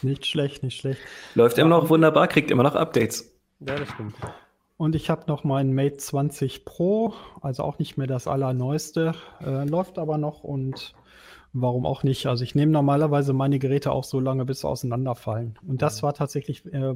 Nicht 0.03 0.27
schlecht, 0.27 0.63
nicht 0.63 0.79
schlecht. 0.79 1.01
Läuft 1.35 1.57
immer 1.57 1.71
noch 1.71 1.89
wunderbar, 1.89 2.29
kriegt 2.29 2.51
immer 2.51 2.63
noch 2.63 2.75
Updates. 2.75 3.33
Ja, 3.61 3.77
das 3.77 3.89
stimmt. 3.89 4.15
Und 4.77 4.97
ich 4.97 5.09
habe 5.09 5.23
noch 5.29 5.45
meinen 5.45 5.73
Mate 5.73 5.97
20 5.97 6.65
Pro, 6.65 7.15
also 7.41 7.63
auch 7.63 7.79
nicht 7.79 7.97
mehr 7.97 8.09
das 8.09 8.27
allerneueste, 8.27 9.15
äh, 9.41 9.65
läuft 9.65 9.99
aber 9.99 10.19
noch 10.19 10.43
und 10.43 10.95
warum 11.53 11.87
auch 11.87 12.03
nicht. 12.03 12.27
Also 12.27 12.43
ich 12.43 12.57
nehme 12.57 12.73
normalerweise 12.73 13.33
meine 13.33 13.61
Geräte 13.61 13.93
auch 13.93 14.05
so 14.05 14.19
lange, 14.19 14.45
bis 14.45 14.61
sie 14.61 14.69
auseinanderfallen. 14.69 15.59
Und 15.67 15.81
das 15.81 16.03
war 16.03 16.13
tatsächlich 16.13 16.67
äh, 16.67 16.95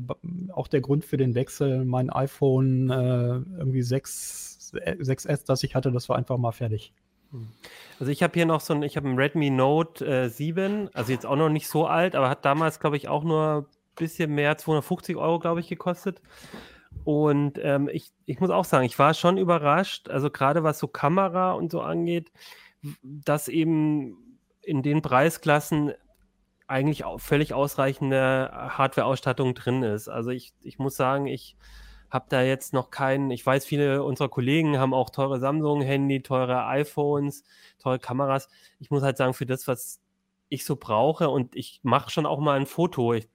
auch 0.53 0.67
der 0.67 0.81
Grund 0.81 1.05
für 1.05 1.17
den 1.17 1.35
Wechsel. 1.37 1.85
Mein 1.85 2.11
iPhone 2.11 2.91
äh, 2.91 3.59
irgendwie 3.59 3.83
6, 3.83 4.73
6S, 4.75 5.47
das 5.47 5.63
ich 5.63 5.77
hatte, 5.77 5.93
das 5.93 6.09
war 6.09 6.17
einfach 6.17 6.37
mal 6.37 6.53
fertig. 6.53 6.93
Also 7.99 8.13
ich 8.13 8.23
habe 8.23 8.35
hier 8.35 8.47
noch 8.47 8.61
so 8.61 8.75
ein, 8.75 8.83
ich 8.83 8.97
habe 8.97 9.09
ein 9.09 9.19
Redmi 9.19 9.51
Note 9.51 10.05
äh, 10.07 10.29
7, 10.29 10.89
also 10.95 11.13
jetzt 11.13 11.27
auch 11.27 11.37
noch 11.37 11.49
nicht 11.49 11.69
so 11.69 11.87
alt, 11.87 12.15
aber 12.15 12.29
hat 12.29 12.45
damals, 12.45 12.81
glaube 12.81 12.97
ich, 12.97 13.09
auch 13.09 13.25
nur 13.25 13.67
ein 13.69 13.95
bisschen 13.97 14.35
mehr, 14.35 14.57
250 14.57 15.17
Euro, 15.17 15.39
glaube 15.39 15.61
ich, 15.61 15.69
gekostet. 15.69 16.23
Und 17.05 17.59
ähm, 17.63 17.89
ich, 17.93 18.13
ich 18.27 18.41
muss 18.41 18.51
auch 18.51 18.65
sagen, 18.65 18.85
ich 18.85 18.99
war 18.99 19.15
schon 19.15 19.37
überrascht, 19.37 20.09
also 20.09 20.31
gerade 20.31 20.63
was 20.63 20.79
so 20.79 20.89
Kamera 20.89 21.53
und 21.53 21.71
so 21.71 21.81
angeht, 21.81 22.31
dass 23.03 23.49
eben 23.49 24.39
in 24.63 24.83
den 24.83 25.03
Preisklassen 25.03 25.93
eigentlich 26.67 27.05
auch 27.05 27.19
völlig 27.19 27.55
ausreichende 27.55 28.51
Hardware-Ausstattung 28.53 29.55
drin 29.55 29.83
ist. 29.83 30.09
Also 30.09 30.31
ich, 30.31 30.53
ich 30.61 30.79
muss 30.79 30.97
sagen, 30.97 31.27
ich 31.27 31.57
habe 32.11 32.27
da 32.29 32.43
jetzt 32.43 32.73
noch 32.73 32.91
keinen, 32.91 33.31
ich 33.31 33.45
weiß, 33.45 33.65
viele 33.65 34.03
unserer 34.03 34.29
Kollegen 34.29 34.79
haben 34.79 34.95
auch 34.95 35.11
teure 35.11 35.39
Samsung-Handy, 35.41 36.23
teure 36.23 36.67
iPhones, 36.67 37.45
teure 37.79 37.99
Kameras. 37.99 38.49
Ich 38.79 38.91
muss 38.91 39.03
halt 39.03 39.17
sagen, 39.17 39.35
für 39.35 39.47
das, 39.47 39.69
was 39.69 40.01
ich 40.49 40.65
so 40.65 40.77
brauche 40.77 41.29
und 41.29 41.55
ich 41.55 41.81
mache 41.83 42.11
schon 42.11 42.27
auch 42.27 42.41
mal 42.41 42.59
ein 42.59 42.67
Foto. 42.67 43.13
Ich, 43.13 43.29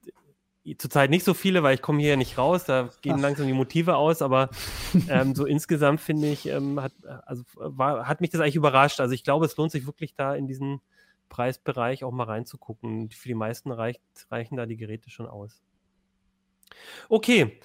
zurzeit 0.78 1.10
nicht 1.10 1.24
so 1.24 1.34
viele, 1.34 1.62
weil 1.62 1.74
ich 1.74 1.82
komme 1.82 2.00
hier 2.00 2.10
ja 2.10 2.16
nicht 2.16 2.38
raus, 2.38 2.64
da 2.64 2.88
gehen 3.02 3.16
Ach. 3.16 3.20
langsam 3.20 3.46
die 3.46 3.52
Motive 3.52 3.96
aus, 3.96 4.22
aber 4.22 4.50
ähm, 5.08 5.34
so 5.34 5.44
insgesamt 5.46 6.00
finde 6.00 6.28
ich, 6.28 6.46
ähm, 6.46 6.80
hat, 6.80 6.92
also, 7.26 7.44
war, 7.54 8.08
hat 8.08 8.20
mich 8.20 8.30
das 8.30 8.40
eigentlich 8.40 8.56
überrascht. 8.56 9.00
Also 9.00 9.14
ich 9.14 9.22
glaube, 9.22 9.46
es 9.46 9.56
lohnt 9.56 9.70
sich 9.70 9.86
wirklich 9.86 10.14
da 10.14 10.34
in 10.34 10.48
diesen 10.48 10.80
Preisbereich 11.28 12.02
auch 12.02 12.12
mal 12.12 12.24
reinzugucken. 12.24 13.10
Für 13.10 13.28
die 13.28 13.34
meisten 13.34 13.70
reicht, 13.70 14.02
reichen 14.30 14.56
da 14.56 14.66
die 14.66 14.76
Geräte 14.76 15.10
schon 15.10 15.26
aus. 15.26 15.62
Okay, 17.08 17.60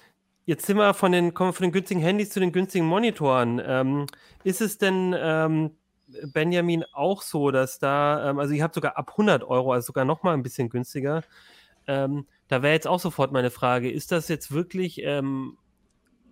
jetzt 0.50 0.66
sind 0.66 0.78
wir 0.78 0.94
von 0.94 1.12
den, 1.12 1.32
kommen 1.32 1.50
wir 1.50 1.54
von 1.54 1.62
den 1.62 1.72
günstigen 1.72 2.00
Handys 2.00 2.30
zu 2.30 2.40
den 2.40 2.50
günstigen 2.50 2.84
Monitoren. 2.84 3.62
Ähm, 3.64 4.06
ist 4.42 4.60
es 4.60 4.78
denn, 4.78 5.14
ähm, 5.16 5.70
Benjamin, 6.32 6.84
auch 6.92 7.22
so, 7.22 7.52
dass 7.52 7.78
da, 7.78 8.28
ähm, 8.28 8.40
also 8.40 8.52
ihr 8.52 8.64
habt 8.64 8.74
sogar 8.74 8.98
ab 8.98 9.12
100 9.12 9.44
Euro, 9.44 9.72
also 9.72 9.86
sogar 9.86 10.04
noch 10.04 10.24
mal 10.24 10.34
ein 10.34 10.42
bisschen 10.42 10.68
günstiger. 10.68 11.22
Ähm, 11.86 12.26
da 12.48 12.62
wäre 12.62 12.74
jetzt 12.74 12.88
auch 12.88 12.98
sofort 12.98 13.30
meine 13.30 13.50
Frage, 13.50 13.92
ist 13.92 14.10
das 14.10 14.26
jetzt 14.26 14.50
wirklich 14.50 15.00
ähm, 15.04 15.56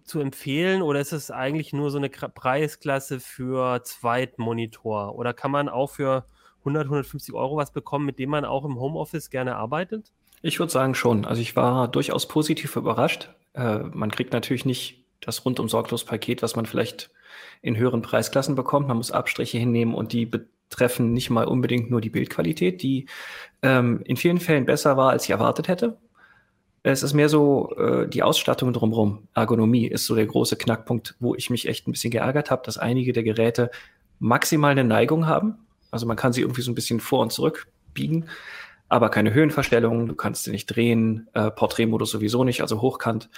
zu 0.02 0.18
empfehlen 0.18 0.83
oder 0.83 0.98
ist 0.98 1.12
es 1.12 1.31
eigentlich 1.31 1.72
nur 1.72 1.92
so 1.92 1.98
eine 1.98 2.11
Preisklasse 2.11 3.20
für 3.20 3.85
Zweitmonitor? 3.85 5.14
Oder 5.14 5.33
kann 5.33 5.52
man 5.52 5.68
auch 5.68 5.90
für 5.90 6.26
100, 6.62 6.87
150 6.87 7.35
Euro 7.35 7.57
was 7.57 7.72
bekommen, 7.72 8.04
mit 8.04 8.18
dem 8.18 8.31
man 8.31 8.44
auch 8.44 8.64
im 8.64 8.81
Homeoffice 8.81 9.31
gerne 9.31 9.54
arbeitet? 9.54 10.12
Ich 10.42 10.59
würde 10.59 10.72
sagen 10.72 10.96
schon. 10.96 11.24
Also 11.24 11.40
ich 11.40 11.54
war 11.54 11.87
durchaus 11.87 12.26
positiv 12.26 12.74
überrascht. 12.74 13.31
Äh, 13.55 13.79
man 13.79 14.11
kriegt 14.11 14.33
natürlich 14.33 14.65
nicht 14.65 15.05
das 15.21 15.45
rundum 15.45 15.69
sorglos 15.69 16.05
Paket, 16.05 16.43
was 16.43 16.57
man 16.57 16.67
vielleicht 16.67 17.11
in 17.63 17.77
höheren 17.77 18.03
Preisklassen 18.03 18.55
bekommt. 18.55 18.89
Man 18.89 18.97
muss 18.97 19.11
Abstriche 19.11 19.59
hinnehmen 19.59 19.95
und 19.95 20.13
die 20.13 20.27
betreffen 20.27 21.13
nicht 21.13 21.31
mal 21.31 21.47
unbedingt 21.47 21.91
nur 21.91 22.01
die 22.01 22.11
Bildqualität, 22.11 22.83
die 22.83 23.07
ähm, 23.63 24.03
in 24.05 24.17
vielen 24.17 24.41
Fällen 24.41 24.67
besser 24.67 24.97
war, 24.97 25.11
als 25.11 25.25
ich 25.25 25.31
erwartet 25.31 25.69
hätte. 25.69 25.99
Es 26.85 27.03
ist 27.03 27.13
mehr 27.13 27.29
so 27.29 27.75
äh, 27.77 28.09
die 28.09 28.23
Ausstattung 28.23 28.73
drumherum. 28.73 29.29
Ergonomie 29.35 29.87
ist 29.89 30.07
so 30.07 30.15
der 30.15 30.27
große 30.27 30.57
Knackpunkt, 30.57 31.17
wo 31.19 31.35
ich 31.35 31.51
mich 31.51 31.67
echt 31.67 31.89
ein 31.89 31.93
bisschen 31.93 32.13
geärgert 32.13 32.51
habe, 32.51 32.63
dass 32.65 32.79
einige 32.79 33.13
der 33.13 33.25
Geräte 33.25 33.71
maximal 34.21 34.71
eine 34.71 34.85
Neigung 34.85 35.27
haben, 35.27 35.59
also 35.91 36.07
man 36.07 36.17
kann 36.17 36.33
sie 36.33 36.43
irgendwie 36.43 36.63
so 36.63 36.71
ein 36.71 36.75
bisschen 36.75 37.01
vor 37.01 37.21
und 37.21 37.33
zurück 37.33 37.67
biegen, 37.95 38.27
aber 38.88 39.11
keine 39.11 39.35
Höhenverstellung, 39.35 40.07
du 40.07 40.14
kannst 40.14 40.44
sie 40.44 40.51
nicht 40.51 40.66
drehen, 40.66 41.29
äh, 41.35 41.51
Porträtmodus 41.51 42.11
sowieso 42.11 42.44
nicht, 42.44 42.62
also 42.62 42.81
hochkant. 42.81 43.29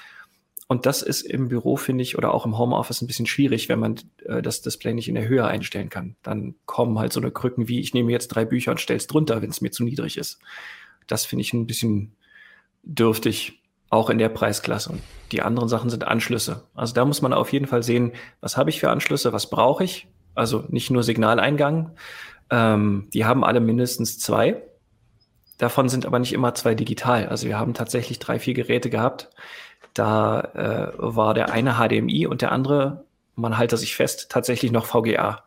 Und 0.69 0.87
das 0.87 1.03
ist 1.03 1.23
im 1.23 1.49
Büro, 1.49 1.77
finde 1.77 2.03
ich, 2.03 2.17
oder 2.17 2.33
auch 2.33 2.47
im 2.47 2.57
Homeoffice 2.57 3.03
ein 3.03 3.09
bisschen 3.09 3.27
schwierig, 3.27 3.69
wenn 3.69 3.81
man 3.81 3.97
äh, 4.25 4.41
das 4.41 4.63
Display 4.63 4.95
nicht 4.95 5.09
in 5.09 5.17
der 5.17 5.27
Höhe 5.27 5.45
einstellen 5.45 5.89
kann. 5.89 6.15
Dann 6.23 6.55
kommen 6.65 6.99
halt 7.01 7.13
so 7.13 7.21
eine 7.21 7.33
Krücken 7.33 7.67
wie, 7.67 7.81
ich 7.81 7.93
nehme 7.93 8.13
jetzt 8.13 8.29
drei 8.29 8.45
Bücher 8.45 8.71
und 8.71 8.81
stelle 8.81 8.99
es 8.99 9.09
drunter, 9.09 9.43
wenn 9.43 9.51
es 9.51 9.61
mir 9.61 9.73
zu 9.73 9.83
niedrig 9.83 10.17
ist. 10.17 10.39
Das 11.09 11.27
finde 11.27 11.43
ich 11.43 11.53
ein 11.53 11.67
bisschen 11.67 12.15
dürftig, 12.85 13.61
auch 13.89 14.11
in 14.11 14.19
der 14.19 14.29
Preisklasse. 14.29 14.93
Und 14.93 15.03
die 15.33 15.43
anderen 15.43 15.69
Sachen 15.69 15.91
sind 15.91 16.07
Anschlüsse. 16.07 16.63
Also 16.75 16.95
da 16.95 17.05
muss 17.05 17.21
man 17.21 17.33
auf 17.33 17.53
jeden 17.53 17.67
Fall 17.67 17.83
sehen, 17.83 18.13
was 18.41 18.57
habe 18.57 18.71
ich 18.71 18.79
für 18.79 18.91
Anschlüsse, 18.91 19.33
was 19.33 19.51
brauche 19.51 19.83
ich. 19.83 20.07
Also 20.37 20.65
nicht 20.69 20.93
nur 20.93 21.03
Signaleingang, 21.03 21.97
ähm, 22.51 23.09
die 23.13 23.25
haben 23.25 23.43
alle 23.43 23.59
mindestens 23.59 24.21
zwei. 24.21 24.63
Davon 25.61 25.91
sind 25.91 26.07
aber 26.07 26.19
nicht 26.19 26.33
immer 26.33 26.55
zwei 26.55 26.75
digital. 26.75 27.29
Also 27.29 27.47
wir 27.47 27.59
haben 27.59 27.75
tatsächlich 27.75 28.19
drei, 28.19 28.39
vier 28.39 28.55
Geräte 28.55 28.89
gehabt. 28.89 29.29
Da 29.93 30.41
äh, 30.55 30.93
war 30.97 31.35
der 31.35 31.53
eine 31.53 31.75
HDMI 31.75 32.27
und 32.27 32.41
der 32.41 32.51
andere, 32.51 33.05
man 33.35 33.59
halte 33.59 33.77
sich 33.77 33.95
fest, 33.95 34.31
tatsächlich 34.31 34.73
noch 34.73 34.87
VGA. 34.87 35.45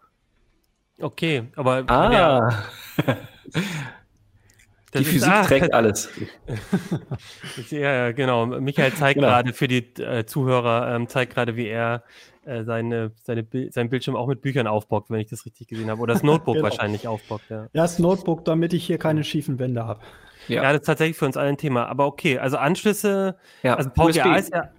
Okay, 1.02 1.46
aber 1.56 1.86
ah. 1.88 2.12
Ja. 2.14 2.64
die 4.94 5.04
Physik 5.04 5.16
ist, 5.16 5.28
ah, 5.28 5.44
trägt 5.46 5.74
alles. 5.74 6.12
ja, 7.72 8.12
genau. 8.12 8.46
Michael 8.46 8.94
zeigt 8.94 9.16
genau. 9.16 9.30
gerade 9.30 9.52
für 9.54 9.68
die 9.68 9.96
äh, 10.00 10.28
Zuhörer, 10.28 10.94
ähm, 10.94 11.08
zeigt 11.08 11.34
gerade, 11.34 11.56
wie 11.56 11.66
er 11.66 12.04
äh, 12.46 12.64
seine, 12.64 13.12
seine, 13.24 13.46
sein 13.72 13.90
Bildschirm 13.90 14.16
auch 14.16 14.28
mit 14.28 14.42
Büchern 14.42 14.68
aufbockt, 14.68 15.10
wenn 15.10 15.20
ich 15.20 15.30
das 15.30 15.46
richtig 15.46 15.68
gesehen 15.68 15.90
habe. 15.90 16.02
Oder 16.02 16.14
das 16.14 16.24
Notebook 16.24 16.56
genau. 16.56 16.66
wahrscheinlich 16.66 17.08
aufbockt. 17.08 17.50
Ja. 17.50 17.64
ja, 17.64 17.70
das 17.74 18.00
Notebook, 18.00 18.46
damit 18.46 18.74
ich 18.74 18.86
hier 18.86 18.98
keine 18.98 19.24
schiefen 19.24 19.60
Wände 19.60 19.86
habe. 19.86 20.02
Ja. 20.48 20.64
ja. 20.64 20.72
das 20.72 20.82
ist 20.82 20.88
tatsächlich 20.88 21.18
für 21.18 21.26
uns 21.26 21.38
alle 21.38 21.50
ein 21.50 21.58
Thema. 21.58 21.88
Aber 21.88 22.06
okay, 22.06 22.38
also 22.38 22.58
Anschlüsse, 22.58 23.38
ja. 23.62 23.76
also 23.76 23.90
VGA 23.90 24.36
ist 24.36 24.54
ja 24.54 24.70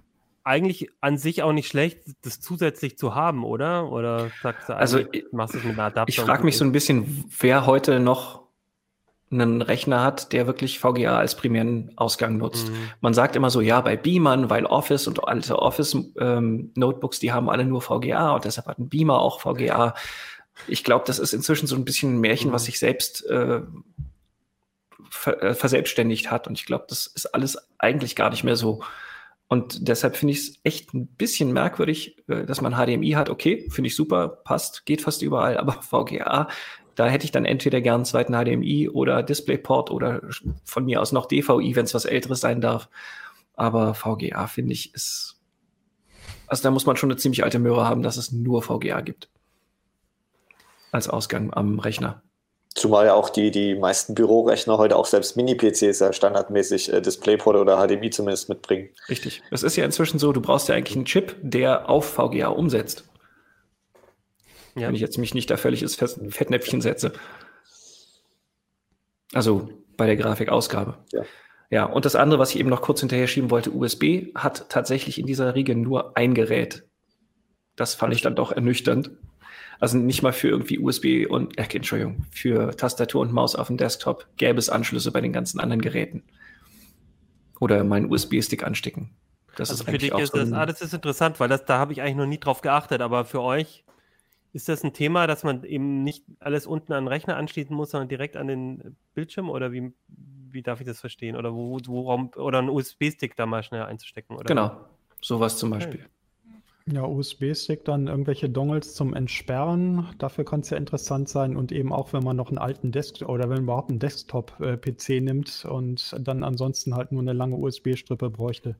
eigentlich 0.45 0.89
an 1.01 1.17
sich 1.17 1.41
auch 1.41 1.51
nicht 1.51 1.67
schlecht, 1.67 1.99
das 2.21 2.39
zusätzlich 2.39 2.97
zu 2.97 3.15
haben, 3.15 3.43
oder? 3.43 3.91
Oder 3.91 4.29
sagst 4.43 4.69
du, 4.69 4.75
also, 4.75 4.99
machst 5.31 5.55
du 5.55 5.57
es 5.57 5.63
mit 5.63 5.73
einer 5.73 5.87
Adapter? 5.87 6.09
Ich 6.09 6.19
frage 6.19 6.43
mich 6.43 6.57
so 6.57 6.63
ein 6.63 6.71
bisschen, 6.71 7.25
wer 7.39 7.65
heute 7.65 7.99
noch 7.99 8.44
einen 9.31 9.61
Rechner 9.61 10.03
hat, 10.03 10.33
der 10.33 10.47
wirklich 10.47 10.79
VGA 10.79 11.17
als 11.17 11.35
primären 11.35 11.91
Ausgang 11.95 12.37
nutzt. 12.37 12.69
Mhm. 12.69 12.89
Man 13.01 13.13
sagt 13.13 13.35
immer 13.35 13.49
so, 13.49 13.59
ja, 13.59 13.81
bei 13.81 13.97
Beamern, 13.97 14.49
weil 14.49 14.65
Office 14.65 15.07
und 15.07 15.27
alte 15.27 15.57
Office-Notebooks, 15.59 17.17
ähm, 17.17 17.21
die 17.21 17.31
haben 17.31 17.49
alle 17.49 17.65
nur 17.65 17.81
VGA 17.81 18.35
und 18.35 18.45
deshalb 18.45 18.67
hat 18.67 18.79
ein 18.79 18.89
Beamer 18.89 19.19
auch 19.19 19.41
VGA. 19.41 19.95
Ich 20.67 20.83
glaube, 20.83 21.05
das 21.07 21.19
ist 21.19 21.33
inzwischen 21.33 21.67
so 21.67 21.75
ein 21.75 21.85
bisschen 21.85 22.15
ein 22.15 22.19
Märchen, 22.19 22.49
mhm. 22.49 22.53
was 22.53 22.65
sich 22.65 22.79
selbst 22.79 23.25
äh, 23.25 23.61
ver 25.09 25.41
äh, 25.41 25.53
verselbstständigt 25.55 26.29
hat. 26.29 26.47
Und 26.47 26.59
ich 26.59 26.65
glaube, 26.65 26.85
das 26.87 27.07
ist 27.07 27.25
alles 27.33 27.57
eigentlich 27.79 28.15
gar 28.15 28.29
nicht 28.29 28.43
mehr 28.43 28.55
so. 28.55 28.83
Und 29.47 29.87
deshalb 29.87 30.17
finde 30.17 30.33
ich 30.33 30.39
es 30.39 30.59
echt 30.63 30.93
ein 30.93 31.07
bisschen 31.07 31.51
merkwürdig, 31.51 32.23
äh, 32.27 32.45
dass 32.45 32.61
man 32.61 32.73
HDMI 32.73 33.11
hat. 33.11 33.29
Okay, 33.29 33.67
finde 33.69 33.87
ich 33.87 33.95
super, 33.95 34.27
passt, 34.27 34.85
geht 34.85 35.01
fast 35.01 35.21
überall, 35.21 35.57
aber 35.57 35.73
VGA 35.81 36.47
da 36.95 37.07
hätte 37.07 37.25
ich 37.25 37.31
dann 37.31 37.45
entweder 37.45 37.81
gern 37.81 37.95
einen 37.95 38.05
zweiten 38.05 38.33
HDMI 38.33 38.89
oder 38.89 39.21
DisplayPort 39.21 39.91
oder 39.91 40.21
von 40.63 40.85
mir 40.85 41.01
aus 41.01 41.11
noch 41.11 41.25
DVI, 41.25 41.75
wenn 41.75 41.85
es 41.85 41.93
was 41.93 42.05
Älteres 42.05 42.39
sein 42.39 42.61
darf. 42.61 42.89
Aber 43.55 43.93
VGA 43.93 44.47
finde 44.47 44.73
ich 44.73 44.93
ist, 44.93 45.39
also 46.47 46.63
da 46.63 46.71
muss 46.71 46.85
man 46.85 46.97
schon 46.97 47.11
eine 47.11 47.17
ziemlich 47.17 47.43
alte 47.43 47.59
Möhre 47.59 47.87
haben, 47.87 48.01
dass 48.01 48.17
es 48.17 48.31
nur 48.31 48.61
VGA 48.61 49.01
gibt. 49.01 49.29
Als 50.91 51.09
Ausgang 51.09 51.53
am 51.53 51.79
Rechner. 51.79 52.21
Zumal 52.73 53.05
ja 53.05 53.13
auch 53.13 53.29
die, 53.29 53.51
die 53.51 53.75
meisten 53.75 54.15
Bürorechner 54.15 54.77
heute 54.77 54.97
auch 54.97 55.05
selbst 55.05 55.37
Mini-PCs 55.37 55.99
ja 55.99 56.11
standardmäßig 56.11 56.91
äh, 56.91 57.01
DisplayPort 57.01 57.55
oder 57.55 57.77
HDMI 57.77 58.09
zumindest 58.09 58.49
mitbringen. 58.49 58.89
Richtig. 59.07 59.41
Es 59.49 59.63
ist 59.63 59.77
ja 59.77 59.85
inzwischen 59.85 60.19
so, 60.19 60.33
du 60.33 60.41
brauchst 60.41 60.67
ja 60.67 60.75
eigentlich 60.75 60.97
einen 60.97 61.05
Chip, 61.05 61.37
der 61.41 61.89
auf 61.89 62.05
VGA 62.05 62.49
umsetzt. 62.49 63.05
Ja. 64.75 64.87
Wenn 64.87 64.95
ich 64.95 65.01
jetzt 65.01 65.17
mich 65.17 65.33
nicht 65.33 65.49
da 65.49 65.57
völlig 65.57 65.81
ins 65.81 65.95
Fettnäpfchen 65.95 66.81
setze. 66.81 67.13
Also 69.33 69.69
bei 69.97 70.05
der 70.05 70.17
Grafikausgabe. 70.17 70.97
Ja. 71.11 71.23
Ja, 71.71 71.85
und 71.85 72.05
das 72.05 72.15
andere, 72.15 72.39
was 72.39 72.51
ich 72.51 72.59
eben 72.59 72.69
noch 72.69 72.81
kurz 72.81 72.99
hinterher 72.99 73.27
schieben 73.27 73.49
wollte, 73.49 73.71
USB 73.71 74.33
hat 74.35 74.69
tatsächlich 74.69 75.17
in 75.17 75.25
dieser 75.25 75.55
Riege 75.55 75.75
nur 75.75 76.15
ein 76.15 76.33
Gerät. 76.33 76.85
Das 77.75 77.95
fand 77.95 78.13
ich 78.13 78.21
dann 78.21 78.35
doch 78.35 78.51
ernüchternd. 78.51 79.11
Also 79.79 79.97
nicht 79.97 80.21
mal 80.21 80.31
für 80.31 80.47
irgendwie 80.47 80.79
USB 80.79 81.25
und, 81.27 81.57
äh, 81.57 81.67
Entschuldigung, 81.73 82.25
für 82.31 82.77
Tastatur 82.77 83.21
und 83.21 83.33
Maus 83.33 83.55
auf 83.55 83.67
dem 83.67 83.77
Desktop 83.77 84.27
gäbe 84.37 84.59
es 84.59 84.69
Anschlüsse 84.69 85.11
bei 85.11 85.21
den 85.21 85.33
ganzen 85.33 85.59
anderen 85.59 85.81
Geräten. 85.81 86.23
Oder 87.59 87.83
meinen 87.83 88.11
USB-Stick 88.11 88.63
anstecken. 88.63 89.09
Das 89.55 89.69
also 89.69 89.83
ist 89.83 89.89
für 89.89 89.97
dich 89.97 90.13
ist 90.13 90.35
das, 90.35 90.51
ah, 90.51 90.65
das 90.65 90.81
ist 90.81 90.93
interessant, 90.93 91.39
weil 91.39 91.49
das, 91.49 91.65
da 91.65 91.77
habe 91.77 91.93
ich 91.93 92.01
eigentlich 92.01 92.15
noch 92.15 92.25
nie 92.25 92.39
drauf 92.39 92.61
geachtet, 92.61 93.01
aber 93.01 93.25
für 93.25 93.41
euch 93.41 93.84
ist 94.55 94.69
das 94.69 94.85
ein 94.85 94.93
Thema, 94.93 95.27
dass 95.27 95.43
man 95.43 95.65
eben 95.65 96.05
nicht 96.05 96.23
alles 96.39 96.65
unten 96.65 96.93
an 96.93 97.03
den 97.03 97.07
Rechner 97.09 97.35
anschließen 97.35 97.75
muss, 97.75 97.91
sondern 97.91 98.07
direkt 98.07 98.37
an 98.37 98.47
den 98.47 98.95
Bildschirm? 99.13 99.49
Oder 99.49 99.73
wie, 99.73 99.91
wie 100.07 100.61
darf 100.61 100.79
ich 100.79 100.87
das 100.87 101.01
verstehen? 101.01 101.35
Oder 101.35 101.53
wo, 101.53 101.77
worum, 101.85 102.31
oder 102.37 102.59
einen 102.59 102.69
USB-Stick 102.69 103.35
da 103.35 103.45
mal 103.45 103.63
schnell 103.63 103.83
einzustecken? 103.83 104.37
Oder? 104.37 104.45
Genau, 104.45 104.77
sowas 105.21 105.57
zum 105.57 105.71
Beispiel. 105.71 106.05
Ja, 106.89 107.03
USB-Stick, 107.03 107.83
dann 107.83 108.07
irgendwelche 108.07 108.49
Dongles 108.49 108.93
zum 108.93 109.13
Entsperren. 109.13 110.07
Dafür 110.19 110.45
kann 110.45 110.61
es 110.61 110.69
ja 110.69 110.77
interessant 110.77 111.27
sein. 111.27 111.57
Und 111.57 111.73
eben 111.73 111.91
auch, 111.91 112.13
wenn 112.13 112.23
man 112.23 112.37
noch 112.37 112.47
einen 112.47 112.57
alten 112.57 112.93
Desktop 112.93 113.27
oder 113.27 113.49
wenn 113.49 113.55
man 113.55 113.63
überhaupt 113.63 113.89
einen 113.89 113.99
Desktop-PC 113.99 115.21
nimmt 115.21 115.65
und 115.65 116.15
dann 116.17 116.45
ansonsten 116.45 116.95
halt 116.95 117.11
nur 117.11 117.23
eine 117.23 117.33
lange 117.33 117.57
USB-Strippe 117.57 118.29
bräuchte. 118.29 118.77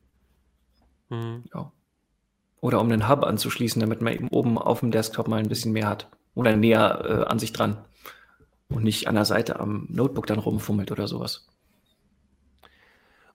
Mhm. 1.10 1.44
Ja. 1.54 1.74
Oder 2.66 2.82
um 2.82 2.90
den 2.90 3.08
Hub 3.08 3.24
anzuschließen, 3.24 3.80
damit 3.80 4.02
man 4.02 4.12
eben 4.12 4.28
oben 4.30 4.58
auf 4.58 4.80
dem 4.80 4.90
Desktop 4.90 5.28
mal 5.28 5.38
ein 5.38 5.50
bisschen 5.50 5.72
mehr 5.72 5.88
hat. 5.88 6.10
Oder 6.34 6.56
näher 6.56 7.06
äh, 7.08 7.30
an 7.30 7.38
sich 7.38 7.54
dran. 7.54 7.78
Und 8.70 8.84
nicht 8.84 9.08
an 9.08 9.14
der 9.14 9.26
Seite 9.26 9.60
am 9.60 9.86
Notebook 9.92 10.26
dann 10.26 10.40
rumfummelt 10.40 10.92
oder 10.92 11.08
sowas. 11.08 11.48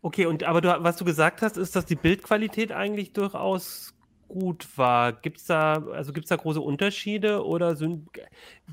Okay, 0.03 0.27
und 0.27 0.43
aber 0.43 0.61
du, 0.61 0.77
was 0.81 0.97
du 0.97 1.05
gesagt 1.05 1.43
hast, 1.43 1.59
ist, 1.59 1.77
dass 1.77 1.87
die 1.87 1.95
Bildqualität 1.95 2.73
eigentlich 2.73 3.13
durchaus 3.13 3.95
gut 4.27 4.67
war. 4.77 5.13
Gibt 5.13 5.37
es 5.37 5.45
da, 5.45 5.75
also 5.93 6.11
da 6.11 6.35
große 6.35 6.61
Unterschiede 6.61 7.47
oder 7.47 7.77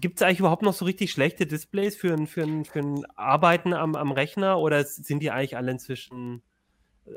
gibt 0.01 0.16
es 0.16 0.24
eigentlich 0.24 0.39
überhaupt 0.39 0.64
noch 0.64 0.74
so 0.74 0.86
richtig 0.86 1.12
schlechte 1.12 1.45
Displays 1.45 1.95
für 1.95 2.12
ein, 2.12 2.26
für 2.26 2.41
ein, 2.41 2.66
für 2.66 2.80
ein 2.80 3.05
Arbeiten 3.16 3.74
am, 3.74 3.95
am 3.95 4.12
Rechner 4.12 4.58
oder 4.58 4.84
sind 4.84 5.22
die 5.22 5.30
eigentlich 5.30 5.55
alle 5.55 5.70
inzwischen 5.70 6.41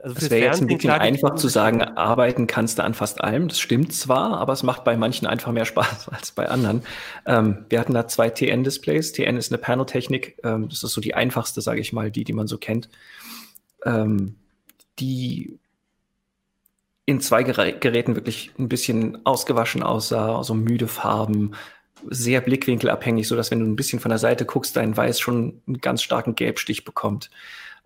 also 0.03 0.17
es 0.17 0.31
wäre 0.31 0.47
jetzt 0.47 0.61
ein 0.61 0.67
bisschen 0.67 0.91
einfach 0.91 1.35
zu 1.35 1.49
sagen, 1.49 1.83
arbeiten 1.83 2.47
kannst 2.47 2.79
du 2.79 2.85
an 2.85 2.95
fast 2.95 3.21
allem. 3.21 3.49
Das 3.49 3.59
stimmt 3.59 3.93
zwar, 3.93 4.39
aber 4.39 4.53
es 4.53 4.63
macht 4.63 4.85
bei 4.85 4.97
manchen 4.97 5.27
einfach 5.27 5.53
mehr 5.53 5.65
Spaß 5.65 6.09
als 6.13 6.33
bei 6.33 6.49
anderen. 6.49 6.83
Ähm, 7.27 7.67
wir 7.69 7.81
hatten 7.81 7.95
da 7.95 8.09
zwei 8.09 8.31
TN-Displays. 8.31 9.13
TN 9.13 9.37
ist 9.37 9.53
eine 9.53 9.59
Panel-Technik. 9.59 10.39
Ähm, 10.45 10.69
das 10.69 10.83
ist 10.83 10.93
so 10.93 11.01
die 11.01 11.15
einfachste, 11.15 11.61
sage 11.61 11.81
ich 11.81 11.93
mal, 11.93 12.11
die, 12.11 12.25
die 12.25 12.33
man 12.33 12.47
so 12.47 12.59
kennt. 12.59 12.89
Ähm, 13.85 14.37
die 14.99 15.59
in 17.07 17.21
zwei 17.21 17.43
Geräten 17.43 18.15
wirklich 18.15 18.53
ein 18.59 18.69
bisschen 18.69 19.25
ausgewaschen 19.27 19.83
aussah, 19.83 20.37
also 20.37 20.55
müde 20.55 20.87
Farben, 20.87 21.53
sehr 22.09 22.41
blickwinkelabhängig, 22.41 23.27
so 23.27 23.37
dass 23.37 23.51
wenn 23.51 23.61
du 23.61 23.67
ein 23.67 23.77
bisschen 23.77 24.01
von 24.01 24.11
der 24.11 24.19
Seite 24.19 24.45
guckst, 24.45 24.77
dein 24.77 24.97
Weiß 24.97 25.19
schon 25.21 25.61
einen 25.67 25.81
ganz 25.81 26.03
starken 26.03 26.35
Gelbstich 26.35 26.85
bekommt. 26.85 27.31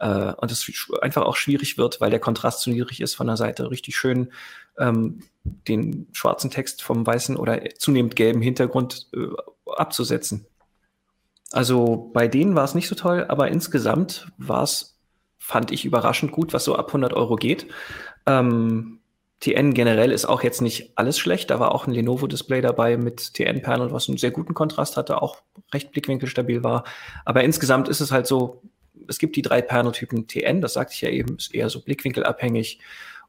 Äh, 0.05 0.35
und 0.37 0.53
es 0.53 0.71
einfach 1.01 1.23
auch 1.23 1.37
schwierig 1.37 1.79
wird, 1.79 2.01
weil 2.01 2.11
der 2.11 2.21
Kontrast 2.21 2.61
zu 2.61 2.69
niedrig 2.69 3.01
ist 3.01 3.15
von 3.15 3.27
der 3.27 3.39
Seite, 3.39 3.71
richtig 3.71 3.97
schön 3.97 4.31
ähm, 4.79 5.21
den 5.45 6.09
schwarzen 6.13 6.51
Text 6.51 6.83
vom 6.83 7.07
weißen 7.07 7.37
oder 7.37 7.63
zunehmend 7.79 8.15
gelben 8.15 8.43
Hintergrund 8.43 9.09
äh, 9.15 9.29
abzusetzen. 9.67 10.47
Also 11.53 12.11
bei 12.13 12.29
denen 12.29 12.55
war 12.55 12.65
es 12.65 12.75
nicht 12.75 12.89
so 12.89 12.95
toll, 12.95 13.25
aber 13.29 13.49
insgesamt 13.49 14.29
war 14.37 14.65
es, 14.65 14.99
fand 15.39 15.71
ich 15.71 15.87
überraschend 15.87 16.33
gut, 16.33 16.53
was 16.53 16.65
so 16.65 16.77
ab 16.77 16.89
100 16.89 17.15
Euro 17.15 17.37
geht. 17.37 17.67
Ähm, 18.27 19.01
TN 19.41 19.73
generell 19.73 20.13
ist 20.13 20.27
auch 20.27 20.43
jetzt 20.43 20.61
nicht 20.61 20.93
alles 20.97 21.19
schlecht. 21.19 21.51
Da 21.51 21.61
war 21.61 21.73
auch 21.73 21.87
ein 21.87 21.93
Lenovo-Display 21.93 22.61
dabei 22.61 22.97
mit 22.97 23.35
TN-Panel, 23.35 23.93
was 23.93 24.09
einen 24.09 24.19
sehr 24.19 24.31
guten 24.31 24.55
Kontrast 24.55 24.97
hatte, 24.97 25.23
auch 25.23 25.39
recht 25.73 25.93
blickwinkelstabil 25.93 26.63
war. 26.63 26.85
Aber 27.25 27.43
insgesamt 27.43 27.89
ist 27.89 28.01
es 28.01 28.11
halt 28.11 28.27
so, 28.27 28.63
es 29.09 29.19
gibt 29.19 29.37
die 29.37 29.43
drei 29.43 29.63
Panel-Typen 29.63 30.27
TN, 30.27 30.61
das 30.61 30.75
sagte 30.75 30.95
ich 30.95 31.01
ja 31.01 31.11
eben, 31.11 31.37
ist 31.37 31.55
eher 31.55 31.69
so 31.71 31.81
blickwinkelabhängig 31.81 32.81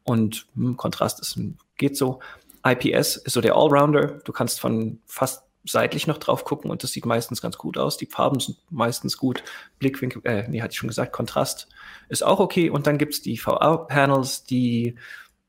und 0.04 0.48
hm, 0.56 0.78
Kontrast 0.78 1.20
ist, 1.20 1.40
geht 1.78 1.98
so. 1.98 2.20
IPS 2.66 3.18
ist 3.18 3.34
so 3.34 3.42
der 3.42 3.56
Allrounder. 3.56 4.20
Du 4.24 4.32
kannst 4.32 4.60
von 4.60 5.00
fast 5.06 5.44
seitlich 5.68 6.08
noch 6.08 6.20
drauf 6.20 6.46
gucken 6.46 6.70
und 6.72 6.84
das 6.84 6.92
sieht 6.92 7.06
meistens 7.06 7.42
ganz 7.42 7.58
gut 7.58 7.78
aus. 7.78 7.98
Die 7.98 8.06
Farben 8.06 8.40
sind 8.40 8.58
meistens 8.70 9.18
gut. 9.18 9.44
Blickwinkel, 9.80 10.22
äh, 10.26 10.48
nee, 10.48 10.62
hatte 10.62 10.72
ich 10.72 10.78
schon 10.78 10.90
gesagt, 10.90 11.12
Kontrast 11.12 11.68
ist 12.08 12.24
auch 12.24 12.40
okay. 12.40 12.70
Und 12.70 12.88
dann 12.88 12.98
gibt's 12.98 13.22
die 13.22 13.40
VA-Panels, 13.44 14.46
die 14.46 14.96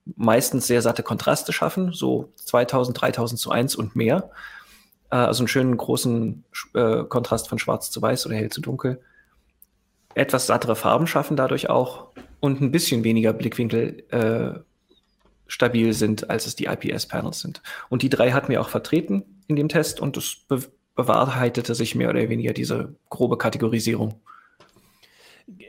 meistens 0.05 0.67
sehr 0.67 0.83
satte 0.83 1.03
Kontraste 1.03 1.53
schaffen, 1.53 1.93
so 1.93 2.33
2000, 2.37 3.01
3000 3.01 3.41
zu 3.41 3.51
1 3.51 3.77
und 3.77 3.97
mehr. 3.97 4.31
Äh, 5.11 5.17
also 5.17 5.43
einen 5.43 5.49
schönen 5.49 5.77
großen 5.77 6.45
äh, 6.75 7.05
Kontrast 7.05 7.49
von 7.49 7.59
schwarz 7.59 7.91
zu 7.91 8.01
weiß 8.01 8.27
oder 8.27 8.37
hell 8.37 8.51
zu 8.51 8.61
dunkel 8.61 9.03
etwas 10.17 10.47
sattere 10.47 10.77
Farben 10.77 11.07
schaffen 11.07 11.37
dadurch 11.37 11.69
auch 11.69 12.09
und 12.41 12.61
ein 12.61 12.73
bisschen 12.73 13.05
weniger 13.05 13.33
Blickwinkel 13.33 14.05
äh, 14.11 14.59
stabil 15.47 15.93
sind, 15.93 16.31
als 16.31 16.47
es 16.47 16.57
die 16.57 16.65
IPS-Panels 16.67 17.41
sind. 17.41 17.63
Und 17.89 18.03
die 18.03 18.09
drei 18.09 18.33
hatten 18.33 18.49
wir 18.49 18.61
auch 18.61 18.71
vertreten 18.71 19.25
in 19.47 19.57
dem 19.57 19.69
Test 19.69 20.01
und 20.01 20.17
es 20.17 20.37
be 20.49 20.63
bewahrheitete 20.97 21.75
sich 21.75 21.95
mehr 21.95 22.09
oder 22.09 22.27
weniger 22.31 22.55
diese 22.55 22.95
grobe 23.11 23.37
Kategorisierung. 23.37 24.19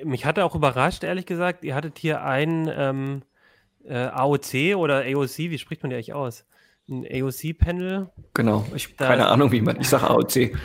Mich 0.06 0.26
hatte 0.26 0.46
auch 0.46 0.56
überrascht, 0.56 1.04
ehrlich 1.04 1.26
gesagt, 1.26 1.66
ihr 1.66 1.76
hattet 1.76 1.98
hier 1.98 2.24
ein 2.24 2.72
ähm, 2.74 3.24
äh, 3.84 4.06
AOC 4.06 4.78
oder 4.78 5.04
AOC, 5.04 5.38
wie 5.38 5.58
spricht 5.58 5.84
man 5.84 5.90
die 5.90 5.98
eigentlich 5.98 6.14
aus? 6.14 6.46
Ein 6.90 7.06
AOC-Panel. 7.12 8.10
Genau, 8.34 8.66
ich 8.74 8.96
keine 8.96 9.28
Ahnung, 9.28 9.52
wie 9.52 9.60
man, 9.60 9.82
ich 9.82 9.90
sage 9.90 10.10
AOC. 10.10 10.58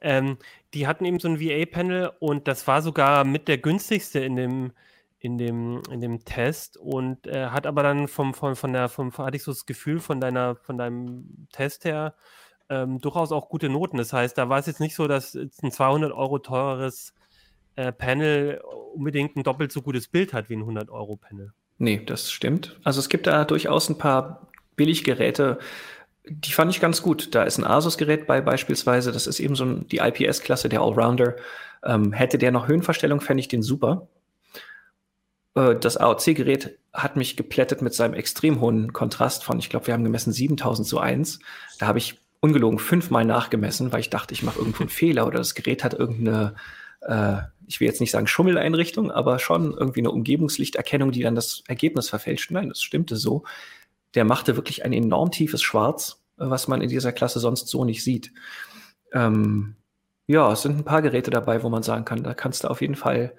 Ähm, 0.00 0.38
die 0.74 0.86
hatten 0.86 1.04
eben 1.04 1.18
so 1.18 1.28
ein 1.28 1.40
VA-Panel 1.40 2.12
und 2.18 2.48
das 2.48 2.66
war 2.66 2.82
sogar 2.82 3.24
mit 3.24 3.48
der 3.48 3.58
günstigste 3.58 4.20
in 4.20 4.36
dem, 4.36 4.72
in 5.18 5.38
dem, 5.38 5.82
in 5.90 6.00
dem 6.00 6.24
Test 6.24 6.76
und 6.76 7.26
äh, 7.26 7.46
hat 7.46 7.66
aber 7.66 7.82
dann 7.82 8.08
vom, 8.08 8.34
vom, 8.34 8.56
von 8.56 8.72
der, 8.72 8.88
vom, 8.88 9.16
hatte 9.16 9.36
ich 9.36 9.42
so 9.42 9.52
das 9.52 9.66
Gefühl 9.66 10.00
von 10.00 10.20
deiner, 10.20 10.56
von 10.56 10.78
deinem 10.78 11.46
Test 11.52 11.84
her 11.84 12.14
ähm, 12.70 13.00
durchaus 13.00 13.32
auch 13.32 13.48
gute 13.48 13.68
Noten. 13.68 13.98
Das 13.98 14.12
heißt, 14.12 14.38
da 14.38 14.48
war 14.48 14.58
es 14.58 14.66
jetzt 14.66 14.80
nicht 14.80 14.94
so, 14.94 15.08
dass 15.08 15.34
ein 15.34 15.70
200 15.70 16.12
Euro 16.12 16.38
teureres 16.38 17.12
äh, 17.76 17.92
Panel 17.92 18.62
unbedingt 18.94 19.36
ein 19.36 19.42
doppelt 19.42 19.72
so 19.72 19.82
gutes 19.82 20.08
Bild 20.08 20.32
hat 20.32 20.48
wie 20.48 20.54
ein 20.54 20.60
100 20.60 20.88
Euro 20.90 21.16
Panel. 21.16 21.52
Nee, 21.78 22.02
das 22.04 22.30
stimmt. 22.30 22.78
Also 22.84 23.00
es 23.00 23.08
gibt 23.08 23.26
da 23.26 23.44
durchaus 23.44 23.88
ein 23.88 23.98
paar 23.98 24.48
Billiggeräte, 24.76 25.58
die 26.30 26.52
fand 26.52 26.70
ich 26.70 26.80
ganz 26.80 27.02
gut. 27.02 27.34
Da 27.34 27.42
ist 27.42 27.58
ein 27.58 27.66
Asus-Gerät 27.66 28.26
bei 28.26 28.40
beispielsweise. 28.40 29.10
Das 29.10 29.26
ist 29.26 29.40
eben 29.40 29.56
so 29.56 29.64
ein, 29.64 29.88
die 29.88 29.98
IPS-Klasse, 29.98 30.68
der 30.68 30.80
Allrounder. 30.80 31.34
Ähm, 31.84 32.12
hätte 32.12 32.38
der 32.38 32.52
noch 32.52 32.68
Höhenverstellung, 32.68 33.20
fände 33.20 33.40
ich 33.40 33.48
den 33.48 33.62
super. 33.62 34.08
Äh, 35.54 35.74
das 35.76 35.96
AOC-Gerät 35.96 36.78
hat 36.92 37.16
mich 37.16 37.36
geplättet 37.36 37.82
mit 37.82 37.94
seinem 37.94 38.14
extrem 38.14 38.60
hohen 38.60 38.92
Kontrast 38.92 39.42
von, 39.44 39.58
ich 39.58 39.70
glaube, 39.70 39.88
wir 39.88 39.94
haben 39.94 40.04
gemessen 40.04 40.32
7000 40.32 40.86
zu 40.86 41.00
1. 41.00 41.40
Da 41.78 41.88
habe 41.88 41.98
ich 41.98 42.20
ungelogen 42.40 42.78
fünfmal 42.78 43.24
nachgemessen, 43.24 43.92
weil 43.92 44.00
ich 44.00 44.10
dachte, 44.10 44.32
ich 44.32 44.42
mache 44.42 44.58
irgendwo 44.60 44.82
einen 44.82 44.88
Fehler 44.90 45.26
oder 45.26 45.38
das 45.38 45.54
Gerät 45.54 45.82
hat 45.82 45.94
irgendeine, 45.94 46.54
äh, 47.00 47.42
ich 47.66 47.80
will 47.80 47.88
jetzt 47.88 48.00
nicht 48.00 48.12
sagen 48.12 48.28
Schummeleinrichtung, 48.28 49.10
aber 49.10 49.40
schon 49.40 49.74
irgendwie 49.76 50.00
eine 50.00 50.12
Umgebungslichterkennung, 50.12 51.10
die 51.10 51.22
dann 51.22 51.34
das 51.34 51.64
Ergebnis 51.66 52.08
verfälscht. 52.08 52.52
Nein, 52.52 52.68
das 52.68 52.82
stimmte 52.82 53.16
so 53.16 53.42
der 54.14 54.24
machte 54.24 54.56
wirklich 54.56 54.84
ein 54.84 54.92
enorm 54.92 55.30
tiefes 55.30 55.62
Schwarz, 55.62 56.19
was 56.40 56.68
man 56.68 56.80
in 56.80 56.88
dieser 56.88 57.12
Klasse 57.12 57.38
sonst 57.38 57.68
so 57.68 57.84
nicht 57.84 58.02
sieht. 58.02 58.32
Ähm, 59.12 59.76
ja, 60.26 60.52
es 60.52 60.62
sind 60.62 60.78
ein 60.78 60.84
paar 60.84 61.02
Geräte 61.02 61.30
dabei, 61.30 61.62
wo 61.62 61.68
man 61.68 61.82
sagen 61.82 62.04
kann, 62.04 62.22
da 62.22 62.34
kannst 62.34 62.64
du 62.64 62.68
auf 62.68 62.80
jeden 62.80 62.94
Fall 62.94 63.32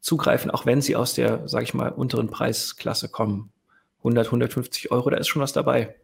zugreifen, 0.00 0.50
auch 0.50 0.66
wenn 0.66 0.80
sie 0.80 0.96
aus 0.96 1.14
der, 1.14 1.48
sag 1.48 1.62
ich 1.62 1.74
mal, 1.74 1.90
unteren 1.90 2.30
Preisklasse 2.30 3.08
kommen. 3.08 3.50
100, 3.98 4.26
150 4.26 4.90
Euro, 4.92 5.10
da 5.10 5.16
ist 5.16 5.28
schon 5.28 5.42
was 5.42 5.52
dabei. 5.52 5.96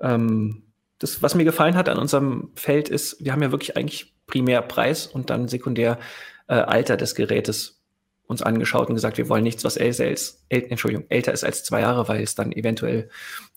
Ähm, 0.00 0.62
das, 0.98 1.22
was 1.22 1.34
mir 1.34 1.44
gefallen 1.44 1.76
hat 1.76 1.88
an 1.88 1.98
unserem 1.98 2.50
Feld 2.54 2.88
ist, 2.88 3.22
wir 3.24 3.32
haben 3.32 3.42
ja 3.42 3.50
wirklich 3.50 3.76
eigentlich 3.76 4.14
primär 4.26 4.62
Preis 4.62 5.06
und 5.06 5.30
dann 5.30 5.48
sekundär 5.48 5.98
äh, 6.46 6.54
Alter 6.54 6.96
des 6.96 7.14
Gerätes 7.14 7.77
uns 8.28 8.42
angeschaut 8.42 8.88
und 8.88 8.94
gesagt, 8.94 9.16
wir 9.16 9.28
wollen 9.30 9.42
nichts, 9.42 9.64
was 9.64 9.78
älter 9.78 10.08
ist, 10.08 10.44
Entschuldigung, 10.50 11.06
älter 11.08 11.32
ist 11.32 11.44
als 11.44 11.64
zwei 11.64 11.80
Jahre, 11.80 12.08
weil 12.08 12.22
es 12.22 12.34
dann 12.34 12.52
eventuell 12.52 13.08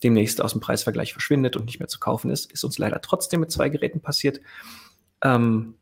demnächst 0.02 0.40
aus 0.40 0.52
dem 0.52 0.62
Preisvergleich 0.62 1.12
verschwindet 1.12 1.56
und 1.56 1.66
nicht 1.66 1.78
mehr 1.78 1.88
zu 1.88 2.00
kaufen 2.00 2.30
ist. 2.30 2.50
Ist 2.50 2.64
uns 2.64 2.78
leider 2.78 3.02
trotzdem 3.02 3.40
mit 3.40 3.52
zwei 3.52 3.68
Geräten 3.68 4.00
passiert. 4.00 4.40
Ähm, 5.22 5.74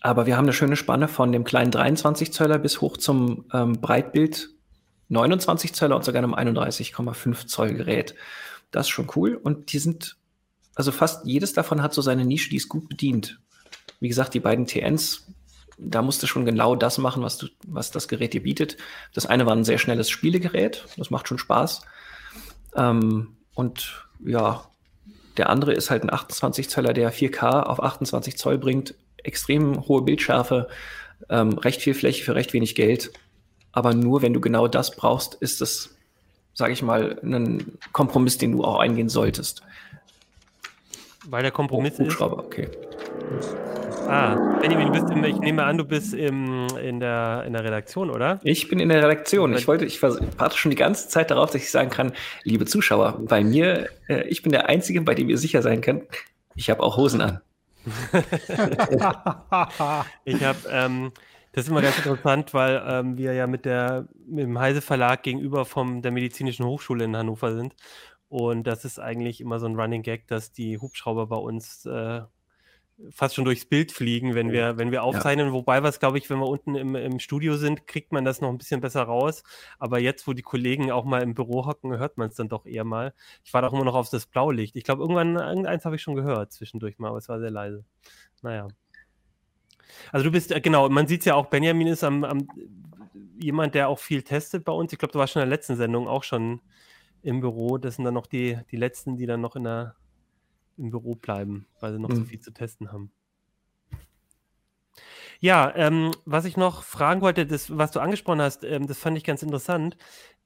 aber 0.00 0.26
wir 0.26 0.36
haben 0.36 0.44
eine 0.44 0.52
schöne 0.52 0.76
Spanne 0.76 1.08
von 1.08 1.32
dem 1.32 1.42
kleinen 1.42 1.72
23 1.72 2.32
Zöller 2.32 2.58
bis 2.58 2.80
hoch 2.80 2.96
zum 2.96 3.46
ähm, 3.52 3.80
Breitbild 3.80 4.50
29 5.08 5.74
Zöller 5.74 5.96
und 5.96 6.04
sogar 6.04 6.22
einem 6.22 6.34
31,5 6.34 7.46
Zoll 7.46 7.74
Gerät. 7.74 8.14
Das 8.70 8.86
ist 8.86 8.90
schon 8.90 9.10
cool. 9.16 9.34
Und 9.34 9.72
die 9.72 9.80
sind, 9.80 10.16
also 10.76 10.92
fast 10.92 11.26
jedes 11.26 11.52
davon 11.52 11.82
hat 11.82 11.94
so 11.94 12.00
seine 12.00 12.24
Nische, 12.24 12.48
die 12.48 12.56
ist 12.56 12.68
gut 12.68 12.88
bedient. 12.88 13.40
Wie 13.98 14.08
gesagt, 14.08 14.34
die 14.34 14.40
beiden 14.40 14.66
TNs 14.66 15.26
da 15.84 16.02
musst 16.02 16.22
du 16.22 16.26
schon 16.26 16.44
genau 16.44 16.76
das 16.76 16.98
machen, 16.98 17.22
was, 17.22 17.38
du, 17.38 17.48
was 17.66 17.90
das 17.90 18.08
Gerät 18.08 18.32
dir 18.32 18.42
bietet. 18.42 18.76
Das 19.14 19.26
eine 19.26 19.46
war 19.46 19.54
ein 19.54 19.64
sehr 19.64 19.78
schnelles 19.78 20.10
Spielegerät, 20.10 20.84
das 20.96 21.10
macht 21.10 21.28
schon 21.28 21.38
Spaß. 21.38 21.82
Ähm, 22.76 23.36
und 23.54 24.06
ja, 24.24 24.64
der 25.36 25.48
andere 25.50 25.72
ist 25.72 25.90
halt 25.90 26.02
ein 26.02 26.12
28 26.12 26.68
Zöller, 26.68 26.92
der 26.92 27.12
4K 27.12 27.62
auf 27.62 27.82
28 27.82 28.36
Zoll 28.36 28.58
bringt, 28.58 28.94
extrem 29.18 29.86
hohe 29.88 30.02
Bildschärfe, 30.02 30.68
ähm, 31.28 31.58
recht 31.58 31.80
viel 31.80 31.94
Fläche 31.94 32.24
für 32.24 32.34
recht 32.34 32.52
wenig 32.52 32.74
Geld. 32.74 33.12
Aber 33.72 33.94
nur 33.94 34.22
wenn 34.22 34.34
du 34.34 34.40
genau 34.40 34.68
das 34.68 34.94
brauchst, 34.94 35.34
ist 35.34 35.60
das, 35.60 35.94
sage 36.52 36.72
ich 36.72 36.82
mal, 36.82 37.18
ein 37.22 37.78
Kompromiss, 37.92 38.38
den 38.38 38.52
du 38.52 38.64
auch 38.64 38.78
eingehen 38.78 39.08
solltest. 39.08 39.62
Weil 41.26 41.42
der 41.42 41.52
Kompromiss 41.52 41.94
oh, 41.98 42.04
ist. 42.04 42.20
Okay. 42.20 42.68
Ah, 44.08 44.58
Benjamin, 44.60 44.92
du 44.92 44.92
bist 44.92 45.10
im, 45.10 45.24
ich 45.24 45.38
nehme 45.38 45.64
an, 45.64 45.78
du 45.78 45.84
bist 45.84 46.14
im, 46.14 46.66
in, 46.76 47.00
der, 47.00 47.44
in 47.46 47.52
der 47.52 47.64
Redaktion, 47.64 48.10
oder? 48.10 48.40
Ich 48.42 48.68
bin 48.68 48.78
in 48.78 48.88
der 48.88 49.02
Redaktion. 49.02 49.54
Ich 49.54 49.66
wollte, 49.68 49.84
ich 49.84 50.02
warte 50.02 50.56
schon 50.56 50.70
die 50.70 50.76
ganze 50.76 51.08
Zeit 51.08 51.30
darauf, 51.30 51.50
dass 51.50 51.62
ich 51.62 51.70
sagen 51.70 51.90
kann, 51.90 52.12
liebe 52.44 52.66
Zuschauer, 52.66 53.18
bei 53.20 53.42
mir, 53.42 53.88
äh, 54.08 54.26
ich 54.28 54.42
bin 54.42 54.52
der 54.52 54.68
Einzige, 54.68 55.00
bei 55.02 55.14
dem 55.14 55.28
ihr 55.28 55.38
sicher 55.38 55.62
sein 55.62 55.80
könnt, 55.80 56.04
ich 56.54 56.70
habe 56.70 56.82
auch 56.82 56.96
Hosen 56.96 57.20
an. 57.20 57.40
ich 60.24 60.44
habe, 60.44 60.58
ähm, 60.70 61.12
das 61.52 61.64
ist 61.64 61.70
immer 61.70 61.82
ganz 61.82 61.98
interessant, 61.98 62.54
weil 62.54 62.82
ähm, 62.86 63.18
wir 63.18 63.32
ja 63.32 63.46
mit, 63.46 63.64
der, 63.64 64.08
mit 64.26 64.44
dem 64.44 64.58
Heise 64.58 64.80
Verlag 64.80 65.22
gegenüber 65.22 65.64
vom, 65.64 66.02
der 66.02 66.12
Medizinischen 66.12 66.64
Hochschule 66.66 67.04
in 67.04 67.16
Hannover 67.16 67.54
sind. 67.54 67.74
Und 68.28 68.66
das 68.66 68.84
ist 68.84 68.98
eigentlich 68.98 69.40
immer 69.40 69.58
so 69.58 69.66
ein 69.66 69.78
Running 69.78 70.02
Gag, 70.02 70.26
dass 70.28 70.52
die 70.52 70.78
Hubschrauber 70.78 71.26
bei 71.26 71.36
uns 71.36 71.84
äh, 71.84 72.22
fast 73.10 73.34
schon 73.34 73.44
durchs 73.44 73.64
Bild 73.64 73.92
fliegen, 73.92 74.34
wenn 74.34 74.52
wir, 74.52 74.78
wenn 74.78 74.90
wir 74.90 75.02
aufzeichnen. 75.02 75.48
Ja. 75.48 75.52
Wobei 75.52 75.82
was, 75.82 76.00
glaube 76.00 76.18
ich, 76.18 76.28
wenn 76.30 76.38
wir 76.38 76.46
unten 76.46 76.74
im, 76.74 76.94
im 76.94 77.18
Studio 77.18 77.56
sind, 77.56 77.86
kriegt 77.86 78.12
man 78.12 78.24
das 78.24 78.40
noch 78.40 78.48
ein 78.48 78.58
bisschen 78.58 78.80
besser 78.80 79.02
raus. 79.02 79.42
Aber 79.78 79.98
jetzt, 79.98 80.26
wo 80.26 80.32
die 80.32 80.42
Kollegen 80.42 80.90
auch 80.90 81.04
mal 81.04 81.22
im 81.22 81.34
Büro 81.34 81.66
hocken, 81.66 81.96
hört 81.98 82.18
man 82.18 82.28
es 82.28 82.36
dann 82.36 82.48
doch 82.48 82.66
eher 82.66 82.84
mal. 82.84 83.14
Ich 83.44 83.52
war 83.54 83.62
doch 83.62 83.72
immer 83.72 83.84
noch 83.84 83.94
auf 83.94 84.10
das 84.10 84.26
Blaulicht. 84.26 84.76
Ich 84.76 84.84
glaube, 84.84 85.02
irgendwann, 85.02 85.36
irgendeins 85.36 85.84
habe 85.84 85.96
ich 85.96 86.02
schon 86.02 86.14
gehört 86.14 86.52
zwischendurch 86.52 86.98
mal, 86.98 87.08
aber 87.08 87.18
es 87.18 87.28
war 87.28 87.40
sehr 87.40 87.50
leise. 87.50 87.84
Naja. 88.42 88.68
Also 90.10 90.24
du 90.24 90.30
bist, 90.30 90.52
äh, 90.52 90.60
genau, 90.60 90.88
man 90.88 91.06
sieht 91.06 91.20
es 91.20 91.26
ja 91.26 91.34
auch, 91.34 91.46
Benjamin 91.46 91.86
ist 91.86 92.04
am, 92.04 92.24
am, 92.24 92.46
jemand, 93.38 93.74
der 93.74 93.88
auch 93.88 93.98
viel 93.98 94.22
testet 94.22 94.64
bei 94.64 94.72
uns. 94.72 94.92
Ich 94.92 94.98
glaube, 94.98 95.12
du 95.12 95.18
warst 95.18 95.32
schon 95.32 95.42
in 95.42 95.48
der 95.48 95.56
letzten 95.56 95.76
Sendung 95.76 96.08
auch 96.08 96.22
schon 96.22 96.60
im 97.22 97.40
Büro. 97.40 97.78
Das 97.78 97.96
sind 97.96 98.04
dann 98.04 98.14
noch 98.14 98.26
die, 98.26 98.58
die 98.70 98.76
letzten, 98.76 99.16
die 99.16 99.26
dann 99.26 99.40
noch 99.40 99.56
in 99.56 99.64
der 99.64 99.96
im 100.76 100.90
Büro 100.90 101.14
bleiben, 101.14 101.66
weil 101.80 101.92
sie 101.92 101.98
noch 101.98 102.08
mhm. 102.10 102.16
so 102.16 102.24
viel 102.24 102.40
zu 102.40 102.52
testen 102.52 102.92
haben. 102.92 103.12
Ja, 105.40 105.72
ähm, 105.74 106.12
was 106.24 106.44
ich 106.44 106.56
noch 106.56 106.84
fragen 106.84 107.20
wollte, 107.20 107.46
das, 107.46 107.76
was 107.76 107.90
du 107.90 107.98
angesprochen 107.98 108.40
hast, 108.40 108.62
ähm, 108.62 108.86
das 108.86 108.98
fand 108.98 109.16
ich 109.18 109.24
ganz 109.24 109.42
interessant, 109.42 109.96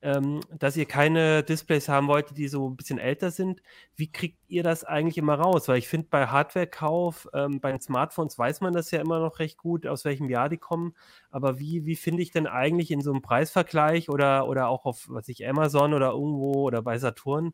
ähm, 0.02 0.40
dass 0.58 0.76
ihr 0.76 0.86
keine 0.86 1.42
Displays 1.42 1.88
haben 1.88 2.06
wollt, 2.08 2.36
die 2.38 2.48
so 2.48 2.68
ein 2.68 2.76
bisschen 2.76 2.98
älter 2.98 3.30
sind. 3.30 3.60
Wie 3.94 4.10
kriegt 4.10 4.38
ihr 4.48 4.62
das 4.62 4.84
eigentlich 4.84 5.18
immer 5.18 5.34
raus? 5.34 5.68
Weil 5.68 5.78
ich 5.78 5.88
finde, 5.88 6.06
bei 6.10 6.26
Hardwarekauf, 6.28 7.28
ähm, 7.34 7.60
bei 7.60 7.72
den 7.72 7.80
Smartphones 7.80 8.38
weiß 8.38 8.60
man 8.60 8.72
das 8.72 8.90
ja 8.90 9.00
immer 9.00 9.20
noch 9.20 9.38
recht 9.38 9.58
gut, 9.58 9.86
aus 9.86 10.04
welchem 10.04 10.30
Jahr 10.30 10.48
die 10.48 10.58
kommen. 10.58 10.94
Aber 11.30 11.58
wie, 11.58 11.86
wie 11.86 11.96
finde 11.96 12.22
ich 12.22 12.30
denn 12.30 12.46
eigentlich 12.46 12.90
in 12.90 13.00
so 13.00 13.10
einem 13.10 13.20
Preisvergleich 13.20 14.08
oder, 14.08 14.48
oder 14.48 14.68
auch 14.68 14.86
auf, 14.86 15.06
was 15.08 15.28
ich, 15.28 15.46
Amazon 15.46 15.92
oder 15.92 16.12
irgendwo 16.12 16.62
oder 16.62 16.82
bei 16.82 16.98
Saturn, 16.98 17.52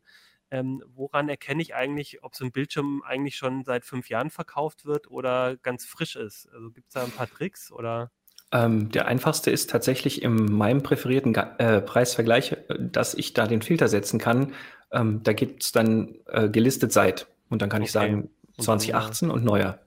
ähm, 0.53 0.83
woran 0.93 1.29
erkenne 1.29 1.63
ich 1.63 1.73
eigentlich, 1.73 2.23
ob 2.23 2.35
so 2.35 2.45
ein 2.45 2.51
Bildschirm 2.51 3.01
eigentlich 3.03 3.35
schon 3.35 3.63
seit 3.63 3.85
fünf 3.85 4.07
Jahren 4.09 4.29
verkauft 4.29 4.85
wird 4.85 5.09
oder 5.09 5.57
ganz 5.57 5.83
frisch 5.83 6.15
ist? 6.15 6.47
Also 6.53 6.69
gibt 6.69 6.89
es 6.89 6.93
da 6.93 7.03
ein 7.03 7.11
paar 7.11 7.27
Tricks 7.27 7.71
oder? 7.71 8.11
Ähm, 8.51 8.91
der 8.91 9.07
einfachste 9.07 9.49
ist 9.49 9.71
tatsächlich 9.71 10.21
in 10.21 10.35
meinem 10.35 10.83
präferierten 10.83 11.33
äh, 11.33 11.81
Preisvergleich, 11.81 12.51
äh, 12.51 12.57
dass 12.79 13.15
ich 13.15 13.33
da 13.33 13.47
den 13.47 13.63
Filter 13.63 13.87
setzen 13.87 14.19
kann. 14.19 14.53
Ähm, 14.91 15.23
da 15.23 15.33
gibt 15.33 15.63
es 15.63 15.71
dann 15.71 16.19
äh, 16.27 16.47
gelistet 16.49 16.93
seit. 16.93 17.25
Und 17.49 17.63
dann 17.63 17.69
kann 17.69 17.81
okay. 17.81 17.87
ich 17.87 17.91
sagen 17.91 18.29
2018 18.59 19.31
und, 19.31 19.39
und 19.39 19.43
neuer. 19.43 19.79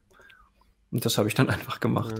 Und 0.90 1.04
das 1.04 1.18
habe 1.18 1.28
ich 1.28 1.34
dann 1.34 1.48
einfach 1.50 1.80
gemacht. 1.80 2.14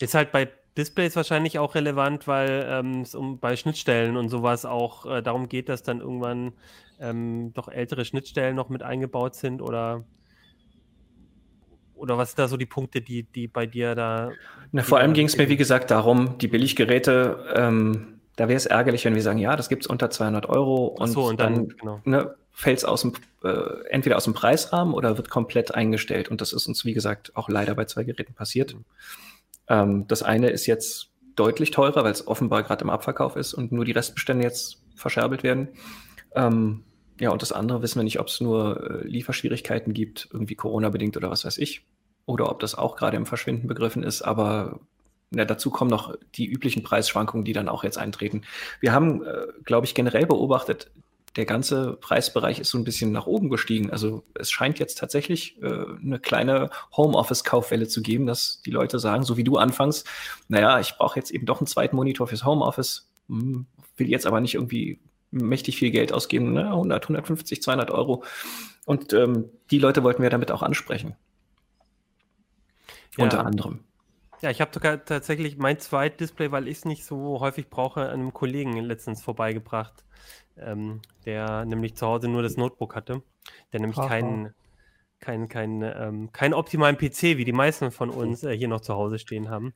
Ist 0.00 0.14
halt 0.14 0.32
bei 0.32 0.48
Displays 0.76 1.16
wahrscheinlich 1.16 1.58
auch 1.58 1.74
relevant, 1.74 2.26
weil 2.26 2.66
ähm, 2.68 3.02
es 3.02 3.14
um 3.14 3.38
bei 3.38 3.56
Schnittstellen 3.56 4.16
und 4.16 4.28
sowas 4.28 4.64
auch 4.64 5.06
äh, 5.06 5.22
darum 5.22 5.48
geht, 5.48 5.68
dass 5.68 5.82
dann 5.82 6.00
irgendwann 6.00 6.52
ähm, 7.00 7.52
doch 7.54 7.68
ältere 7.68 8.04
Schnittstellen 8.04 8.54
noch 8.54 8.68
mit 8.68 8.82
eingebaut 8.82 9.34
sind 9.34 9.62
oder 9.62 10.04
oder 12.00 12.16
was 12.16 12.30
sind 12.30 12.38
da 12.38 12.48
so 12.48 12.56
die 12.56 12.66
Punkte, 12.66 13.02
die, 13.02 13.24
die 13.24 13.46
bei 13.46 13.66
dir 13.66 13.94
da. 13.94 14.30
Na, 14.72 14.82
vor 14.82 14.98
allem 14.98 15.12
ging 15.12 15.26
es 15.26 15.36
mir, 15.36 15.50
wie 15.50 15.58
gesagt, 15.58 15.90
darum, 15.90 16.38
die 16.38 16.48
Billiggeräte, 16.48 17.52
ähm, 17.54 18.19
da 18.40 18.48
wäre 18.48 18.56
es 18.56 18.64
ärgerlich, 18.64 19.04
wenn 19.04 19.14
wir 19.14 19.20
sagen, 19.20 19.38
ja, 19.38 19.54
das 19.54 19.68
gibt 19.68 19.82
es 19.82 19.86
unter 19.86 20.08
200 20.08 20.48
Euro 20.48 20.86
und, 20.86 21.08
so, 21.08 21.24
und 21.24 21.38
dann, 21.38 21.54
dann 21.54 21.68
genau. 21.76 22.00
ne, 22.04 22.34
fällt 22.52 22.78
es 22.78 22.86
aus 22.86 23.02
dem, 23.02 23.12
äh, 23.44 23.84
entweder 23.90 24.16
aus 24.16 24.24
dem 24.24 24.32
Preisrahmen 24.32 24.94
oder 24.94 25.18
wird 25.18 25.28
komplett 25.28 25.74
eingestellt. 25.74 26.30
Und 26.30 26.40
das 26.40 26.54
ist 26.54 26.66
uns, 26.66 26.86
wie 26.86 26.94
gesagt, 26.94 27.36
auch 27.36 27.50
leider 27.50 27.74
bei 27.74 27.84
zwei 27.84 28.02
Geräten 28.02 28.32
passiert. 28.32 28.72
Mhm. 28.72 28.84
Ähm, 29.68 30.08
das 30.08 30.22
eine 30.22 30.48
ist 30.48 30.64
jetzt 30.64 31.10
deutlich 31.36 31.70
teurer, 31.70 32.02
weil 32.02 32.12
es 32.12 32.26
offenbar 32.26 32.62
gerade 32.62 32.82
im 32.82 32.88
Abverkauf 32.88 33.36
ist 33.36 33.52
und 33.52 33.72
nur 33.72 33.84
die 33.84 33.92
Restbestände 33.92 34.42
jetzt 34.42 34.82
verscherbelt 34.94 35.42
werden. 35.42 35.68
Ähm, 36.34 36.84
ja, 37.20 37.32
und 37.32 37.42
das 37.42 37.52
andere 37.52 37.82
wissen 37.82 37.98
wir 37.98 38.04
nicht, 38.04 38.20
ob 38.20 38.28
es 38.28 38.40
nur 38.40 39.02
äh, 39.02 39.06
Lieferschwierigkeiten 39.06 39.92
gibt, 39.92 40.30
irgendwie 40.32 40.54
Corona-bedingt 40.54 41.14
oder 41.18 41.30
was 41.30 41.44
weiß 41.44 41.58
ich. 41.58 41.84
Oder 42.24 42.50
ob 42.50 42.60
das 42.60 42.74
auch 42.74 42.96
gerade 42.96 43.18
im 43.18 43.26
Verschwinden 43.26 43.68
begriffen 43.68 44.02
ist. 44.02 44.22
Aber 44.22 44.80
ja, 45.32 45.44
dazu 45.44 45.70
kommen 45.70 45.90
noch 45.90 46.16
die 46.34 46.46
üblichen 46.46 46.82
Preisschwankungen, 46.82 47.44
die 47.44 47.52
dann 47.52 47.68
auch 47.68 47.84
jetzt 47.84 47.98
eintreten. 47.98 48.42
Wir 48.80 48.92
haben, 48.92 49.24
äh, 49.24 49.46
glaube 49.64 49.86
ich, 49.86 49.94
generell 49.94 50.26
beobachtet, 50.26 50.90
der 51.36 51.44
ganze 51.44 51.92
Preisbereich 51.92 52.58
ist 52.58 52.70
so 52.70 52.78
ein 52.78 52.84
bisschen 52.84 53.12
nach 53.12 53.26
oben 53.26 53.50
gestiegen. 53.50 53.90
Also 53.90 54.24
es 54.34 54.50
scheint 54.50 54.80
jetzt 54.80 54.98
tatsächlich 54.98 55.62
äh, 55.62 55.84
eine 56.02 56.18
kleine 56.18 56.70
Homeoffice-Kaufwelle 56.96 57.86
zu 57.86 58.02
geben, 58.02 58.26
dass 58.26 58.62
die 58.66 58.72
Leute 58.72 58.98
sagen, 58.98 59.22
so 59.22 59.36
wie 59.36 59.44
du 59.44 59.56
anfangs, 59.56 60.04
naja, 60.48 60.80
ich 60.80 60.96
brauche 60.96 61.18
jetzt 61.18 61.30
eben 61.30 61.46
doch 61.46 61.60
einen 61.60 61.68
zweiten 61.68 61.94
Monitor 61.94 62.26
fürs 62.26 62.44
Homeoffice, 62.44 63.08
hm, 63.28 63.66
will 63.96 64.08
jetzt 64.08 64.26
aber 64.26 64.40
nicht 64.40 64.54
irgendwie 64.54 64.98
mächtig 65.30 65.76
viel 65.76 65.92
Geld 65.92 66.12
ausgeben, 66.12 66.52
ne? 66.52 66.66
100, 66.66 67.04
150, 67.04 67.62
200 67.62 67.92
Euro. 67.92 68.24
Und 68.84 69.12
ähm, 69.12 69.50
die 69.70 69.78
Leute 69.78 70.02
wollten 70.02 70.22
wir 70.22 70.30
damit 70.30 70.50
auch 70.50 70.62
ansprechen. 70.62 71.14
Ja. 73.16 73.24
Unter 73.24 73.46
anderem. 73.46 73.84
Ja, 74.42 74.50
ich 74.50 74.60
habe 74.60 74.70
sogar 74.72 75.04
tatsächlich 75.04 75.58
mein 75.58 75.78
zweites 75.78 76.16
Display, 76.16 76.50
weil 76.50 76.66
ich 76.66 76.78
es 76.78 76.84
nicht 76.86 77.04
so 77.04 77.40
häufig 77.40 77.68
brauche, 77.68 78.08
einem 78.08 78.32
Kollegen 78.32 78.76
letztens 78.78 79.22
vorbeigebracht, 79.22 80.04
ähm, 80.56 81.02
der 81.26 81.66
nämlich 81.66 81.94
zu 81.96 82.06
Hause 82.06 82.28
nur 82.28 82.42
das 82.42 82.56
Notebook 82.56 82.94
hatte, 82.94 83.22
der 83.72 83.80
nämlich 83.80 83.98
keinen 83.98 84.54
keinen 85.20 85.48
kein, 85.48 85.82
ähm, 85.82 86.32
kein 86.32 86.54
optimalen 86.54 86.96
PC, 86.96 87.36
wie 87.36 87.44
die 87.44 87.52
meisten 87.52 87.90
von 87.90 88.10
uns 88.10 88.42
äh, 88.42 88.56
hier 88.56 88.68
noch 88.68 88.80
zu 88.80 88.94
Hause 88.94 89.18
stehen 89.18 89.50
haben. 89.50 89.74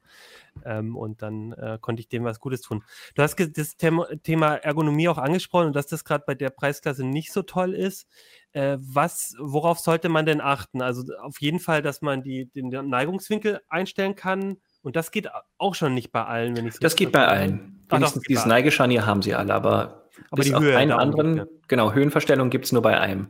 Ähm, 0.64 0.96
und 0.96 1.22
dann 1.22 1.52
äh, 1.52 1.78
konnte 1.80 2.00
ich 2.00 2.08
dem 2.08 2.24
was 2.24 2.40
Gutes 2.40 2.62
tun. 2.62 2.82
Du 3.14 3.22
hast 3.22 3.36
das 3.38 3.76
Thema, 3.76 4.06
Thema 4.22 4.54
Ergonomie 4.56 5.08
auch 5.08 5.18
angesprochen 5.18 5.68
und 5.68 5.76
dass 5.76 5.86
das 5.86 6.04
gerade 6.04 6.24
bei 6.26 6.34
der 6.34 6.50
Preisklasse 6.50 7.04
nicht 7.04 7.32
so 7.32 7.42
toll 7.42 7.74
ist. 7.74 8.08
Äh, 8.52 8.78
was, 8.80 9.34
worauf 9.38 9.78
sollte 9.78 10.08
man 10.08 10.26
denn 10.26 10.40
achten? 10.40 10.80
Also 10.80 11.04
auf 11.20 11.40
jeden 11.40 11.60
Fall, 11.60 11.82
dass 11.82 12.02
man 12.02 12.22
die, 12.22 12.46
den 12.46 12.68
Neigungswinkel 12.68 13.60
einstellen 13.68 14.14
kann. 14.14 14.58
Und 14.82 14.96
das 14.96 15.10
geht 15.10 15.28
auch 15.58 15.74
schon 15.74 15.94
nicht 15.94 16.12
bei 16.12 16.24
allen, 16.24 16.56
wenn 16.56 16.66
ich 16.66 16.74
so 16.74 16.80
Das 16.80 16.96
geht 16.96 17.12
bei 17.12 17.26
allen. 17.26 17.84
Wenigstens 17.88 18.22
dieses 18.22 18.46
Neigescharnier 18.46 19.06
haben 19.06 19.22
sie 19.22 19.34
alle, 19.34 19.52
aber, 19.52 20.08
aber 20.30 20.42
die 20.42 20.54
Höhe. 20.54 20.76
Einen 20.76 20.92
anderen, 20.92 21.36
ja. 21.36 21.46
genau, 21.68 21.92
Höhenverstellung 21.92 22.50
gibt 22.50 22.66
es 22.66 22.72
nur 22.72 22.82
bei 22.82 22.98
einem 22.98 23.28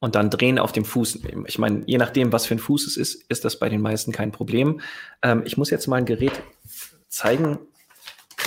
und 0.00 0.14
dann 0.14 0.30
drehen 0.30 0.58
auf 0.58 0.72
dem 0.72 0.84
Fuß. 0.84 1.20
Ich 1.46 1.58
meine, 1.58 1.82
je 1.86 1.98
nachdem, 1.98 2.32
was 2.32 2.46
für 2.46 2.54
ein 2.54 2.58
Fuß 2.58 2.86
es 2.86 2.96
ist, 2.96 3.24
ist 3.28 3.44
das 3.44 3.58
bei 3.58 3.68
den 3.68 3.80
meisten 3.80 4.12
kein 4.12 4.32
Problem. 4.32 4.80
Ähm, 5.22 5.42
ich 5.44 5.56
muss 5.56 5.70
jetzt 5.70 5.86
mal 5.88 5.96
ein 5.96 6.04
Gerät 6.04 6.40
zeigen. 7.08 7.58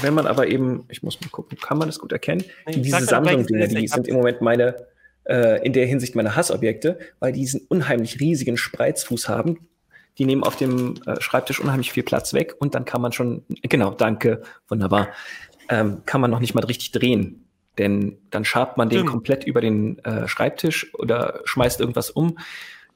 Wenn 0.02 0.14
man 0.14 0.26
aber 0.26 0.48
eben, 0.48 0.86
ich 0.90 1.04
muss 1.04 1.20
mal 1.20 1.30
gucken, 1.30 1.58
kann 1.58 1.78
man 1.78 1.88
das 1.88 2.00
gut 2.00 2.12
erkennen? 2.12 2.44
Nee, 2.66 2.78
Diese 2.78 3.04
Samsung-Dinger, 3.04 3.68
die 3.68 3.88
sind 3.88 4.08
im 4.08 4.16
Moment 4.16 4.42
meine, 4.42 4.88
äh, 5.26 5.64
in 5.66 5.74
der 5.74 5.86
Hinsicht 5.86 6.16
meine 6.16 6.36
Hassobjekte, 6.36 6.98
weil 7.20 7.34
die 7.34 7.42
diesen 7.42 7.62
unheimlich 7.68 8.20
riesigen 8.20 8.56
Spreizfuß 8.56 9.28
haben. 9.28 9.68
Die 10.18 10.26
nehmen 10.26 10.44
auf 10.44 10.56
dem 10.56 10.96
äh, 11.06 11.20
Schreibtisch 11.20 11.60
unheimlich 11.60 11.92
viel 11.92 12.04
Platz 12.04 12.34
weg 12.34 12.56
und 12.60 12.76
dann 12.76 12.86
kann 12.86 13.02
man 13.02 13.12
schon, 13.12 13.44
genau, 13.64 13.92
danke, 13.92 14.42
wunderbar, 14.68 15.10
ähm, 15.70 16.04
kann 16.06 16.22
man 16.22 16.32
noch 16.32 16.40
nicht 16.40 16.54
mal 16.54 16.64
richtig 16.64 16.92
drehen. 16.92 17.46
Denn 17.78 18.18
dann 18.30 18.44
schabt 18.44 18.78
man 18.78 18.90
den 18.90 19.06
komplett 19.06 19.46
über 19.46 19.62
den 19.62 20.00
äh, 20.00 20.28
Schreibtisch 20.28 20.94
oder 20.96 21.42
schmeißt 21.46 21.80
irgendwas 21.80 22.10
um. 22.10 22.38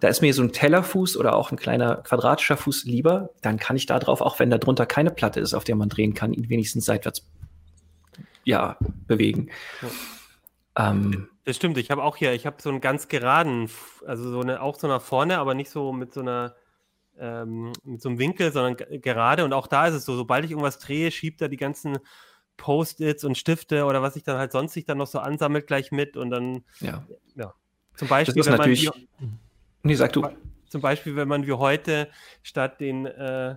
Da 0.02 0.10
ist 0.10 0.22
mir 0.22 0.34
so 0.34 0.44
ein 0.44 0.52
Tellerfuß 0.52 1.16
oder 1.16 1.36
auch 1.36 1.52
ein 1.52 1.58
kleiner 1.58 1.98
quadratischer 1.98 2.58
Fuß 2.58 2.84
lieber. 2.84 3.30
Dann 3.42 3.58
kann 3.58 3.78
ich 3.78 3.86
da 3.86 3.98
drauf, 4.00 4.20
auch 4.20 4.40
wenn 4.40 4.50
da 4.50 4.58
drunter 4.58 4.86
keine 4.86 5.12
Platte 5.12 5.40
ist, 5.40 5.54
auf 5.54 5.64
der 5.64 5.76
man 5.76 5.88
drehen 5.88 6.14
kann, 6.14 6.34
ihn 6.34 6.50
wenigstens 6.50 6.86
seitwärts 6.86 7.26
ja, 8.44 8.78
bewegen. 9.08 9.50
Ja. 10.78 10.92
Ähm, 10.92 11.30
das 11.46 11.56
stimmt, 11.56 11.78
ich 11.78 11.92
habe 11.92 12.04
auch 12.04 12.18
hier, 12.18 12.34
ich 12.34 12.46
habe 12.46 12.58
so 12.60 12.70
einen 12.70 12.82
ganz 12.82 13.08
geraden, 13.08 13.70
also 14.06 14.30
so 14.30 14.42
eine, 14.42 14.62
auch 14.62 14.78
so 14.78 14.88
nach 14.88 15.02
vorne, 15.02 15.38
aber 15.38 15.54
nicht 15.54 15.70
so 15.70 15.94
mit 15.94 16.14
so 16.14 16.22
einer 16.22 16.56
ähm, 17.18 17.72
mit 17.84 18.02
so 18.02 18.10
einem 18.10 18.20
Winkel, 18.20 18.52
sondern 18.52 18.76
gerade. 19.02 19.46
Und 19.46 19.54
auch 19.54 19.68
da 19.68 19.88
ist 19.88 19.94
es 19.94 20.06
so, 20.06 20.16
sobald 20.16 20.46
ich 20.46 20.52
irgendwas 20.52 20.80
drehe, 20.80 21.12
schiebt 21.12 21.42
er 21.42 21.50
die 21.50 21.58
ganzen 21.58 22.00
Post-its 22.58 23.24
und 23.24 23.38
Stifte 23.38 23.86
oder 23.86 24.02
was 24.02 24.14
sich 24.14 24.24
dann 24.24 24.38
halt 24.38 24.52
sonst 24.52 24.74
sich 24.74 24.86
dann 24.86 24.98
noch 24.98 25.08
so 25.08 25.20
ansammelt 25.20 25.68
gleich 25.68 25.92
mit 25.92 26.18
und 26.18 26.30
dann 26.30 26.64
ja, 26.80 27.06
ja. 27.36 27.54
zum 27.96 28.08
Beispiel 28.08 28.36
das 28.36 28.48
ist 28.48 28.52
natürlich 28.52 28.90
wie, 29.20 29.28
nee, 29.84 29.96
sag 29.96 30.14
du 30.14 30.28
zum 30.70 30.82
Beispiel 30.82 31.16
wenn 31.16 31.28
man 31.28 31.46
wie 31.46 31.54
heute 31.54 32.10
statt 32.42 32.80
den 32.80 33.06
äh, 33.06 33.56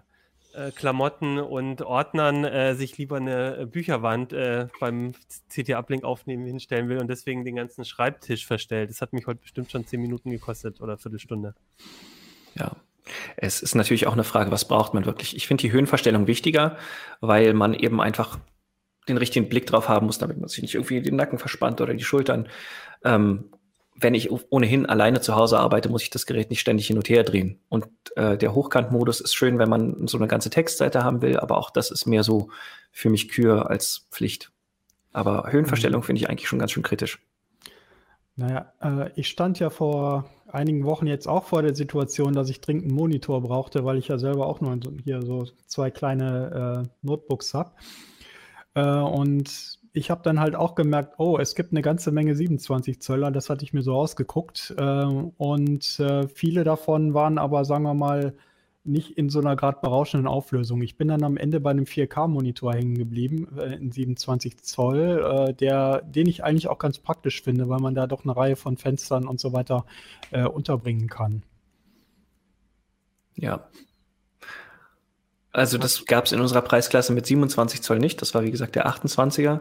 äh, 0.55 0.71
Klamotten 0.73 1.39
und 1.39 1.83
Ordnern 1.83 2.45
äh, 2.45 2.75
sich 2.75 2.97
lieber 2.99 3.17
eine 3.17 3.67
Bücherwand 3.67 4.33
äh, 4.33 4.69
beim 4.81 5.13
CT-Uplink 5.51 6.05
aufnehmen 6.05 6.47
hinstellen 6.47 6.89
will 6.89 6.99
und 6.99 7.09
deswegen 7.09 7.45
den 7.45 7.55
ganzen 7.55 7.85
Schreibtisch 7.85 8.47
verstellt. 8.47 8.91
Das 8.91 9.03
hat 9.03 9.13
mich 9.13 9.27
heute 9.27 9.41
bestimmt 9.41 9.71
schon 9.71 9.87
zehn 9.87 10.01
Minuten 10.01 10.31
gekostet 10.31 10.81
oder 10.81 10.97
Viertelstunde. 10.97 11.55
Ja, 12.55 12.73
es 13.37 13.63
ist 13.63 13.75
natürlich 13.75 14.07
auch 14.07 14.15
eine 14.15 14.25
Frage, 14.25 14.51
was 14.51 14.67
braucht 14.67 14.95
man 14.95 15.05
wirklich? 15.05 15.37
Ich 15.37 15.47
finde 15.47 15.63
die 15.63 15.73
Höhenverstellung 15.73 16.27
wichtiger, 16.27 16.77
weil 17.21 17.55
man 17.55 17.75
eben 17.75 18.01
einfach 18.01 18.39
den 19.09 19.17
richtigen 19.17 19.49
Blick 19.49 19.67
drauf 19.67 19.89
haben 19.89 20.07
muss, 20.07 20.19
damit 20.19 20.39
man 20.39 20.49
sich 20.49 20.63
nicht 20.63 20.75
irgendwie 20.75 21.03
den 21.03 21.17
Nacken 21.17 21.39
verspannt 21.39 21.81
oder 21.81 21.95
die 21.95 22.05
Schultern. 22.05 22.49
Ähm, 23.05 23.51
wenn 24.01 24.15
ich 24.15 24.31
ohnehin 24.51 24.87
alleine 24.87 25.21
zu 25.21 25.35
Hause 25.35 25.59
arbeite, 25.59 25.89
muss 25.89 26.03
ich 26.03 26.11
das 26.11 26.27
Gerät 26.27 26.51
nicht 26.51 26.61
ständig 26.61 26.87
hin 26.87 26.97
und 26.97 27.09
her 27.09 27.25
drehen. 27.25 27.61
Und 27.69 27.87
äh, 28.15 28.39
der 28.39 28.55
Hochkantmodus 28.55 29.21
ist 29.21 29.35
schön, 29.35 29.59
wenn 29.59 29.69
man 29.69 30.07
so 30.07 30.19
eine 30.19 30.29
ganze 30.29 30.51
Textseite 30.51 31.03
haben 31.03 31.21
will, 31.21 31.39
aber 31.39 31.59
auch 31.59 31.71
das 31.71 31.91
ist 31.91 32.07
mehr 32.07 32.23
so 32.23 32.51
für 32.93 33.11
mich 33.11 33.29
Kür 33.29 33.69
als 33.69 34.07
Pflicht. 34.11 34.53
Aber 35.13 35.51
Höhenverstellung 35.51 36.03
mhm. 36.03 36.07
finde 36.07 36.23
ich 36.23 36.31
eigentlich 36.31 36.49
schon 36.49 36.61
ganz 36.61 36.71
schön 36.71 36.85
kritisch. 36.85 37.19
Naja, 38.37 38.73
äh, 38.81 39.11
ich 39.17 39.29
stand 39.29 39.59
ja 39.59 39.69
vor 39.69 40.31
einigen 40.47 40.85
Wochen 40.85 41.09
jetzt 41.09 41.27
auch 41.27 41.45
vor 41.45 41.63
der 41.63 41.75
Situation, 41.75 42.33
dass 42.33 42.49
ich 42.51 42.61
dringend 42.61 42.85
einen 42.85 42.95
Monitor 42.95 43.43
brauchte, 43.43 43.85
weil 43.85 43.99
ich 43.99 44.09
ja 44.09 44.19
selber 44.19 44.47
auch 44.47 44.61
nur 44.61 44.79
hier 45.05 45.23
so 45.23 45.47
zwei 45.67 45.91
kleine 45.91 46.85
äh, 46.85 46.89
Notebooks 47.03 47.53
habe. 47.53 47.73
Äh, 48.79 49.01
und 49.01 49.79
ich 49.93 50.11
habe 50.11 50.23
dann 50.23 50.39
halt 50.41 50.55
auch 50.55 50.75
gemerkt, 50.75 51.15
oh, 51.19 51.39
es 51.39 51.55
gibt 51.55 51.73
eine 51.73 51.83
ganze 51.83 52.13
Menge 52.13 52.35
27 52.35 53.01
Zöller, 53.01 53.31
das 53.31 53.51
hatte 53.51 53.65
ich 53.65 53.73
mir 53.73 53.83
so 53.83 53.95
ausgeguckt. 53.95 54.75
Äh, 54.77 55.05
und 55.05 55.99
äh, 56.01 56.29
viele 56.29 56.65
davon 56.65 57.15
waren 57.15 57.39
aber, 57.39 57.65
sagen 57.65 57.85
wir 57.85 57.95
mal, 57.95 58.35
nicht 58.85 59.19
in 59.19 59.29
so 59.29 59.41
einer 59.41 59.57
gerade 59.57 59.79
berauschenden 59.83 60.29
Auflösung. 60.29 60.81
Ich 60.83 60.97
bin 60.97 61.09
dann 61.09 61.23
am 61.23 61.37
Ende 61.37 61.61
bei 61.61 61.71
einem 61.71 61.85
4K-Monitor 61.85 62.75
hängen 62.75 62.95
geblieben, 62.97 63.49
äh, 63.59 63.75
in 63.75 63.91
27 63.91 64.63
Zoll, 64.63 65.49
äh, 65.49 65.55
der, 65.55 66.03
den 66.03 66.29
ich 66.29 66.45
eigentlich 66.45 66.69
auch 66.69 66.79
ganz 66.79 66.99
praktisch 66.99 67.43
finde, 67.43 67.69
weil 67.69 67.81
man 67.81 67.95
da 67.95 68.07
doch 68.07 68.25
eine 68.25 68.37
Reihe 68.37 68.57
von 68.57 68.77
Fenstern 68.77 69.27
und 69.27 69.41
so 69.41 69.53
weiter 69.53 69.85
äh, 70.31 70.45
unterbringen 70.45 71.09
kann. 71.09 71.43
Ja. 73.37 73.69
Also 75.59 75.79
das 75.79 76.05
gab 76.07 76.27
es 76.27 76.33
in 76.33 76.41
unserer 76.41 76.63
Preisklasse 76.63 77.13
mit 77.13 77.27
27 77.27 77.83
Zoll 77.83 77.99
nicht. 77.99 78.23
Das 78.23 78.35
war 78.35 78.45
wie 78.45 78.51
gesagt 78.51 78.75
der 78.75 78.89
28er. 78.89 79.61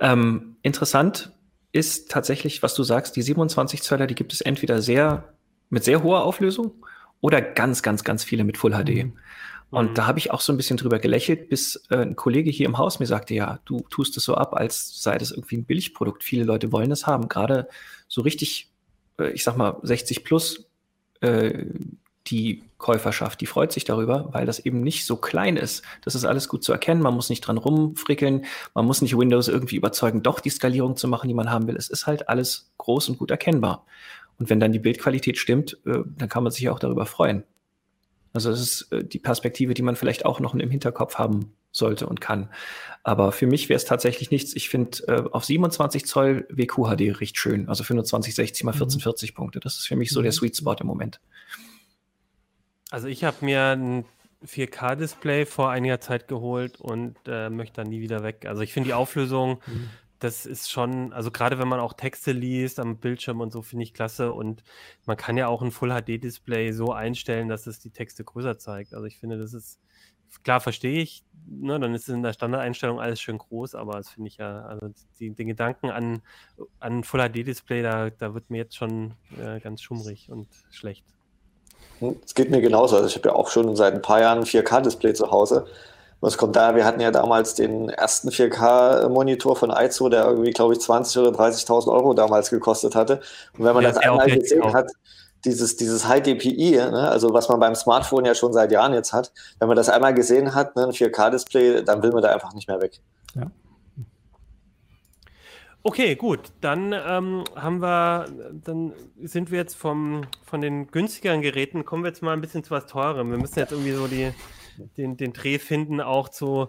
Ähm, 0.00 0.56
interessant 0.62 1.32
ist 1.72 2.10
tatsächlich, 2.10 2.62
was 2.62 2.74
du 2.74 2.82
sagst, 2.82 3.16
die 3.16 3.22
27 3.22 3.82
Zöller, 3.82 4.06
die 4.06 4.14
gibt 4.14 4.32
es 4.32 4.40
entweder 4.40 4.80
sehr 4.80 5.34
mit 5.70 5.84
sehr 5.84 6.02
hoher 6.02 6.24
Auflösung 6.24 6.72
oder 7.20 7.42
ganz, 7.42 7.82
ganz, 7.82 8.04
ganz 8.04 8.24
viele 8.24 8.44
mit 8.44 8.56
Full 8.56 8.72
HD. 8.72 9.04
Mhm. 9.04 9.12
Und 9.70 9.90
mhm. 9.90 9.94
da 9.94 10.06
habe 10.06 10.18
ich 10.18 10.30
auch 10.30 10.40
so 10.40 10.52
ein 10.52 10.56
bisschen 10.56 10.76
drüber 10.76 10.98
gelächelt, 10.98 11.48
bis 11.48 11.76
äh, 11.90 11.96
ein 11.98 12.16
Kollege 12.16 12.50
hier 12.50 12.66
im 12.66 12.78
Haus 12.78 13.00
mir 13.00 13.06
sagte, 13.06 13.34
ja, 13.34 13.58
du 13.64 13.80
tust 13.90 14.16
es 14.16 14.24
so 14.24 14.34
ab, 14.34 14.54
als 14.54 15.02
sei 15.02 15.18
das 15.18 15.30
irgendwie 15.30 15.58
ein 15.58 15.64
Billigprodukt. 15.64 16.24
Viele 16.24 16.44
Leute 16.44 16.72
wollen 16.72 16.90
es 16.90 17.06
haben. 17.06 17.28
Gerade 17.28 17.68
so 18.06 18.22
richtig, 18.22 18.70
äh, 19.18 19.30
ich 19.30 19.44
sag 19.44 19.56
mal, 19.56 19.78
60 19.82 20.24
plus 20.24 20.66
äh, 21.20 21.64
die 22.30 22.62
Käuferschaft, 22.78 23.40
die 23.40 23.46
freut 23.46 23.72
sich 23.72 23.84
darüber, 23.84 24.28
weil 24.32 24.46
das 24.46 24.60
eben 24.60 24.82
nicht 24.82 25.04
so 25.04 25.16
klein 25.16 25.56
ist. 25.56 25.82
Das 26.04 26.14
ist 26.14 26.24
alles 26.24 26.48
gut 26.48 26.62
zu 26.62 26.72
erkennen. 26.72 27.02
Man 27.02 27.14
muss 27.14 27.30
nicht 27.30 27.40
dran 27.40 27.58
rumfrickeln. 27.58 28.44
Man 28.74 28.86
muss 28.86 29.02
nicht 29.02 29.16
Windows 29.16 29.48
irgendwie 29.48 29.76
überzeugen, 29.76 30.22
doch 30.22 30.40
die 30.40 30.50
Skalierung 30.50 30.96
zu 30.96 31.08
machen, 31.08 31.28
die 31.28 31.34
man 31.34 31.50
haben 31.50 31.66
will. 31.66 31.76
Es 31.76 31.88
ist 31.88 32.06
halt 32.06 32.28
alles 32.28 32.70
groß 32.78 33.08
und 33.08 33.18
gut 33.18 33.30
erkennbar. 33.30 33.84
Und 34.38 34.50
wenn 34.50 34.60
dann 34.60 34.72
die 34.72 34.78
Bildqualität 34.78 35.38
stimmt, 35.38 35.78
äh, 35.86 35.98
dann 36.16 36.28
kann 36.28 36.44
man 36.44 36.52
sich 36.52 36.68
auch 36.68 36.78
darüber 36.78 37.06
freuen. 37.06 37.44
Also 38.32 38.50
das 38.50 38.60
ist 38.60 38.92
äh, 38.92 39.04
die 39.04 39.18
Perspektive, 39.18 39.74
die 39.74 39.82
man 39.82 39.96
vielleicht 39.96 40.24
auch 40.24 40.38
noch 40.38 40.54
im 40.54 40.70
Hinterkopf 40.70 41.16
haben 41.16 41.52
sollte 41.72 42.06
und 42.06 42.20
kann. 42.20 42.48
Aber 43.02 43.32
für 43.32 43.46
mich 43.46 43.68
wäre 43.68 43.76
es 43.76 43.84
tatsächlich 43.84 44.30
nichts. 44.30 44.54
Ich 44.54 44.68
finde 44.68 44.98
äh, 45.08 45.22
auf 45.32 45.44
27 45.44 46.06
Zoll 46.06 46.46
WQHD 46.50 47.20
recht 47.20 47.36
schön. 47.36 47.68
Also 47.68 47.82
2560 47.82 48.64
mal 48.64 48.72
1440 48.72 49.32
mhm. 49.32 49.34
Punkte. 49.34 49.60
Das 49.60 49.76
ist 49.76 49.86
für 49.86 49.96
mich 49.96 50.10
so 50.10 50.22
der 50.22 50.30
mhm. 50.30 50.36
Sweet 50.36 50.56
Spot 50.56 50.76
im 50.78 50.86
Moment. 50.86 51.20
Also 52.90 53.08
ich 53.08 53.24
habe 53.24 53.44
mir 53.44 53.76
ein 53.76 54.04
4K-Display 54.46 55.46
vor 55.46 55.70
einiger 55.70 56.00
Zeit 56.00 56.28
geholt 56.28 56.80
und 56.80 57.16
äh, 57.26 57.50
möchte 57.50 57.82
dann 57.82 57.88
nie 57.88 58.00
wieder 58.00 58.22
weg. 58.22 58.46
Also 58.46 58.62
ich 58.62 58.72
finde 58.72 58.88
die 58.88 58.94
Auflösung 58.94 59.60
mhm 59.66 59.90
das 60.18 60.46
ist 60.46 60.70
schon, 60.70 61.12
also 61.12 61.30
gerade 61.30 61.58
wenn 61.58 61.68
man 61.68 61.80
auch 61.80 61.92
Texte 61.92 62.32
liest 62.32 62.80
am 62.80 62.98
Bildschirm 62.98 63.40
und 63.40 63.52
so, 63.52 63.62
finde 63.62 63.84
ich 63.84 63.94
klasse. 63.94 64.32
Und 64.32 64.64
man 65.06 65.16
kann 65.16 65.36
ja 65.36 65.46
auch 65.46 65.62
ein 65.62 65.70
Full-HD-Display 65.70 66.72
so 66.72 66.92
einstellen, 66.92 67.48
dass 67.48 67.66
es 67.66 67.78
die 67.78 67.90
Texte 67.90 68.24
größer 68.24 68.58
zeigt. 68.58 68.94
Also 68.94 69.06
ich 69.06 69.18
finde, 69.18 69.38
das 69.38 69.54
ist, 69.54 69.80
klar 70.42 70.60
verstehe 70.60 71.02
ich, 71.02 71.24
ne, 71.46 71.78
dann 71.78 71.94
ist 71.94 72.08
es 72.08 72.14
in 72.14 72.22
der 72.22 72.32
Standardeinstellung 72.32 73.00
alles 73.00 73.20
schön 73.20 73.38
groß, 73.38 73.74
aber 73.76 73.92
das 73.92 74.10
finde 74.10 74.28
ich 74.28 74.38
ja, 74.38 74.62
also 74.62 74.92
die, 75.20 75.30
den 75.30 75.46
Gedanken 75.46 75.90
an, 75.90 76.20
an 76.80 77.04
Full-HD-Display, 77.04 77.82
da, 77.82 78.10
da 78.10 78.34
wird 78.34 78.50
mir 78.50 78.58
jetzt 78.58 78.76
schon 78.76 79.14
äh, 79.40 79.60
ganz 79.60 79.82
schummrig 79.82 80.30
und 80.30 80.48
schlecht. 80.70 81.04
Hm, 82.00 82.16
es 82.24 82.34
geht 82.34 82.50
mir 82.50 82.60
genauso. 82.60 82.96
Also 82.96 83.08
ich 83.08 83.16
habe 83.16 83.28
ja 83.28 83.34
auch 83.34 83.48
schon 83.48 83.74
seit 83.76 83.94
ein 83.94 84.02
paar 84.02 84.20
Jahren 84.20 84.38
ein 84.38 84.44
4K-Display 84.44 85.14
zu 85.14 85.30
Hause. 85.30 85.66
Was 86.20 86.36
kommt 86.36 86.56
da? 86.56 86.74
Wir 86.74 86.84
hatten 86.84 87.00
ja 87.00 87.12
damals 87.12 87.54
den 87.54 87.90
ersten 87.90 88.30
4K-Monitor 88.30 89.54
von 89.54 89.70
Aizo, 89.70 90.08
der 90.08 90.24
irgendwie, 90.24 90.50
glaube 90.50 90.74
ich, 90.74 90.80
20.000 90.80 91.28
oder 91.28 91.38
30.000 91.38 91.92
Euro 91.92 92.12
damals 92.12 92.50
gekostet 92.50 92.96
hatte. 92.96 93.20
Und 93.56 93.64
wenn 93.64 93.74
man 93.74 93.84
ja, 93.84 93.90
das 93.90 93.98
einmal 93.98 94.26
gesehen 94.26 94.62
auch. 94.62 94.74
hat, 94.74 94.90
dieses, 95.44 95.76
dieses 95.76 96.08
High 96.08 96.22
DPI, 96.22 96.72
ne, 96.76 97.08
also 97.08 97.32
was 97.32 97.48
man 97.48 97.60
beim 97.60 97.76
Smartphone 97.76 98.24
ja 98.24 98.34
schon 98.34 98.52
seit 98.52 98.72
Jahren 98.72 98.92
jetzt 98.94 99.12
hat, 99.12 99.32
wenn 99.60 99.68
man 99.68 99.76
das 99.76 99.88
einmal 99.88 100.12
gesehen 100.12 100.54
hat, 100.56 100.74
ne, 100.74 100.84
ein 100.84 100.90
4K-Display, 100.90 101.84
dann 101.84 102.02
will 102.02 102.10
man 102.10 102.22
da 102.22 102.30
einfach 102.30 102.52
nicht 102.54 102.66
mehr 102.66 102.80
weg. 102.80 102.98
Ja. 103.36 103.46
Okay, 105.82 106.16
gut. 106.16 106.52
Dann 106.60 106.92
ähm, 106.92 107.44
haben 107.54 107.80
wir, 107.80 108.26
dann 108.64 108.92
sind 109.22 109.50
wir 109.50 109.58
jetzt 109.58 109.76
vom, 109.76 110.22
von 110.44 110.60
den 110.60 110.88
günstigeren 110.88 111.40
Geräten, 111.40 111.84
kommen 111.84 112.02
wir 112.02 112.08
jetzt 112.08 112.22
mal 112.22 112.32
ein 112.32 112.40
bisschen 112.40 112.64
zu 112.64 112.72
was 112.72 112.86
teurem. 112.86 113.30
Wir 113.30 113.38
müssen 113.38 113.58
jetzt 113.58 113.72
irgendwie 113.72 113.92
so 113.92 114.06
die, 114.06 114.32
den, 114.96 115.16
den 115.16 115.32
Dreh 115.32 115.58
finden, 115.58 116.00
auch 116.00 116.28
zu, 116.28 116.68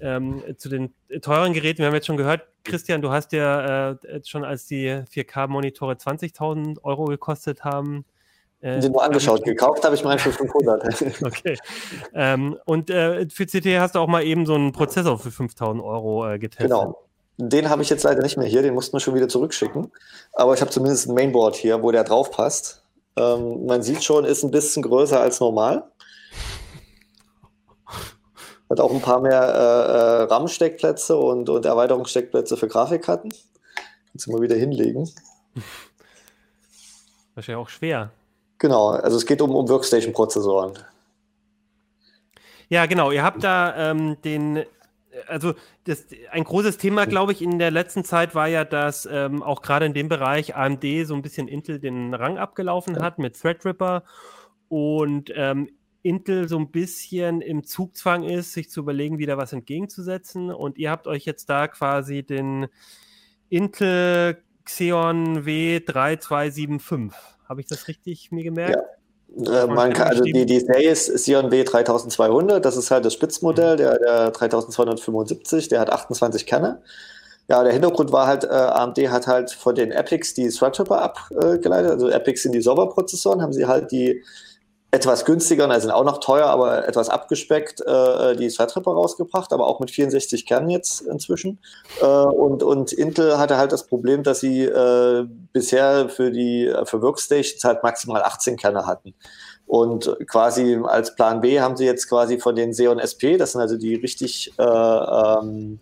ähm, 0.00 0.42
zu 0.56 0.68
den 0.68 0.92
teuren 1.22 1.52
Geräten. 1.52 1.78
Wir 1.78 1.86
haben 1.86 1.94
jetzt 1.94 2.06
schon 2.06 2.16
gehört, 2.16 2.42
Christian, 2.64 3.00
du 3.00 3.10
hast 3.10 3.32
ja 3.32 3.92
äh, 3.92 4.24
schon 4.24 4.44
als 4.44 4.66
die 4.66 4.88
4K-Monitore 4.88 5.94
20.000 5.94 6.82
Euro 6.82 7.06
gekostet 7.06 7.64
haben. 7.64 8.04
Äh, 8.60 8.80
Den 8.80 8.92
nur 8.92 9.04
angeschaut. 9.04 9.44
Gekauft 9.44 9.84
habe 9.84 9.94
ich 9.94 10.02
meinen 10.02 10.18
für 10.18 10.32
500. 10.32 11.22
okay. 11.22 11.56
Ähm, 12.12 12.58
und 12.64 12.90
äh, 12.90 13.28
für 13.30 13.46
CT 13.46 13.66
hast 13.78 13.94
du 13.94 14.00
auch 14.00 14.08
mal 14.08 14.24
eben 14.24 14.46
so 14.46 14.54
einen 14.54 14.72
Prozessor 14.72 15.18
für 15.18 15.30
5000 15.30 15.82
Euro 15.82 16.28
äh, 16.28 16.38
getestet. 16.38 16.66
Genau. 16.70 17.07
Den 17.38 17.70
habe 17.70 17.82
ich 17.82 17.88
jetzt 17.88 18.02
leider 18.02 18.20
nicht 18.20 18.36
mehr 18.36 18.48
hier, 18.48 18.62
den 18.62 18.74
mussten 18.74 18.94
wir 18.94 19.00
schon 19.00 19.14
wieder 19.14 19.28
zurückschicken. 19.28 19.92
Aber 20.32 20.54
ich 20.54 20.60
habe 20.60 20.72
zumindest 20.72 21.08
ein 21.08 21.14
Mainboard 21.14 21.54
hier, 21.54 21.82
wo 21.82 21.92
der 21.92 22.02
drauf 22.02 22.32
passt. 22.32 22.82
Ähm, 23.16 23.64
man 23.64 23.82
sieht 23.82 24.02
schon, 24.02 24.24
ist 24.24 24.42
ein 24.42 24.50
bisschen 24.50 24.82
größer 24.82 25.20
als 25.20 25.38
normal. 25.38 25.84
Hat 28.68 28.80
auch 28.80 28.92
ein 28.92 29.00
paar 29.00 29.20
mehr 29.20 29.40
äh, 29.40 30.22
äh 30.22 30.22
RAM-Steckplätze 30.24 31.16
und, 31.16 31.48
und 31.48 31.64
Erweiterungssteckplätze 31.64 32.56
für 32.56 32.68
Grafikkarten. 32.68 33.32
Kannst 34.10 34.26
du 34.26 34.32
mal 34.32 34.42
wieder 34.42 34.56
hinlegen. 34.56 35.08
Wahrscheinlich 37.34 37.64
auch 37.64 37.68
schwer. 37.68 38.10
Genau, 38.58 38.88
also 38.88 39.16
es 39.16 39.24
geht 39.24 39.40
um, 39.40 39.54
um 39.54 39.68
Workstation-Prozessoren. 39.68 40.76
Ja, 42.68 42.86
genau. 42.86 43.12
Ihr 43.12 43.22
habt 43.22 43.44
da 43.44 43.90
ähm, 43.90 44.16
den, 44.22 44.64
also 45.26 45.54
das, 45.84 46.06
ein 46.30 46.44
großes 46.44 46.78
Thema, 46.78 47.06
glaube 47.06 47.32
ich, 47.32 47.42
in 47.42 47.58
der 47.58 47.70
letzten 47.70 48.04
Zeit 48.04 48.34
war 48.34 48.48
ja, 48.48 48.64
dass 48.64 49.08
ähm, 49.10 49.42
auch 49.42 49.62
gerade 49.62 49.86
in 49.86 49.94
dem 49.94 50.08
Bereich 50.08 50.54
AMD 50.54 50.84
so 51.04 51.14
ein 51.14 51.22
bisschen 51.22 51.48
Intel 51.48 51.78
den 51.78 52.14
Rang 52.14 52.38
abgelaufen 52.38 53.00
hat 53.00 53.18
mit 53.18 53.40
Threadripper. 53.40 54.04
Und 54.68 55.32
ähm, 55.34 55.70
Intel 56.02 56.48
so 56.48 56.58
ein 56.58 56.70
bisschen 56.70 57.40
im 57.40 57.64
Zugzwang 57.64 58.22
ist, 58.22 58.52
sich 58.52 58.70
zu 58.70 58.80
überlegen, 58.80 59.18
wieder 59.18 59.36
was 59.36 59.52
entgegenzusetzen. 59.52 60.50
Und 60.50 60.78
ihr 60.78 60.90
habt 60.90 61.06
euch 61.06 61.24
jetzt 61.24 61.48
da 61.50 61.68
quasi 61.68 62.22
den 62.22 62.66
Intel 63.48 64.42
Xeon 64.64 65.44
W3275. 65.44 67.12
Habe 67.48 67.60
ich 67.60 67.66
das 67.66 67.88
richtig 67.88 68.30
mir 68.30 68.44
gemerkt? 68.44 68.76
Ja. 68.76 68.97
Äh, 69.36 69.66
man 69.66 69.92
kann, 69.92 70.08
also 70.08 70.22
die, 70.24 70.46
die 70.46 70.60
Serie 70.60 70.90
ist 70.90 71.12
Xeon 71.14 71.50
W3200, 71.50 72.60
das 72.60 72.76
ist 72.76 72.90
halt 72.90 73.04
das 73.04 73.12
Spitzmodell, 73.12 73.74
mhm. 73.74 73.78
der, 73.78 73.98
der 73.98 74.30
3275, 74.30 75.68
der 75.68 75.80
hat 75.80 75.90
28 75.90 76.46
Kerne. 76.46 76.82
Ja, 77.48 77.62
der 77.62 77.72
Hintergrund 77.72 78.12
war 78.12 78.26
halt, 78.26 78.44
äh, 78.44 78.48
AMD 78.48 78.98
hat 79.10 79.26
halt 79.26 79.50
von 79.50 79.74
den 79.74 79.90
Epics 79.90 80.34
die 80.34 80.48
Threadripper 80.48 81.00
abgeleitet, 81.00 81.92
also 81.92 82.08
Epics 82.08 82.42
sind 82.42 82.52
die 82.52 82.60
Serverprozessoren, 82.60 83.40
haben 83.40 83.54
sie 83.54 83.66
halt 83.66 83.90
die 83.90 84.22
etwas 84.90 85.26
günstiger, 85.26 85.68
also 85.68 85.82
sind 85.82 85.90
auch 85.90 86.04
noch 86.04 86.18
teuer, 86.18 86.46
aber 86.46 86.88
etwas 86.88 87.10
abgespeckt, 87.10 87.82
äh, 87.82 88.34
die 88.36 88.48
Threadripper 88.48 88.90
rausgebracht, 88.90 89.52
aber 89.52 89.66
auch 89.66 89.80
mit 89.80 89.90
64 89.90 90.46
Kernen 90.46 90.70
jetzt 90.70 91.02
inzwischen. 91.02 91.58
Äh, 92.00 92.06
und, 92.06 92.62
und 92.62 92.92
Intel 92.92 93.36
hatte 93.38 93.58
halt 93.58 93.72
das 93.72 93.86
Problem, 93.86 94.22
dass 94.22 94.40
sie 94.40 94.64
äh, 94.64 95.26
bisher 95.52 96.08
für 96.08 96.30
die 96.30 96.72
für 96.84 97.02
Workstations 97.02 97.64
halt 97.64 97.82
maximal 97.82 98.22
18 98.22 98.56
Kerne 98.56 98.86
hatten. 98.86 99.14
Und 99.66 100.16
quasi 100.26 100.80
als 100.82 101.14
Plan 101.14 101.42
B 101.42 101.60
haben 101.60 101.76
sie 101.76 101.84
jetzt 101.84 102.08
quasi 102.08 102.38
von 102.38 102.56
den 102.56 102.70
Xeon 102.70 102.98
SP, 102.98 103.36
das 103.36 103.52
sind 103.52 103.60
also 103.60 103.76
die 103.76 103.96
richtig 103.96 104.54
äh, 104.58 104.62
ähm, 104.62 105.80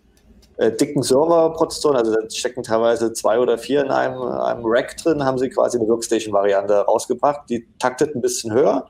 äh, 0.57 0.71
dicken 0.71 1.03
Serverprozessoren, 1.03 1.97
also 1.97 2.13
da 2.13 2.29
stecken 2.29 2.63
teilweise 2.63 3.13
zwei 3.13 3.39
oder 3.39 3.57
vier 3.57 3.81
in 3.81 3.91
einem, 3.91 4.21
einem 4.21 4.61
Rack 4.63 4.97
drin, 4.97 5.23
haben 5.23 5.37
sie 5.37 5.49
quasi 5.49 5.77
eine 5.77 5.87
Workstation-Variante 5.87 6.73
rausgebracht. 6.81 7.49
Die 7.49 7.67
taktet 7.79 8.15
ein 8.15 8.21
bisschen 8.21 8.51
höher 8.53 8.87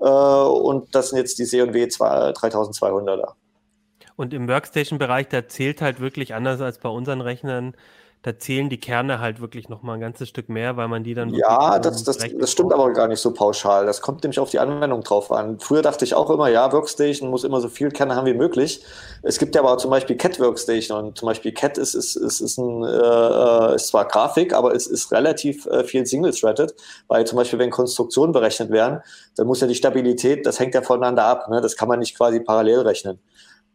äh, 0.00 0.04
und 0.04 0.94
das 0.94 1.10
sind 1.10 1.18
jetzt 1.18 1.38
die 1.38 1.44
C&W 1.44 1.84
3200er. 1.84 3.32
Und 4.16 4.34
im 4.34 4.48
Workstation-Bereich, 4.48 5.28
da 5.28 5.48
zählt 5.48 5.80
halt 5.80 6.00
wirklich 6.00 6.34
anders 6.34 6.60
als 6.60 6.78
bei 6.78 6.88
unseren 6.88 7.20
Rechnern 7.20 7.74
da 8.22 8.38
zählen 8.38 8.70
die 8.70 8.78
Kerne 8.78 9.18
halt 9.18 9.40
wirklich 9.40 9.68
noch 9.68 9.82
mal 9.82 9.94
ein 9.94 10.00
ganzes 10.00 10.28
Stück 10.28 10.48
mehr, 10.48 10.76
weil 10.76 10.86
man 10.86 11.02
die 11.02 11.14
dann. 11.14 11.34
Ja, 11.34 11.80
das, 11.80 12.04
das, 12.04 12.18
das 12.18 12.52
stimmt 12.52 12.72
aber 12.72 12.92
gar 12.92 13.08
nicht 13.08 13.18
so 13.18 13.32
pauschal. 13.32 13.84
Das 13.84 14.00
kommt 14.00 14.22
nämlich 14.22 14.38
auf 14.38 14.50
die 14.50 14.60
Anwendung 14.60 15.02
drauf 15.02 15.32
an. 15.32 15.58
Früher 15.58 15.82
dachte 15.82 16.04
ich 16.04 16.14
auch 16.14 16.30
immer, 16.30 16.46
ja, 16.46 16.72
Workstation 16.72 17.30
muss 17.30 17.42
immer 17.42 17.60
so 17.60 17.68
viel 17.68 17.90
Kerne 17.90 18.14
haben 18.14 18.26
wie 18.26 18.34
möglich. 18.34 18.84
Es 19.22 19.40
gibt 19.40 19.56
ja 19.56 19.62
aber 19.62 19.76
zum 19.78 19.90
Beispiel 19.90 20.16
Cat 20.16 20.38
Workstation 20.38 20.96
und 20.96 21.18
zum 21.18 21.26
Beispiel 21.26 21.52
Cat 21.52 21.78
ist, 21.78 21.94
ist, 21.94 22.14
ist, 22.14 22.40
ist, 22.40 22.58
ein, 22.58 22.84
äh, 22.84 23.74
ist 23.74 23.88
zwar 23.88 24.06
Grafik, 24.06 24.54
aber 24.54 24.72
es 24.72 24.86
ist 24.86 25.10
relativ 25.10 25.66
äh, 25.66 25.82
viel 25.82 26.06
Single-Threaded, 26.06 26.74
weil 27.08 27.26
zum 27.26 27.36
Beispiel, 27.36 27.58
wenn 27.58 27.70
Konstruktionen 27.70 28.32
berechnet 28.32 28.70
werden, 28.70 29.00
dann 29.34 29.48
muss 29.48 29.60
ja 29.60 29.66
die 29.66 29.74
Stabilität, 29.74 30.46
das 30.46 30.60
hängt 30.60 30.74
ja 30.74 30.82
voneinander 30.82 31.24
ab. 31.24 31.48
Ne? 31.48 31.60
Das 31.60 31.76
kann 31.76 31.88
man 31.88 31.98
nicht 31.98 32.16
quasi 32.16 32.38
parallel 32.38 32.82
rechnen. 32.82 33.18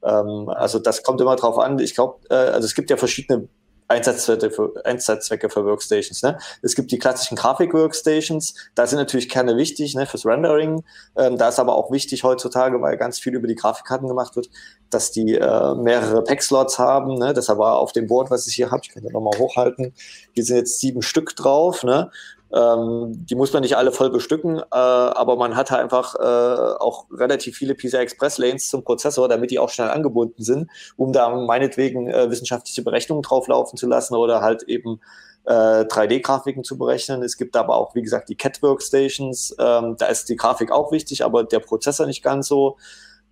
Ähm, 0.04 0.48
also 0.48 0.80
das 0.80 1.04
kommt 1.04 1.20
immer 1.20 1.36
drauf 1.36 1.60
an. 1.60 1.80
Ich 1.80 1.96
glaube, 1.96 2.20
äh, 2.30 2.36
also 2.36 2.66
es 2.66 2.76
gibt 2.76 2.90
ja 2.90 2.96
verschiedene 2.98 3.50
Einsatzzwecke 3.88 4.52
für, 4.52 4.74
Einsatzzwecke 4.86 5.50
für 5.50 5.66
Workstations. 5.66 6.22
Ne? 6.24 6.38
Es 6.62 6.76
gibt 6.76 6.92
die 6.92 7.00
klassischen 7.00 7.36
Grafik-Workstations, 7.36 8.54
da 8.76 8.86
sind 8.86 9.00
natürlich 9.00 9.30
Kerne 9.30 9.56
wichtig 9.56 9.96
ne, 9.96 10.06
fürs 10.06 10.26
Rendering. 10.26 10.84
Ähm, 11.16 11.38
da 11.38 11.50
ist 11.50 11.60
aber 11.60 11.76
auch 11.76 11.92
wichtig 11.92 12.24
heutzutage, 12.24 12.82
weil 12.82 12.98
ganz 12.98 13.20
viel 13.20 13.34
über 13.34 13.48
die 13.48 13.56
Grafikkarten 13.56 14.08
gemacht 14.08 14.36
wird, 14.36 14.50
dass 14.90 15.12
die 15.12 15.36
äh, 15.36 15.76
mehrere 15.76 16.24
Pack-Slots 16.24 16.80
haben. 16.80 17.18
Ne? 17.18 17.34
Deshalb 17.34 17.60
war 17.60 17.78
auf 17.78 17.92
dem 17.94 18.08
Board, 18.08 18.30
was 18.30 18.48
ich 18.48 18.56
hier 18.56 18.72
habe, 18.72 18.82
ich 18.84 18.90
kann 18.90 19.04
das 19.04 19.14
nochmal 19.14 19.38
hochhalten, 19.38 19.94
hier 20.34 20.44
sind 20.44 20.58
jetzt 20.58 20.80
sieben 20.80 21.02
Stück 21.02 21.36
drauf. 21.36 21.84
Ne? 21.84 22.12
Ähm, 22.54 23.12
die 23.26 23.36
muss 23.36 23.52
man 23.52 23.62
nicht 23.62 23.76
alle 23.76 23.92
voll 23.92 24.10
bestücken, 24.10 24.60
äh, 24.60 24.64
aber 24.72 25.36
man 25.36 25.56
hat 25.56 25.72
halt 25.72 25.82
einfach 25.82 26.16
äh, 26.16 26.78
auch 26.80 27.06
relativ 27.12 27.58
viele 27.58 27.76
PCI 27.76 27.98
Express 27.98 28.38
Lanes 28.38 28.70
zum 28.70 28.84
Prozessor, 28.84 29.28
damit 29.28 29.52
die 29.52 29.60
auch 29.60 29.70
schnell 29.70 29.90
angebunden 29.90 30.44
sind, 30.44 30.70
um 30.96 31.12
da 31.12 31.30
meinetwegen 31.30 32.10
äh, 32.10 32.30
wissenschaftliche 32.30 32.84
Berechnungen 32.84 33.22
drauflaufen 33.22 33.78
zu 33.78 33.88
lassen 33.88 34.16
oder 34.16 34.42
halt 34.42 34.64
eben 34.64 35.02
3D-Grafiken 35.46 36.60
äh, 36.60 36.64
zu 36.64 36.78
berechnen. 36.78 37.24
Es 37.24 37.38
gibt 37.38 37.56
aber 37.56 37.78
auch, 37.78 37.96
wie 37.96 38.02
gesagt, 38.02 38.28
die 38.28 38.36
Cat 38.36 38.62
Workstations. 38.62 39.56
Ähm, 39.58 39.96
da 39.98 40.08
ist 40.08 40.28
die 40.28 40.36
Grafik 40.36 40.72
auch 40.72 40.92
wichtig, 40.92 41.24
aber 41.24 41.46
der 41.46 41.60
Prozessor 41.60 42.06
nicht 42.06 42.22
ganz 42.22 42.50
so. 42.50 42.76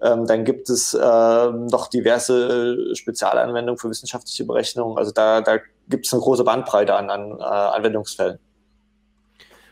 Ähm, 0.01 0.25
dann 0.25 0.43
gibt 0.45 0.69
es 0.69 0.93
äh, 0.93 0.97
noch 1.51 1.87
diverse 1.87 2.89
äh, 2.91 2.95
Spezialanwendungen 2.95 3.77
für 3.77 3.89
wissenschaftliche 3.89 4.45
Berechnungen. 4.45 4.97
Also 4.97 5.11
da, 5.11 5.41
da 5.41 5.57
gibt 5.89 6.05
es 6.05 6.13
eine 6.13 6.21
große 6.21 6.43
Bandbreite 6.43 6.95
an, 6.95 7.09
an 7.09 7.39
äh, 7.39 7.43
Anwendungsfällen. 7.43 8.39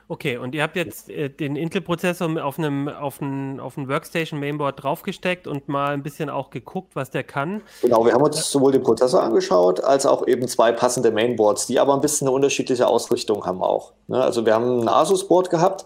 Okay, 0.07 0.37
und 0.37 0.53
ihr 0.53 0.63
habt 0.63 0.75
jetzt 0.75 1.09
äh, 1.09 1.29
den 1.29 1.55
Intel-Prozessor 1.55 2.43
auf 2.43 2.59
einem 2.59 2.89
auf 2.89 3.21
ein, 3.21 3.59
auf 3.59 3.77
ein 3.77 3.87
Workstation-Mainboard 3.87 4.83
draufgesteckt 4.83 5.47
und 5.47 5.69
mal 5.69 5.93
ein 5.93 6.03
bisschen 6.03 6.29
auch 6.29 6.49
geguckt, 6.49 6.95
was 6.95 7.09
der 7.09 7.23
kann. 7.23 7.61
Genau, 7.81 8.05
wir 8.05 8.13
haben 8.13 8.21
uns 8.21 8.51
sowohl 8.51 8.73
den 8.73 8.83
Prozessor 8.83 9.23
angeschaut, 9.23 9.83
als 9.83 10.05
auch 10.05 10.27
eben 10.27 10.47
zwei 10.47 10.71
passende 10.71 11.11
Mainboards, 11.11 11.67
die 11.67 11.79
aber 11.79 11.93
ein 11.93 12.01
bisschen 12.01 12.27
eine 12.27 12.35
unterschiedliche 12.35 12.87
Ausrichtung 12.87 13.45
haben 13.45 13.61
auch. 13.61 13.93
Ne? 14.07 14.21
Also 14.21 14.45
wir 14.45 14.53
haben 14.53 14.81
ein 14.81 14.89
Asus-Board 14.89 15.49
gehabt, 15.49 15.85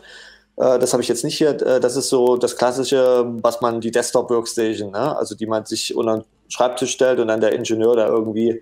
äh, 0.57 0.79
das 0.79 0.93
habe 0.93 1.03
ich 1.03 1.09
jetzt 1.09 1.23
nicht 1.23 1.37
hier, 1.37 1.49
äh, 1.61 1.79
das 1.79 1.95
ist 1.95 2.09
so 2.09 2.37
das 2.37 2.57
klassische, 2.57 3.25
was 3.41 3.61
man 3.61 3.79
die 3.81 3.91
Desktop-Workstation, 3.91 4.91
ne? 4.91 5.15
also 5.15 5.35
die 5.35 5.45
man 5.45 5.65
sich 5.65 5.95
unter 5.95 6.17
den 6.17 6.25
Schreibtisch 6.49 6.91
stellt 6.91 7.19
und 7.19 7.27
dann 7.27 7.41
der 7.41 7.53
Ingenieur 7.53 7.95
da 7.95 8.07
irgendwie 8.07 8.61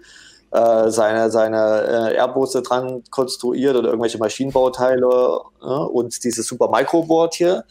äh, 0.55 0.89
seine, 0.89 1.29
seine 1.29 2.11
äh, 2.11 2.15
Airbusse 2.15 2.61
dran 2.61 3.03
konstruiert 3.09 3.75
oder 3.75 3.89
irgendwelche 3.89 4.17
Maschinenbauteile 4.17 5.41
äh, 5.61 5.65
und 5.65 6.23
dieses 6.23 6.47
Super 6.47 6.69
Microboard 6.69 7.33
hier, 7.33 7.65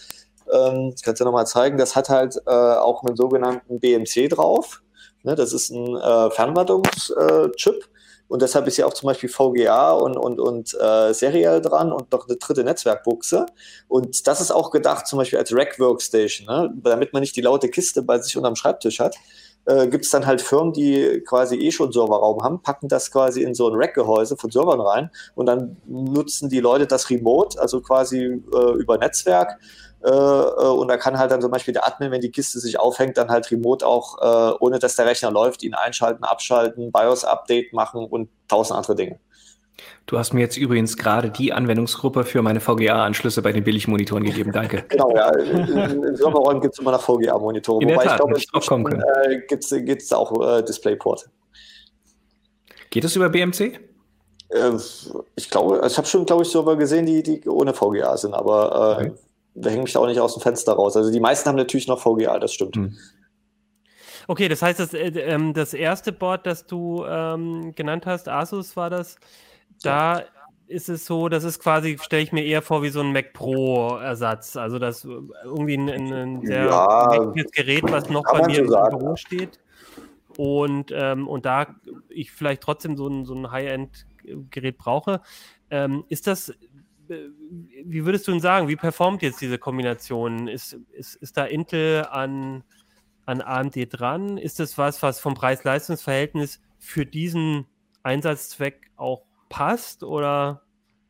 ähm, 0.53 0.95
kannst 1.03 1.20
du 1.20 1.24
nochmal 1.24 1.47
zeigen, 1.47 1.78
das 1.78 1.97
hat 1.97 2.09
halt 2.09 2.37
äh, 2.47 2.51
auch 2.51 3.03
einen 3.03 3.16
sogenannten 3.16 3.80
BMC 3.80 4.28
drauf. 4.28 4.82
Ne, 5.22 5.35
das 5.35 5.55
ist 5.55 5.70
ein 5.70 5.97
äh, 5.97 6.30
Fernwartungschip. 6.30 7.89
Und 8.26 8.43
deshalb 8.43 8.66
ist 8.66 8.78
ja 8.78 8.87
auch 8.87 8.95
zum 8.95 9.07
Beispiel 9.07 9.28
VGA 9.28 9.93
und, 9.93 10.16
und, 10.16 10.41
und 10.41 10.74
äh, 10.80 11.12
Serial 11.12 11.61
dran 11.61 11.93
und 11.93 12.11
noch 12.11 12.26
eine 12.26 12.37
dritte 12.37 12.64
Netzwerkbuchse. 12.64 13.47
Und 13.87 14.26
das 14.26 14.41
ist 14.41 14.51
auch 14.51 14.70
gedacht 14.70 15.07
zum 15.07 15.18
Beispiel 15.18 15.39
als 15.39 15.55
Rack-Workstation, 15.55 16.47
ne? 16.47 16.72
damit 16.82 17.12
man 17.12 17.20
nicht 17.20 17.37
die 17.37 17.43
laute 17.43 17.68
Kiste 17.68 18.03
bei 18.03 18.18
sich 18.18 18.37
unterm 18.37 18.57
Schreibtisch 18.57 18.99
hat 18.99 19.16
äh, 19.67 19.87
gibt 19.87 20.05
es 20.05 20.11
dann 20.11 20.27
halt 20.27 20.43
Firmen, 20.43 20.73
die 20.73 21.23
quasi 21.27 21.57
eh 21.57 21.71
schon 21.71 21.93
Serverraum 21.93 22.43
haben, 22.43 22.62
packen 22.62 22.89
das 22.89 23.11
quasi 23.11 23.43
in 23.43 23.55
so 23.55 23.69
ein 23.69 23.75
Rack-Gehäuse 23.75 24.37
von 24.37 24.51
Servern 24.51 24.81
rein 24.81 25.11
und 25.35 25.47
dann 25.47 25.77
nutzen 25.87 26.49
die 26.49 26.61
Leute 26.61 26.87
das 26.87 27.11
remote, 27.11 27.61
also 27.61 27.81
quasi 27.81 28.19
äh, 28.19 28.73
über 28.79 28.99
Netzwerk. 28.99 29.59
Äh, 30.05 30.11
äh, 30.11 30.69
und 30.69 30.89
da 30.89 30.99
kann 30.99 31.19
halt 31.19 31.31
dann 31.31 31.41
zum 31.41 31.51
Beispiel 31.51 31.73
der 31.73 31.87
Admin, 31.87 32.11
wenn 32.11 32.21
die 32.21 32.31
Kiste 32.31 32.61
sich 32.61 32.79
aufhängt, 32.79 33.17
dann 33.17 33.31
halt 33.31 33.51
remote 33.51 33.87
auch, 33.87 34.19
äh, 34.21 34.57
ohne 34.61 34.79
dass 34.79 34.97
der 34.97 35.07
Rechner 35.07 35.31
läuft, 35.31 35.62
ihn 35.62 35.75
einschalten, 35.75 36.25
abschalten, 36.25 36.93
BIOS-Update 36.93 37.73
machen 37.73 38.05
und 38.05 38.29
tausend 38.49 38.77
andere 38.77 38.97
Dinge. 38.97 39.19
Du 40.07 40.18
hast 40.18 40.32
mir 40.35 40.41
jetzt 40.41 40.57
übrigens 40.57 40.97
gerade 40.97 41.30
die 41.30 41.53
Anwendungsgruppe 41.53 42.24
für 42.24 42.43
meine 42.43 42.61
VGA-Anschlüsse 42.61 43.43
bei 43.43 43.53
den 43.53 43.64
Billigmonitoren 43.64 44.24
gegeben. 44.24 44.53
Danke. 44.53 44.85
genau, 44.89 45.14
ja. 45.14 45.30
In, 45.37 46.03
in 46.05 46.16
Serverräumen 46.16 46.61
gibt 46.61 46.74
es 46.74 46.80
immer 46.80 46.93
noch 46.93 47.03
VGA-Monitore. 47.03 47.85
Wobei 47.85 48.05
Tat, 48.05 48.20
ich 48.37 48.51
glaube, 48.51 48.66
auch 48.66 49.26
äh, 49.28 49.39
gibt 49.47 50.03
es 50.03 50.12
auch 50.12 50.59
äh, 50.59 50.62
Displayport. 50.62 51.28
Geht 52.91 53.05
es 53.05 53.16
über 53.16 53.28
BMC? 53.28 53.80
Äh, 54.51 54.70
ich 55.37 55.51
glaube, 55.51 55.80
ich 55.87 55.97
habe 55.97 56.07
schon, 56.07 56.26
glaube 56.26 56.43
ich, 56.43 56.49
Server 56.49 56.76
gesehen, 56.76 57.07
die, 57.07 57.22
die 57.22 57.49
ohne 57.49 57.74
VGA 57.74 58.16
sind, 58.16 58.35
aber 58.35 58.99
äh, 59.01 59.07
okay. 59.07 59.12
da 59.55 59.70
hänge 59.70 59.82
mich 59.82 59.93
da 59.93 60.01
auch 60.01 60.07
nicht 60.07 60.20
aus 60.20 60.35
dem 60.35 60.43
Fenster 60.43 60.74
raus. 60.74 60.97
Also 60.97 61.11
die 61.11 61.20
meisten 61.20 61.49
haben 61.49 61.57
natürlich 61.57 61.89
noch 61.89 61.99
VGA, 61.99 62.39
das 62.39 62.53
stimmt. 62.53 62.76
Hm. 62.76 62.97
Okay, 64.26 64.49
das 64.49 64.62
heißt, 64.62 64.80
das, 64.80 64.95
äh, 64.95 65.09
ähm, 65.09 65.53
das 65.55 65.74
erste 65.74 66.12
Board, 66.12 66.47
das 66.47 66.66
du 66.66 67.05
ähm, 67.05 67.74
genannt 67.74 68.07
hast, 68.07 68.28
Asus 68.28 68.76
war 68.76 68.91
das, 68.91 69.16
da 69.85 70.24
ist 70.66 70.89
es 70.89 71.05
so, 71.05 71.28
das 71.28 71.45
ist 71.45 71.61
quasi, 71.61 71.99
stelle 72.01 72.22
ich 72.22 72.32
mir 72.32 72.45
eher 72.45 72.62
vor, 72.62 72.82
wie 72.82 72.89
so 72.89 73.01
ein 73.01 73.12
Mac 73.12 73.32
Pro-Ersatz. 73.32 74.57
Also 74.57 74.78
das 74.78 75.05
irgendwie 75.05 75.74
ein, 75.74 75.89
ein 75.89 76.47
sehr 76.47 76.64
ja, 76.66 77.32
Gerät, 77.53 77.85
was 77.85 78.09
noch 78.09 78.24
bei 78.24 78.47
mir 78.47 78.61
im 78.61 78.68
sagen. 78.68 78.99
Büro 78.99 79.16
steht. 79.16 79.61
Und, 80.37 80.93
ähm, 80.93 81.28
und 81.28 81.47
da 81.47 81.76
ich 82.09 82.32
vielleicht 82.32 82.62
trotzdem 82.62 82.97
so 82.97 83.07
ein, 83.07 83.24
so 83.24 83.35
ein 83.35 83.51
High-End-Gerät 83.51 84.78
brauche. 84.78 85.20
Ähm, 85.70 86.05
ist 86.09 86.26
das, 86.26 86.49
äh, 86.49 87.28
wie 87.85 88.05
würdest 88.05 88.26
du 88.26 88.32
denn 88.32 88.41
sagen, 88.41 88.66
wie 88.66 88.76
performt 88.76 89.22
jetzt 89.22 89.41
diese 89.41 89.59
Kombination? 89.59 90.49
Ist, 90.49 90.76
ist, 90.93 91.14
ist 91.16 91.37
da 91.37 91.45
Intel 91.45 92.07
an, 92.11 92.64
an 93.26 93.43
AMD 93.43 93.76
dran? 93.91 94.39
Ist 94.39 94.59
das 94.59 94.76
was, 94.76 95.03
was 95.03 95.20
vom 95.20 95.35
Preis-Leistungs-Verhältnis 95.35 96.61
für 96.78 97.07
diesen 97.07 97.66
Einsatzzweck 98.03 98.91
auch 98.97 99.22
passt 99.55 100.02
oder 100.02 100.62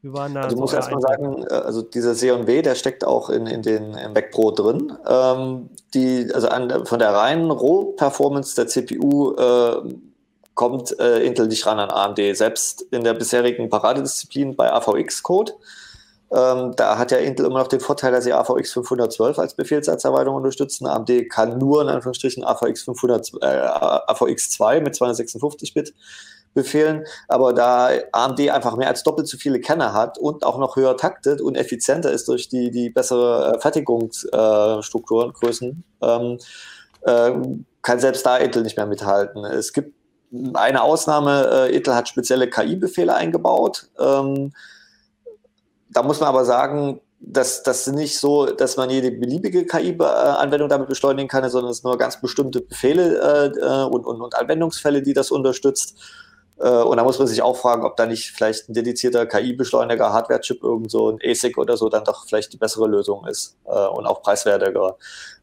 wie 0.03 0.13
waren 0.13 0.35
da? 0.35 0.43
Also, 0.43 0.57
so 0.57 0.61
muss 0.61 0.73
erstmal 0.75 1.01
sagen, 1.01 1.47
äh, 1.49 1.55
also 1.55 1.81
dieser 1.81 2.15
C&W, 2.15 2.61
der 2.61 2.75
steckt 2.75 3.07
auch 3.07 3.31
in, 3.31 3.47
in 3.47 3.63
den 3.63 3.93
Mac 4.13 4.31
Pro 4.33 4.51
drin. 4.51 4.93
Ähm, 5.09 5.71
die, 5.95 6.31
also 6.33 6.49
an, 6.49 6.85
von 6.85 6.99
der 6.99 7.15
reinen 7.15 7.51
Roh-Performance 7.51 8.55
der 8.55 8.67
CPU 8.67 9.35
äh, 9.35 9.95
kommt 10.55 10.99
äh, 11.01 11.21
Intel 11.25 11.49
nicht 11.49 11.65
ran 11.65 11.79
an 11.79 11.91
AMD. 11.91 12.19
Selbst 12.37 12.83
in 12.91 13.03
der 13.03 13.15
bisherigen 13.15 13.71
Paradedisziplin 13.71 14.55
bei 14.55 14.71
AVX-Code, 14.71 15.55
ähm, 16.31 16.73
da 16.77 16.99
hat 16.99 17.11
ja 17.11 17.19
Intel 17.19 17.47
immer 17.47 17.61
noch 17.61 17.69
den 17.69 17.81
Vorteil, 17.81 18.13
dass 18.13 18.25
sie 18.25 18.35
AVX 18.35 18.73
512 18.73 19.39
als 19.39 19.55
Befehlssatzerweiterung 19.55 20.37
unterstützen. 20.37 20.87
AMD 20.87 21.31
kann 21.31 21.57
nur 21.57 21.81
in 21.81 21.89
Anführungsstrichen 21.89 22.45
AVX, 22.45 22.83
500, 22.83 23.33
äh, 23.41 23.47
AVX 23.47 24.51
2 24.51 24.81
mit 24.81 24.95
256 24.95 25.73
Bit 25.73 25.95
Befehlen, 26.55 27.05
aber 27.29 27.53
da 27.53 27.91
AMD 28.13 28.49
einfach 28.51 28.77
mehr 28.77 28.89
als 28.89 29.03
doppelt 29.03 29.27
so 29.29 29.37
viele 29.37 29.61
Kerne 29.61 29.93
hat 29.93 30.19
und 30.19 30.45
auch 30.47 30.59
noch 30.59 30.77
höher 30.77 30.97
taktet 30.97 31.41
und 31.41 31.57
effizienter 31.57 32.11
ist 32.13 32.29
durch 32.29 32.49
die, 32.49 32.71
die 32.71 32.91
bessere 32.91 33.57
äh, 33.57 33.61
Fertigungsstrukturen, 33.61 35.31
äh, 35.31 35.33
Größen, 35.33 35.85
ähm, 36.01 36.39
äh, 37.03 37.33
kann 37.83 38.01
selbst 38.01 38.25
da 38.25 38.37
Intel 38.37 38.63
nicht 38.63 38.77
mehr 38.77 38.87
mithalten. 38.87 39.45
Es 39.45 39.73
gibt 39.73 39.95
eine 40.55 40.83
Ausnahme, 40.83 41.49
äh, 41.53 41.77
Intel 41.77 41.95
hat 41.95 42.09
spezielle 42.09 42.49
KI-Befehle 42.49 43.15
eingebaut. 43.15 43.89
Ähm, 43.99 44.53
da 45.91 46.03
muss 46.03 46.21
man 46.21 46.29
aber 46.29 46.45
sagen, 46.45 47.01
dass 47.27 47.63
das 47.63 47.87
nicht 47.87 48.19
so, 48.19 48.47
dass 48.47 48.77
man 48.77 48.91
jede 48.91 49.11
beliebige 49.11 49.65
KI-Anwendung 49.65 50.69
damit 50.69 50.89
beschleunigen 50.89 51.29
kann, 51.29 51.49
sondern 51.49 51.71
es 51.71 51.79
sind 51.79 51.87
nur 51.87 51.99
ganz 51.99 52.21
bestimmte 52.21 52.61
Befehle 52.61 53.19
äh, 53.19 53.59
äh, 53.59 53.85
und, 53.85 54.05
und, 54.05 54.21
und 54.21 54.35
Anwendungsfälle, 54.35 55.03
die 55.03 55.15
das 55.15 55.31
unterstützt. 55.31 55.99
Äh, 56.59 56.69
und 56.69 56.97
da 56.97 57.05
muss 57.05 57.19
man 57.19 57.27
sich 57.27 57.43
auch 57.43 57.57
fragen, 57.57 57.85
ob 57.85 57.97
da 57.97 58.07
nicht 58.07 58.31
vielleicht 58.31 58.69
ein 58.69 58.75
dedizierter 58.75 59.27
KI-Beschleuniger, 59.27 60.13
Hardware-Chip, 60.13 60.63
irgend 60.63 60.91
so 60.91 61.11
ein 61.11 61.19
ASIC 61.25 61.59
oder 61.59 61.77
so, 61.77 61.89
dann 61.89 62.05
doch 62.05 62.27
vielleicht 62.27 62.53
die 62.53 62.57
bessere 62.57 62.87
Lösung 62.87 63.27
ist 63.27 63.57
äh, 63.65 63.87
und 63.87 64.07
auch 64.07 64.23
preiswertiger. 64.23 64.97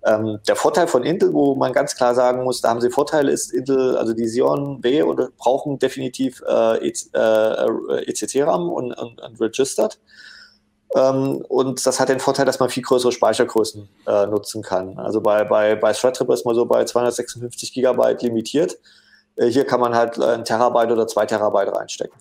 Ähm, 0.06 0.40
der 0.48 0.56
Vorteil 0.56 0.88
von 0.88 1.04
Intel, 1.04 1.34
wo 1.34 1.56
man 1.56 1.74
ganz 1.74 1.96
klar 1.96 2.16
sagen 2.16 2.44
muss, 2.44 2.62
da 2.62 2.70
haben 2.70 2.82
sie 2.82 2.90
Vorteile, 2.90 3.32
ist 3.32 3.52
Intel, 3.52 3.98
also 3.98 4.14
die 4.14 4.26
Xeon 4.26 4.82
B 4.82 5.04
oder 5.04 5.30
brauchen 5.38 5.80
definitiv 5.80 6.42
äh, 6.48 6.88
ECT-RAM 6.88 8.62
äh, 8.62 8.72
und, 8.72 8.94
und, 8.94 9.22
und 9.22 9.42
Registered. 9.42 10.00
Ähm, 10.96 11.44
und 11.48 11.86
das 11.86 12.00
hat 12.00 12.10
den 12.10 12.20
Vorteil, 12.20 12.46
dass 12.46 12.60
man 12.60 12.70
viel 12.70 12.84
größere 12.84 13.12
Speichergrößen 13.12 13.88
äh, 14.08 14.26
nutzen 14.28 14.62
kann. 14.62 14.98
Also 14.98 15.22
bei, 15.22 15.44
bei, 15.44 15.76
bei 15.76 15.94
Threadripper 15.94 16.34
ist 16.34 16.46
man 16.46 16.56
so 16.56 16.66
bei 16.66 16.84
256 16.84 17.74
Gigabyte 17.74 18.22
limitiert. 18.24 18.78
Äh, 19.42 19.48
hier 19.48 19.66
kann 19.66 19.80
man 19.80 19.96
halt 19.96 20.18
äh, 20.18 20.26
ein 20.26 20.46
Terabyte 20.46 20.92
oder 20.92 21.08
zwei 21.08 21.26
Terabyte 21.26 21.76
reinstecken. 21.76 22.18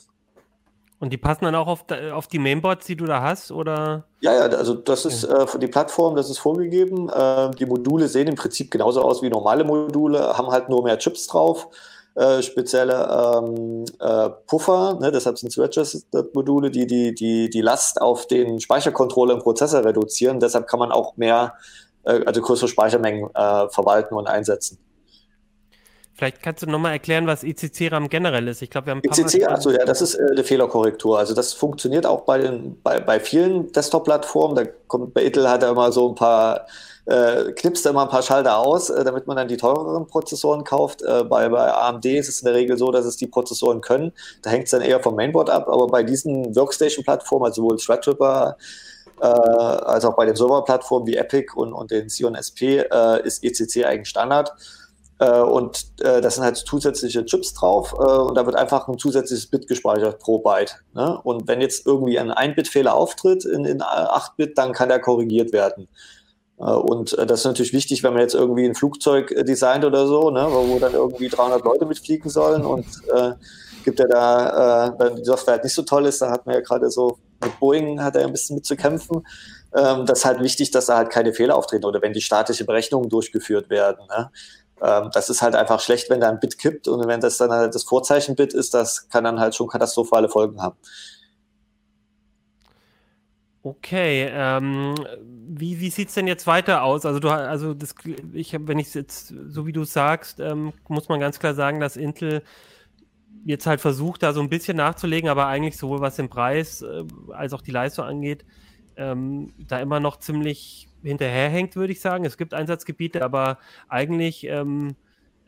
Und 0.98 1.14
die 1.14 1.16
passen 1.16 1.44
dann 1.44 1.54
auch 1.54 1.66
auf, 1.66 1.84
auf 2.12 2.26
die 2.26 2.38
Mainboards, 2.38 2.84
die 2.84 2.94
du 2.94 3.06
da 3.06 3.22
hast, 3.22 3.52
oder? 3.52 4.04
Ja, 4.20 4.34
ja, 4.34 4.40
also 4.42 4.74
das 4.74 5.06
ist 5.06 5.24
äh, 5.24 5.58
die 5.58 5.66
Plattform, 5.66 6.14
das 6.14 6.28
ist 6.28 6.38
vorgegeben. 6.38 7.08
Äh, 7.08 7.50
die 7.52 7.64
Module 7.64 8.06
sehen 8.06 8.28
im 8.28 8.34
Prinzip 8.34 8.70
genauso 8.70 9.00
aus 9.00 9.22
wie 9.22 9.30
normale 9.30 9.64
Module, 9.64 10.36
haben 10.36 10.50
halt 10.50 10.68
nur 10.68 10.82
mehr 10.82 10.98
Chips 10.98 11.26
drauf, 11.26 11.68
äh, 12.16 12.42
spezielle 12.42 13.38
ähm, 13.42 13.86
äh, 13.98 14.28
Puffer, 14.46 14.98
ne, 15.00 15.10
deshalb 15.10 15.38
sind 15.38 15.48
es 15.48 15.58
Registered-Module, 15.58 16.70
die, 16.70 16.86
die 16.86 17.14
die 17.14 17.48
die 17.48 17.60
Last 17.62 18.02
auf 18.02 18.26
den 18.26 18.60
Speichercontroller 18.60 19.34
im 19.34 19.40
Prozessor 19.40 19.82
reduzieren. 19.82 20.38
Deshalb 20.38 20.66
kann 20.66 20.80
man 20.80 20.92
auch 20.92 21.16
mehr, 21.16 21.54
also 22.04 22.40
größere 22.40 22.68
Speichermengen 22.68 23.30
verwalten 23.30 24.14
und 24.14 24.26
einsetzen. 24.26 24.78
Vielleicht 26.20 26.42
kannst 26.42 26.62
du 26.62 26.66
nochmal 26.66 26.92
erklären, 26.92 27.26
was 27.26 27.42
ECC-RAM 27.42 28.10
generell 28.10 28.46
ist. 28.48 28.60
Ich 28.60 28.68
glaube, 28.68 28.88
wir 28.88 28.90
haben 28.90 29.00
ein 29.02 29.10
ECC, 29.10 29.42
also 29.46 29.70
ja, 29.70 29.86
das 29.86 30.02
ist 30.02 30.16
äh, 30.16 30.26
eine 30.30 30.44
Fehlerkorrektur. 30.44 31.18
Also 31.18 31.32
das 31.32 31.54
funktioniert 31.54 32.04
auch 32.04 32.26
bei, 32.26 32.36
den, 32.36 32.78
bei, 32.82 33.00
bei 33.00 33.18
vielen 33.18 33.72
Desktop-Plattformen. 33.72 34.54
Da 34.54 34.64
kommt 34.86 35.14
bei 35.14 35.22
Intel 35.22 35.48
hat 35.48 35.62
er 35.62 35.70
immer 35.70 35.90
so 35.92 36.10
ein 36.10 36.14
paar, 36.14 36.66
äh, 37.06 37.52
knipst 37.52 37.86
immer 37.86 38.02
ein 38.02 38.10
paar 38.10 38.22
Schalter 38.22 38.58
aus, 38.58 38.90
äh, 38.90 39.02
damit 39.02 39.26
man 39.28 39.38
dann 39.38 39.48
die 39.48 39.56
teureren 39.56 40.06
Prozessoren 40.06 40.62
kauft. 40.62 41.00
Äh, 41.00 41.24
bei, 41.24 41.48
bei 41.48 41.72
AMD 41.72 42.04
ist 42.04 42.28
es 42.28 42.40
in 42.40 42.44
der 42.44 42.54
Regel 42.54 42.76
so, 42.76 42.92
dass 42.92 43.06
es 43.06 43.16
die 43.16 43.26
Prozessoren 43.26 43.80
können. 43.80 44.12
Da 44.42 44.50
hängt 44.50 44.64
es 44.64 44.72
dann 44.72 44.82
eher 44.82 45.00
vom 45.00 45.16
Mainboard 45.16 45.48
ab. 45.48 45.68
Aber 45.68 45.86
bei 45.86 46.02
diesen 46.02 46.54
Workstation-Plattformen, 46.54 47.46
also 47.46 47.62
sowohl 47.62 47.78
Threadripper 47.78 48.58
äh, 49.22 49.24
als 49.24 50.04
auch 50.04 50.16
bei 50.16 50.26
den 50.26 50.36
Server-Plattformen 50.36 51.06
wie 51.06 51.16
Epic 51.16 51.54
und, 51.54 51.72
und 51.72 51.90
den 51.90 52.08
Xeon 52.08 52.34
SP 52.36 52.84
äh, 52.84 53.26
ist 53.26 53.42
ECC 53.42 53.86
eigentlich 53.86 54.10
Standard. 54.10 54.52
Äh, 55.20 55.40
und 55.40 55.92
äh, 56.00 56.22
das 56.22 56.36
sind 56.36 56.44
halt 56.44 56.56
zusätzliche 56.56 57.24
Chips 57.26 57.52
drauf 57.52 57.92
äh, 57.92 58.02
und 58.02 58.34
da 58.36 58.46
wird 58.46 58.56
einfach 58.56 58.88
ein 58.88 58.98
zusätzliches 58.98 59.46
Bit 59.46 59.68
gespeichert 59.68 60.18
pro 60.18 60.38
Byte. 60.38 60.82
Ne? 60.94 61.20
Und 61.22 61.46
wenn 61.46 61.60
jetzt 61.60 61.86
irgendwie 61.86 62.18
ein 62.18 62.32
1-Bit-Fehler 62.32 62.94
auftritt 62.94 63.44
in, 63.44 63.66
in 63.66 63.82
8-Bit, 63.82 64.56
dann 64.56 64.72
kann 64.72 64.88
der 64.88 64.98
korrigiert 64.98 65.52
werden. 65.52 65.88
Äh, 66.58 66.64
und 66.64 67.18
äh, 67.18 67.26
das 67.26 67.40
ist 67.40 67.46
natürlich 67.46 67.74
wichtig, 67.74 68.02
wenn 68.02 68.14
man 68.14 68.22
jetzt 68.22 68.34
irgendwie 68.34 68.64
ein 68.64 68.74
Flugzeug 68.74 69.30
äh, 69.32 69.44
designt 69.44 69.84
oder 69.84 70.06
so, 70.06 70.30
ne, 70.30 70.48
wo 70.50 70.78
dann 70.78 70.94
irgendwie 70.94 71.28
300 71.28 71.62
Leute 71.66 71.84
mitfliegen 71.84 72.30
sollen 72.30 72.64
und 72.64 72.86
äh, 73.14 73.32
gibt 73.84 74.00
er 74.00 74.08
da, 74.08 74.86
äh, 74.86 74.92
wenn 74.98 75.16
die 75.16 75.24
Software 75.24 75.54
halt 75.54 75.64
nicht 75.64 75.74
so 75.74 75.82
toll 75.82 76.06
ist, 76.06 76.22
dann 76.22 76.30
hat 76.30 76.46
man 76.46 76.54
ja 76.54 76.62
gerade 76.62 76.90
so 76.90 77.18
mit 77.42 77.58
Boeing 77.58 78.02
hat 78.02 78.16
er 78.16 78.26
ein 78.26 78.32
bisschen 78.32 78.56
mit 78.56 78.66
zu 78.66 78.76
kämpfen. 78.76 79.26
Ähm, 79.74 80.04
das 80.04 80.20
ist 80.20 80.24
halt 80.24 80.42
wichtig, 80.42 80.70
dass 80.70 80.86
da 80.86 80.96
halt 80.96 81.10
keine 81.10 81.32
Fehler 81.32 81.56
auftreten 81.56 81.84
oder 81.84 82.02
wenn 82.02 82.12
die 82.12 82.20
statische 82.20 82.64
Berechnungen 82.64 83.08
durchgeführt 83.08 83.70
werden. 83.70 84.06
Ne? 84.08 84.30
Ähm, 84.82 85.10
das 85.12 85.30
ist 85.30 85.42
halt 85.42 85.54
einfach 85.54 85.80
schlecht, 85.80 86.10
wenn 86.10 86.20
da 86.20 86.28
ein 86.30 86.40
Bit 86.40 86.58
kippt 86.58 86.88
und 86.88 87.06
wenn 87.06 87.20
das 87.20 87.36
dann 87.36 87.50
halt 87.50 87.74
das 87.74 87.84
Vorzeichen-Bit 87.84 88.54
ist, 88.54 88.74
das 88.74 89.08
kann 89.08 89.24
dann 89.24 89.40
halt 89.40 89.54
schon 89.54 89.68
katastrophale 89.68 90.28
Folgen 90.28 90.60
haben. 90.62 90.76
Okay, 93.62 94.26
ähm, 94.32 94.94
wie, 95.20 95.80
wie 95.80 95.90
sieht 95.90 96.08
es 96.08 96.14
denn 96.14 96.26
jetzt 96.26 96.46
weiter 96.46 96.82
aus? 96.82 97.04
Also, 97.04 97.20
du, 97.20 97.28
also 97.28 97.74
das, 97.74 97.94
ich, 98.32 98.56
wenn 98.58 98.78
ich 98.78 98.94
jetzt, 98.94 99.34
so 99.48 99.66
wie 99.66 99.72
du 99.72 99.84
sagst, 99.84 100.40
ähm, 100.40 100.72
muss 100.88 101.10
man 101.10 101.20
ganz 101.20 101.38
klar 101.38 101.54
sagen, 101.54 101.78
dass 101.78 101.98
Intel 101.98 102.42
jetzt 103.44 103.66
halt 103.66 103.82
versucht, 103.82 104.22
da 104.22 104.32
so 104.32 104.40
ein 104.40 104.48
bisschen 104.48 104.78
nachzulegen, 104.78 105.28
aber 105.28 105.46
eigentlich 105.46 105.76
sowohl 105.76 106.00
was 106.00 106.16
den 106.16 106.30
Preis 106.30 106.80
äh, 106.80 107.04
als 107.32 107.52
auch 107.52 107.60
die 107.60 107.70
Leistung 107.70 108.06
angeht, 108.06 108.46
ähm, 108.96 109.52
da 109.58 109.78
immer 109.78 110.00
noch 110.00 110.18
ziemlich 110.18 110.89
hinterherhängt, 111.02 111.76
würde 111.76 111.92
ich 111.92 112.00
sagen. 112.00 112.24
Es 112.24 112.36
gibt 112.36 112.54
Einsatzgebiete, 112.54 113.22
aber 113.24 113.58
eigentlich 113.88 114.44
ähm, 114.44 114.96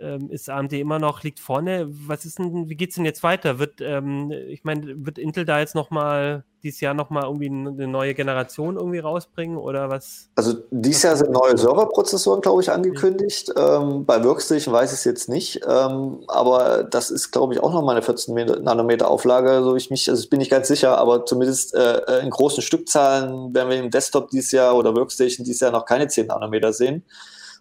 ähm, 0.03 0.30
ist 0.30 0.50
AMD 0.50 0.72
immer 0.74 0.98
noch, 0.98 1.22
liegt 1.22 1.40
vorne. 1.40 1.86
Was 1.88 2.24
ist 2.24 2.38
denn, 2.38 2.68
wie 2.68 2.76
geht 2.76 2.90
es 2.90 2.96
denn 2.96 3.05
jetzt 3.05 3.22
weiter? 3.22 3.59
Wird, 3.59 3.80
ähm, 3.80 4.30
ich 4.30 4.64
meine, 4.64 5.07
wird 5.07 5.18
Intel 5.18 5.44
da 5.44 5.61
jetzt 5.61 5.74
nochmal 5.74 6.44
dieses 6.62 6.80
Jahr 6.80 6.94
nochmal 6.94 7.24
irgendwie 7.24 7.48
eine 7.48 7.88
neue 7.88 8.14
Generation 8.14 8.76
irgendwie 8.76 9.00
rausbringen 9.00 9.57
oder 9.57 9.90
was? 9.90 10.28
Also 10.36 10.55
dieses 10.70 11.03
Jahr 11.03 11.16
sind 11.16 11.32
neue 11.32 11.57
Serverprozessoren, 11.59 12.40
glaube 12.40 12.62
ich, 12.62 12.70
angekündigt. 12.70 13.48
Mhm. 13.48 13.62
Ähm, 13.62 14.07
bei 14.07 14.22
Workstation 14.22 14.72
weiß 14.72 14.92
ich 14.92 14.98
es 14.98 15.05
jetzt 15.05 15.28
nicht, 15.28 15.61
ähm, 15.68 16.22
aber 16.28 16.84
das 16.84 17.11
ist, 17.11 17.32
glaube 17.32 17.55
ich, 17.55 17.61
auch 17.61 17.72
nochmal 17.72 17.96
eine 17.96 18.03
14 18.05 18.34
Nanometer 18.62 19.11
Auflage, 19.11 19.62
so 19.62 19.74
ich 19.74 19.90
mich, 19.90 20.09
also 20.09 20.22
ich 20.22 20.30
bin 20.30 20.38
nicht 20.38 20.50
ganz 20.50 20.68
sicher, 20.68 20.98
aber 20.98 21.26
zumindest 21.26 21.74
äh, 21.74 22.20
in 22.20 22.30
großen 22.30 22.62
Stückzahlen 22.62 23.55
werden 23.55 23.70
wir 23.70 23.78
im 23.78 23.90
Desktop 23.90 24.30
dieses 24.30 24.53
Jahr 24.53 24.76
oder 24.76 24.94
Workstation 24.94 25.44
dieses 25.44 25.61
Jahr 25.61 25.72
noch 25.72 25.84
keine 25.84 26.09
10 26.09 26.28
Nanometer 26.28 26.72
sehen. 26.72 27.05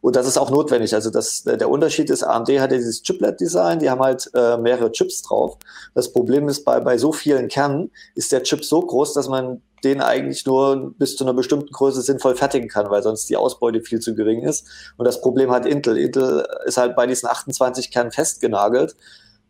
Und 0.02 0.16
das 0.16 0.28
ist 0.28 0.38
auch 0.38 0.50
notwendig. 0.50 0.94
Also 0.96 1.12
das, 1.12 1.44
der 1.44 1.70
Unterschied 1.70 2.10
ist, 2.10 2.24
AMD 2.24 2.50
hat 2.60 2.72
ja 2.72 2.78
dieses 2.78 3.04
Chiplet-Design, 3.04 3.80
die 3.80 3.90
haben 3.90 4.02
halt 4.02 4.30
äh, 4.34 4.58
mehrere 4.58 4.92
Chips 4.92 5.22
drauf. 5.22 5.58
Das 5.94 6.12
Problem 6.12 6.50
ist, 6.50 6.66
bei, 6.66 6.80
bei 6.80 6.98
so 6.98 7.14
vielen 7.14 7.48
Kernen 7.48 7.92
ist 8.16 8.32
der 8.32 8.42
Chip 8.44 8.66
so 8.66 8.82
groß, 8.82 9.14
dass 9.14 9.30
man 9.30 9.62
den 9.84 10.02
eigentlich 10.02 10.46
nur 10.46 10.94
bis 10.98 11.16
zu 11.16 11.24
einer 11.24 11.34
bestimmten 11.34 11.72
Größe 11.72 12.02
sinnvoll 12.02 12.36
fertigen 12.36 12.68
kann, 12.68 12.90
weil 12.90 13.04
sonst 13.04 13.30
die 13.30 13.38
Ausbeute 13.38 13.82
viel 13.82 14.00
zu 14.00 14.16
gering 14.16 14.44
ist. 14.44 14.68
Und 14.98 15.06
das 15.06 15.22
Problem 15.22 15.52
hat 15.52 15.66
Intel. 15.66 15.98
Intel 15.98 16.48
ist 16.66 16.78
halt 16.78 16.96
bei 16.96 17.08
diesen 17.08 17.30
28 17.30 17.92
Kernen 17.92 18.12
festgenagelt. 18.12 18.96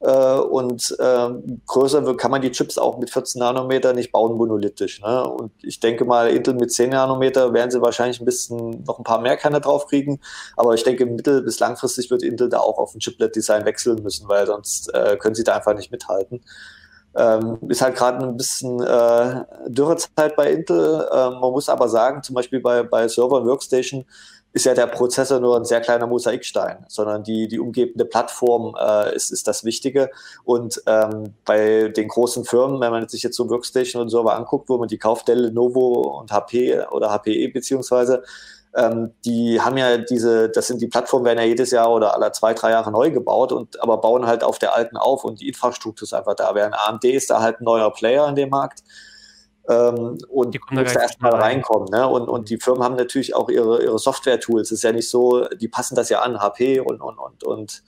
Äh, 0.01 0.39
und 0.39 0.95
äh, 0.99 1.29
größer 1.67 2.15
kann 2.15 2.31
man 2.31 2.41
die 2.41 2.51
Chips 2.51 2.77
auch 2.79 2.97
mit 2.97 3.11
14 3.11 3.39
Nanometer 3.39 3.93
nicht 3.93 4.11
bauen 4.11 4.35
monolithisch. 4.35 4.99
Ne? 5.01 5.23
Und 5.27 5.51
ich 5.61 5.79
denke 5.79 6.05
mal, 6.05 6.29
Intel 6.31 6.55
mit 6.55 6.71
10 6.71 6.89
Nanometer 6.89 7.53
werden 7.53 7.69
sie 7.69 7.81
wahrscheinlich 7.81 8.19
ein 8.19 8.25
bisschen 8.25 8.83
noch 8.83 8.97
ein 8.97 9.03
paar 9.03 9.21
mehr 9.21 9.37
Kerne 9.37 9.61
draufkriegen. 9.61 10.19
Aber 10.57 10.73
ich 10.73 10.83
denke, 10.83 11.05
mittel- 11.05 11.43
bis 11.43 11.59
langfristig 11.59 12.09
wird 12.09 12.23
Intel 12.23 12.49
da 12.49 12.59
auch 12.59 12.79
auf 12.79 12.95
ein 12.95 12.99
Chiplet-Design 12.99 13.65
wechseln 13.65 14.01
müssen, 14.01 14.27
weil 14.27 14.47
sonst 14.47 14.91
äh, 14.93 15.17
können 15.17 15.35
sie 15.35 15.43
da 15.43 15.55
einfach 15.55 15.75
nicht 15.75 15.91
mithalten. 15.91 16.41
Ähm, 17.13 17.57
ist 17.67 17.81
halt 17.81 17.95
gerade 17.95 18.25
ein 18.25 18.37
bisschen 18.37 18.81
äh, 18.81 19.43
Dürrezeit 19.67 20.35
bei 20.35 20.51
Intel. 20.51 21.07
Ähm, 21.11 21.33
man 21.41 21.51
muss 21.51 21.67
aber 21.69 21.89
sagen, 21.89 22.23
zum 22.23 22.35
Beispiel 22.35 22.61
bei, 22.61 22.83
bei 22.83 23.07
Server 23.07 23.37
und 23.41 23.47
Workstation 23.47 24.05
ist 24.53 24.65
ja 24.65 24.73
der 24.73 24.87
Prozessor 24.87 25.39
nur 25.39 25.55
ein 25.55 25.65
sehr 25.65 25.79
kleiner 25.79 26.07
Mosaikstein, 26.07 26.85
sondern 26.89 27.23
die, 27.23 27.47
die 27.47 27.59
umgebende 27.59 28.05
Plattform 28.05 28.75
äh, 28.79 29.15
ist, 29.15 29.31
ist 29.31 29.47
das 29.47 29.63
Wichtige. 29.63 30.09
Und 30.43 30.81
ähm, 30.87 31.33
bei 31.45 31.87
den 31.87 32.09
großen 32.09 32.43
Firmen, 32.43 32.81
wenn 32.81 32.91
man 32.91 33.07
sich 33.07 33.23
jetzt 33.23 33.37
so 33.37 33.49
Workstation 33.49 34.01
und 34.01 34.09
Server 34.09 34.35
anguckt, 34.35 34.67
wo 34.67 34.77
man 34.77 34.89
die 34.89 34.97
kauft, 34.97 35.27
Dell, 35.27 35.45
Lenovo 35.45 36.19
und 36.19 36.31
HP 36.31 36.81
oder 36.91 37.11
HPE 37.11 37.49
beziehungsweise, 37.49 38.23
ähm, 38.75 39.11
die 39.25 39.59
haben 39.61 39.77
ja 39.77 39.97
diese, 39.97 40.49
das 40.49 40.67
sind 40.67 40.81
die 40.81 40.87
Plattformen, 40.87 41.25
werden 41.25 41.39
ja 41.39 41.45
jedes 41.45 41.71
Jahr 41.71 41.91
oder 41.91 42.13
alle 42.13 42.31
zwei, 42.31 42.53
drei 42.53 42.71
Jahre 42.71 42.91
neu 42.91 43.11
gebaut 43.11 43.51
und 43.51 43.81
aber 43.81 43.97
bauen 43.99 44.25
halt 44.25 44.43
auf 44.43 44.59
der 44.59 44.75
alten 44.75 44.97
auf 44.97 45.23
und 45.23 45.41
die 45.41 45.47
Infrastruktur 45.47 46.05
ist 46.05 46.13
einfach 46.13 46.35
da. 46.35 46.55
Während 46.55 46.75
AMD 46.75 47.03
ist 47.05 47.29
da 47.29 47.41
halt 47.41 47.59
ein 47.61 47.65
neuer 47.65 47.91
Player 47.91 48.27
in 48.27 48.35
dem 48.35 48.49
Markt 48.49 48.83
ähm, 49.69 50.17
und 50.29 50.57
muss 50.71 50.93
da 50.93 51.01
erstmal 51.01 51.35
reinkommen. 51.35 51.89
Ne? 51.91 52.07
Und, 52.07 52.27
und 52.27 52.49
die 52.49 52.57
Firmen 52.57 52.83
haben 52.83 52.95
natürlich 52.95 53.35
auch 53.35 53.49
ihre, 53.49 53.83
ihre 53.83 53.99
Software-Tools. 53.99 54.71
Es 54.71 54.79
ist 54.79 54.83
ja 54.83 54.91
nicht 54.91 55.09
so, 55.09 55.45
die 55.45 55.67
passen 55.67 55.95
das 55.95 56.09
ja 56.09 56.21
an, 56.21 56.39
HP 56.39 56.79
und, 56.79 57.01
und, 57.01 57.17
und, 57.17 57.43
und 57.43 57.83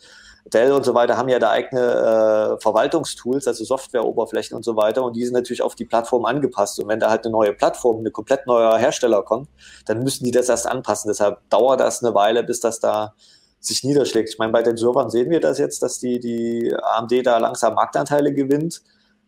Dell 0.46 0.74
und 0.74 0.84
so 0.84 0.94
weiter 0.94 1.16
haben 1.16 1.30
ja 1.30 1.40
da 1.40 1.52
eigene 1.52 1.82
äh, 1.82 2.62
Verwaltungstools, 2.62 3.48
also 3.48 3.64
Softwareoberflächen 3.64 4.58
und 4.58 4.64
so 4.64 4.76
weiter. 4.76 5.04
Und 5.04 5.16
die 5.16 5.24
sind 5.24 5.34
natürlich 5.34 5.62
auf 5.62 5.76
die 5.76 5.86
Plattform 5.86 6.26
angepasst. 6.26 6.80
Und 6.80 6.90
wenn 6.90 7.00
da 7.00 7.10
halt 7.10 7.26
eine 7.26 7.32
neue 7.32 7.54
Plattform, 7.54 8.00
eine 8.00 8.12
komplett 8.12 8.46
neuer 8.46 8.78
Hersteller 8.78 9.24
kommt, 9.24 9.48
dann 9.86 10.04
müssen 10.04 10.26
die 10.26 10.32
das 10.32 10.50
erst 10.50 10.68
anpassen. 10.68 11.08
Deshalb 11.08 11.50
dauert 11.50 11.80
das 11.80 12.04
eine 12.04 12.14
Weile, 12.14 12.44
bis 12.44 12.60
das 12.60 12.82
da 12.82 13.14
sich 13.62 13.86
niederschlägt. 13.86 14.30
Ich 14.30 14.38
meine, 14.38 14.52
bei 14.52 14.62
den 14.62 14.76
Servern 14.76 15.10
sehen 15.10 15.30
wir 15.30 15.40
das 15.40 15.60
jetzt, 15.60 15.82
dass 15.82 16.00
die, 16.00 16.20
die 16.20 16.76
AMD 16.76 17.26
da 17.26 17.38
langsam 17.38 17.76
Marktanteile 17.76 18.34
gewinnt. 18.34 18.82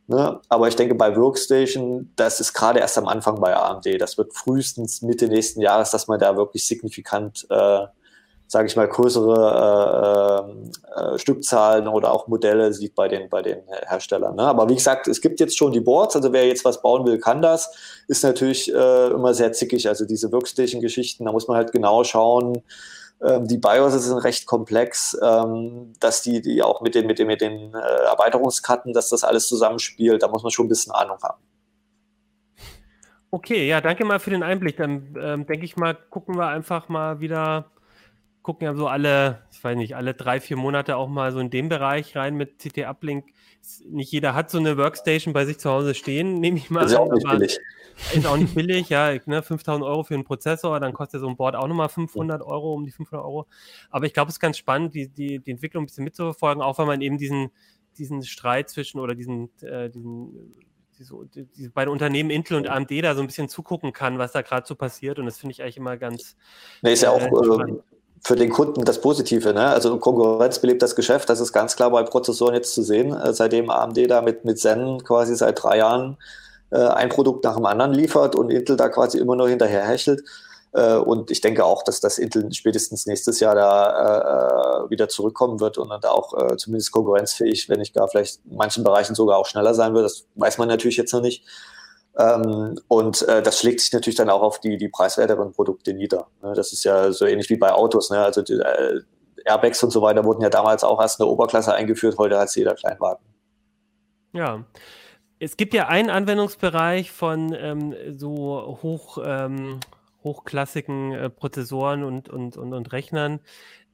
Ne? 0.08 0.40
Aber 0.50 0.68
ich 0.68 0.76
denke, 0.76 0.96
bei 0.96 1.16
Workstation, 1.16 2.12
das 2.16 2.40
ist 2.40 2.54
gerade 2.54 2.80
erst 2.80 2.98
am 2.98 3.08
Anfang 3.08 3.40
bei 3.40 3.56
AMD. 3.56 4.00
Das 4.00 4.18
wird 4.18 4.34
frühestens 4.34 5.02
Mitte 5.02 5.28
nächsten 5.28 5.62
Jahres, 5.62 5.92
dass 5.92 6.08
man 6.08 6.20
da 6.20 6.38
wirklich 6.38 6.68
signifikant, 6.68 7.48
äh, 7.50 7.80
sage 8.48 8.68
ich 8.68 8.76
mal, 8.76 8.88
größere 8.88 10.46
äh, 10.96 11.16
äh, 11.16 11.18
Stückzahlen 11.18 11.88
oder 11.88 12.12
auch 12.12 12.28
Modelle 12.28 12.72
sieht 12.72 12.94
bei 12.94 13.08
den, 13.08 13.30
bei 13.30 13.42
den 13.42 13.64
Herstellern. 13.88 14.36
Ne? 14.36 14.44
Aber 14.44 14.70
wie 14.70 14.76
gesagt, 14.76 15.08
es 15.08 15.22
gibt 15.22 15.40
jetzt 15.40 15.58
schon 15.58 15.72
die 15.72 15.80
Boards, 15.80 16.16
also 16.16 16.32
wer 16.32 16.46
jetzt 16.46 16.64
was 16.66 16.84
bauen 16.84 17.08
will, 17.08 17.18
kann 17.18 17.42
das. 17.42 17.74
Ist 18.08 18.24
natürlich 18.24 18.72
äh, 18.72 19.08
immer 19.08 19.34
sehr 19.34 19.54
zickig. 19.54 19.88
Also 19.88 20.06
diese 20.06 20.32
Workstation-Geschichten, 20.32 21.26
da 21.26 21.32
muss 21.32 21.48
man 21.48 21.58
halt 21.58 21.72
genau 21.72 22.04
schauen, 22.04 22.62
die 23.20 23.58
BIOS 23.58 23.94
sind 23.94 24.18
recht 24.18 24.46
komplex, 24.46 25.18
ähm, 25.24 25.94
dass 26.00 26.22
die, 26.22 26.42
die 26.42 26.62
auch 26.62 26.82
mit 26.82 26.96
den, 26.96 27.08
mit 27.08 27.18
den, 27.18 27.28
mit 27.28 27.42
den 27.42 27.74
äh, 27.74 27.78
Erweiterungskarten, 27.78 28.94
dass 28.94 29.10
das 29.10 29.24
alles 29.24 29.48
zusammenspielt, 29.48 30.22
da 30.22 30.28
muss 30.28 30.44
man 30.44 30.52
schon 30.52 30.66
ein 30.66 30.70
bisschen 30.70 30.92
Ahnung 30.92 31.18
haben. 31.24 31.42
Okay, 33.32 33.68
ja, 33.68 33.82
danke 33.82 34.06
mal 34.06 34.20
für 34.20 34.30
den 34.30 34.44
Einblick. 34.44 34.78
Dann 34.78 35.16
ähm, 35.20 35.46
denke 35.46 35.66
ich 35.66 35.76
mal, 35.76 35.94
gucken 35.94 36.38
wir 36.38 36.48
einfach 36.48 36.88
mal 36.88 37.20
wieder, 37.20 37.72
gucken 38.44 38.66
ja 38.66 38.74
so 38.74 38.88
alle, 38.88 39.42
ich 39.52 39.64
weiß 39.64 39.76
nicht, 39.76 39.96
alle 39.96 40.14
drei, 40.14 40.40
vier 40.40 40.58
Monate 40.58 40.96
auch 40.96 41.10
mal 41.10 41.32
so 41.32 41.40
in 41.40 41.50
den 41.50 41.68
Bereich 41.68 42.16
rein 42.16 42.36
mit 42.36 42.60
CT 42.60 42.86
Uplink. 42.88 43.26
Nicht 43.88 44.12
jeder 44.12 44.34
hat 44.34 44.50
so 44.50 44.58
eine 44.58 44.78
Workstation 44.78 45.34
bei 45.34 45.46
sich 45.46 45.58
zu 45.58 45.70
Hause 45.70 45.96
stehen, 45.96 46.36
nehme 46.40 46.58
ich 46.58 46.70
mal 46.70 46.82
das 46.82 46.92
ist. 46.92 46.98
Auch 46.98 47.12
nicht 47.12 47.28
billig. 47.28 47.60
Ist 48.14 48.26
auch 48.26 48.36
nicht 48.36 48.54
billig, 48.54 48.90
ja, 48.90 49.18
ne, 49.26 49.42
5000 49.42 49.86
Euro 49.86 50.04
für 50.04 50.16
einen 50.16 50.26
Prozessor, 50.26 50.82
dann 50.82 50.92
kostet 50.92 51.22
so 51.22 51.30
ein 51.30 51.38
Board 51.38 51.56
auch 51.56 51.68
nochmal 51.68 51.88
500 51.88 52.42
Euro, 52.42 52.74
um 52.74 52.84
die 52.84 52.92
500 52.92 53.26
Euro. 53.26 53.48
Aber 53.90 54.06
ich 54.06 54.14
glaube, 54.14 54.30
es 54.30 54.36
ist 54.36 54.42
ganz 54.42 54.58
spannend, 54.58 54.94
die, 54.94 55.08
die, 55.08 55.40
die 55.40 55.52
Entwicklung 55.52 55.84
ein 55.84 55.86
bisschen 55.86 56.04
mitzuverfolgen, 56.04 56.62
auch 56.62 56.78
wenn 56.78 56.88
man 56.88 57.00
eben 57.00 57.18
diesen, 57.18 57.52
diesen 57.98 58.24
Streit 58.24 58.70
zwischen 58.70 59.00
oder 59.00 59.16
diesen, 59.16 59.50
äh, 59.62 59.90
diesen 59.90 60.56
die, 60.98 61.04
so, 61.04 61.24
die, 61.24 61.46
die 61.46 61.70
beiden 61.70 61.92
Unternehmen 61.92 62.30
Intel 62.30 62.58
und 62.58 62.68
AMD 62.68 62.92
da 63.04 63.16
so 63.16 63.22
ein 63.22 63.28
bisschen 63.28 63.50
zugucken 63.50 63.94
kann, 63.94 64.18
was 64.18 64.32
da 64.32 64.42
gerade 64.42 64.66
so 64.68 64.76
passiert. 64.76 65.20
Und 65.20 65.26
das 65.26 65.38
finde 65.38 65.52
ich 65.52 65.62
eigentlich 65.62 65.78
immer 65.78 65.98
ganz. 65.98 66.36
Nee, 66.82 66.94
ist 66.94 67.04
ja 67.04 67.12
auch 67.12 67.22
äh, 67.22 67.74
für 68.26 68.36
den 68.36 68.50
Kunden 68.50 68.86
das 68.86 69.02
Positive. 69.02 69.54
Ne? 69.54 69.68
Also 69.68 70.00
Konkurrenz 70.00 70.58
belebt 70.58 70.82
das 70.82 70.96
Geschäft. 70.96 71.30
Das 71.30 71.40
ist 71.40 71.54
ganz 71.54 71.76
klar 71.76 71.92
bei 71.92 72.02
Prozessoren 72.02 72.56
jetzt 72.56 72.74
zu 72.74 72.82
sehen. 72.82 73.14
Äh, 73.14 73.36
seitdem 73.36 73.70
AMD 73.70 74.10
da 74.10 74.24
mit, 74.24 74.44
mit 74.46 74.58
Zen 74.58 75.04
quasi 75.04 75.36
seit 75.36 75.62
drei 75.62 75.78
Jahren 75.78 76.18
äh, 76.72 76.78
ein 76.78 77.10
Produkt 77.10 77.44
nach 77.44 77.56
dem 77.56 77.68
anderen 77.68 77.94
liefert 77.94 78.36
und 78.36 78.50
Intel 78.50 78.78
da 78.78 78.90
quasi 78.90 79.20
immer 79.20 79.36
nur 79.36 79.48
hinterher 79.48 79.86
hechelt. 79.86 80.24
Äh, 80.72 80.96
und 80.96 81.30
ich 81.30 81.40
denke 81.40 81.66
auch, 81.66 81.84
dass 81.84 82.00
das 82.00 82.18
Intel 82.18 82.52
spätestens 82.52 83.06
nächstes 83.06 83.40
Jahr 83.42 83.54
da 83.54 84.86
äh, 84.86 84.90
wieder 84.90 85.08
zurückkommen 85.08 85.60
wird 85.60 85.78
und 85.78 85.90
dann 85.90 86.02
da 86.02 86.10
auch 86.10 86.34
äh, 86.34 86.58
zumindest 86.58 86.92
konkurrenzfähig, 86.94 87.70
wenn 87.70 87.78
nicht 87.78 87.94
gar 87.94 88.08
vielleicht 88.08 88.40
in 88.50 88.58
manchen 88.58 88.84
Bereichen 88.84 89.14
sogar 89.14 89.38
auch 89.38 89.46
schneller 89.46 89.76
sein 89.76 89.94
wird. 89.94 90.04
Das 90.04 90.26
weiß 90.34 90.58
man 90.58 90.68
natürlich 90.68 90.98
jetzt 90.98 91.14
noch 91.14 91.22
nicht. 91.22 91.46
Ähm, 92.18 92.80
und 92.88 93.22
äh, 93.24 93.42
das 93.42 93.60
schlägt 93.60 93.82
sich 93.82 93.92
natürlich 93.92 94.18
dann 94.18 94.30
auch 94.30 94.42
auf 94.42 94.60
die, 94.60 94.78
die 94.78 94.90
preiswerteren 94.90 95.52
Produkte 95.52 95.94
nieder. 95.94 96.28
Ne? 96.42 96.54
Das 96.56 96.72
ist 96.72 96.84
ja 96.84 97.12
so 97.12 97.26
ähnlich 97.26 97.50
wie 97.50 97.58
bei 97.58 97.74
Autos. 97.74 98.10
Ne? 98.10 98.20
Also 98.20 98.42
die, 98.42 98.54
äh, 98.54 99.02
Airbags 99.46 99.82
und 99.84 99.92
so 99.92 100.02
weiter 100.02 100.26
wurden 100.26 100.42
ja 100.42 100.50
damals 100.50 100.84
auch 100.84 101.00
erst 101.00 101.20
in 101.20 101.26
der 101.26 101.32
Oberklasse 101.32 101.74
eingeführt, 101.74 102.18
heute 102.18 102.38
hat 102.38 102.54
jeder 102.56 102.76
Kleinwagen. 102.76 103.24
Ja. 104.34 104.66
Es 105.38 105.58
gibt 105.58 105.74
ja 105.74 105.88
einen 105.88 106.10
Anwendungsbereich 106.10 107.12
von 107.12 107.54
ähm, 107.58 107.94
so 108.12 108.80
hoch, 108.82 109.18
ähm, 109.24 109.80
hochklassigen 110.24 111.12
äh, 111.12 111.30
Prozessoren 111.30 112.04
und, 112.04 112.30
und, 112.30 112.58
und, 112.58 112.74
und 112.74 112.92
Rechnern, 112.94 113.42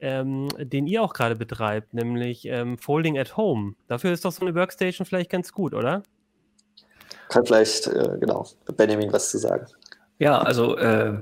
ähm, 0.00 0.48
den 0.58 0.86
ihr 0.86 1.02
auch 1.02 1.12
gerade 1.12 1.36
betreibt, 1.36 1.94
nämlich 1.94 2.46
ähm, 2.46 2.78
Folding 2.78 3.18
at 3.18 3.36
Home. 3.36 3.74
Dafür 3.88 4.12
ist 4.12 4.24
doch 4.24 4.32
so 4.32 4.42
eine 4.42 4.54
Workstation 4.54 5.04
vielleicht 5.04 5.30
ganz 5.30 5.52
gut, 5.52 5.74
oder? 5.74 6.02
Kann 7.32 7.46
vielleicht, 7.46 7.86
äh, 7.86 8.18
genau, 8.20 8.46
Benjamin 8.76 9.10
was 9.10 9.30
zu 9.30 9.38
sagen. 9.38 9.64
Ja, 10.18 10.42
also 10.42 10.76
äh, 10.76 11.14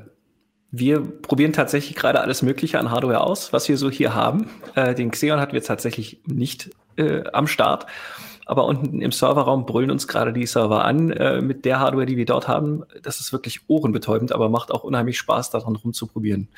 wir 0.72 1.00
probieren 1.00 1.52
tatsächlich 1.52 1.94
gerade 1.94 2.20
alles 2.20 2.42
Mögliche 2.42 2.80
an 2.80 2.90
Hardware 2.90 3.20
aus, 3.20 3.52
was 3.52 3.68
wir 3.68 3.76
so 3.76 3.88
hier 3.90 4.12
haben. 4.12 4.50
Äh, 4.74 4.96
den 4.96 5.12
Xeon 5.12 5.38
hatten 5.38 5.52
wir 5.52 5.62
tatsächlich 5.62 6.20
nicht 6.26 6.70
äh, 6.96 7.22
am 7.32 7.46
Start. 7.46 7.86
Aber 8.44 8.64
unten 8.64 9.00
im 9.00 9.12
Serverraum 9.12 9.66
brüllen 9.66 9.92
uns 9.92 10.08
gerade 10.08 10.32
die 10.32 10.46
Server 10.46 10.84
an 10.84 11.12
äh, 11.12 11.40
mit 11.40 11.64
der 11.64 11.78
Hardware, 11.78 12.06
die 12.06 12.16
wir 12.16 12.26
dort 12.26 12.48
haben. 12.48 12.82
Das 13.04 13.20
ist 13.20 13.32
wirklich 13.32 13.60
ohrenbetäubend, 13.68 14.32
aber 14.32 14.48
macht 14.48 14.72
auch 14.72 14.82
unheimlich 14.82 15.16
Spaß, 15.16 15.50
daran 15.50 15.76
rumzuprobieren. 15.76 16.48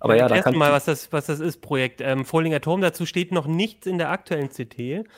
Aber 0.00 0.16
ja, 0.16 0.24
ja 0.24 0.28
da 0.28 0.42
kann 0.42 0.54
mal, 0.54 0.70
was 0.70 0.84
das, 0.84 1.10
was 1.12 1.24
das 1.24 1.40
ist, 1.40 1.62
Projekt. 1.62 2.02
Ähm, 2.02 2.26
Folding 2.26 2.52
at 2.52 2.66
Home, 2.66 2.82
dazu 2.82 3.06
steht 3.06 3.32
noch 3.32 3.46
nichts 3.46 3.86
in 3.86 3.96
der 3.96 4.10
aktuellen 4.10 4.50
CT. 4.50 5.08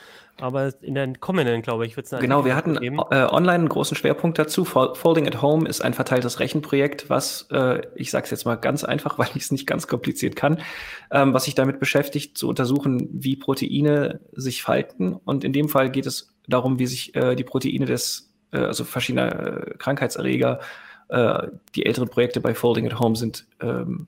Aber 0.41 0.73
in 0.81 0.95
den 0.95 1.19
kommenden, 1.19 1.61
glaube 1.61 1.85
ich, 1.85 1.95
wird 1.95 2.11
es 2.11 2.19
Genau, 2.19 2.45
wir 2.45 2.55
hatten 2.55 2.77
äh, 2.77 2.89
online 2.89 3.51
einen 3.51 3.69
großen 3.69 3.95
Schwerpunkt 3.95 4.39
dazu. 4.39 4.65
Folding 4.65 5.27
at 5.27 5.41
Home 5.41 5.67
ist 5.67 5.81
ein 5.81 5.93
verteiltes 5.93 6.39
Rechenprojekt, 6.39 7.09
was, 7.09 7.47
äh, 7.51 7.81
ich 7.95 8.11
sage 8.11 8.25
es 8.25 8.31
jetzt 8.31 8.45
mal 8.45 8.55
ganz 8.55 8.83
einfach, 8.83 9.17
weil 9.19 9.29
ich 9.35 9.43
es 9.43 9.51
nicht 9.51 9.67
ganz 9.67 9.87
kompliziert 9.87 10.35
kann, 10.35 10.59
ähm, 11.11 11.33
was 11.33 11.45
sich 11.45 11.55
damit 11.55 11.79
beschäftigt, 11.79 12.37
zu 12.37 12.49
untersuchen, 12.49 13.07
wie 13.11 13.35
Proteine 13.35 14.19
sich 14.33 14.63
falten. 14.63 15.13
Und 15.13 15.43
in 15.43 15.53
dem 15.53 15.69
Fall 15.69 15.91
geht 15.91 16.05
es 16.05 16.33
darum, 16.47 16.79
wie 16.79 16.87
sich 16.87 17.15
äh, 17.15 17.35
die 17.35 17.43
Proteine 17.43 17.85
des, 17.85 18.33
äh, 18.51 18.59
also 18.59 18.83
verschiedener 18.83 19.67
äh, 19.67 19.73
Krankheitserreger, 19.77 20.59
äh, 21.09 21.47
die 21.75 21.85
älteren 21.85 22.09
Projekte 22.09 22.41
bei 22.41 22.55
Folding 22.55 22.87
at 22.87 22.99
Home 22.99 23.15
sind 23.15 23.45
ähm, 23.61 24.07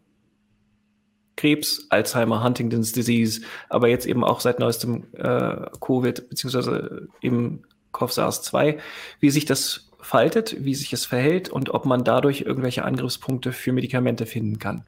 Krebs, 1.35 1.87
Alzheimer, 1.89 2.43
Huntington's 2.43 2.91
Disease, 2.91 3.41
aber 3.69 3.87
jetzt 3.87 4.05
eben 4.05 4.23
auch 4.23 4.39
seit 4.39 4.59
neuestem 4.59 5.05
äh, 5.13 5.67
Covid, 5.81 6.29
beziehungsweise 6.29 7.07
eben 7.21 7.63
COV-SARS-2, 7.91 8.77
wie 9.19 9.29
sich 9.29 9.45
das 9.45 9.89
faltet, 9.99 10.63
wie 10.63 10.75
sich 10.75 10.93
es 10.93 11.05
verhält 11.05 11.49
und 11.49 11.69
ob 11.73 11.85
man 11.85 12.03
dadurch 12.03 12.41
irgendwelche 12.41 12.83
Angriffspunkte 12.83 13.51
für 13.51 13.71
Medikamente 13.71 14.25
finden 14.25 14.59
kann. 14.59 14.85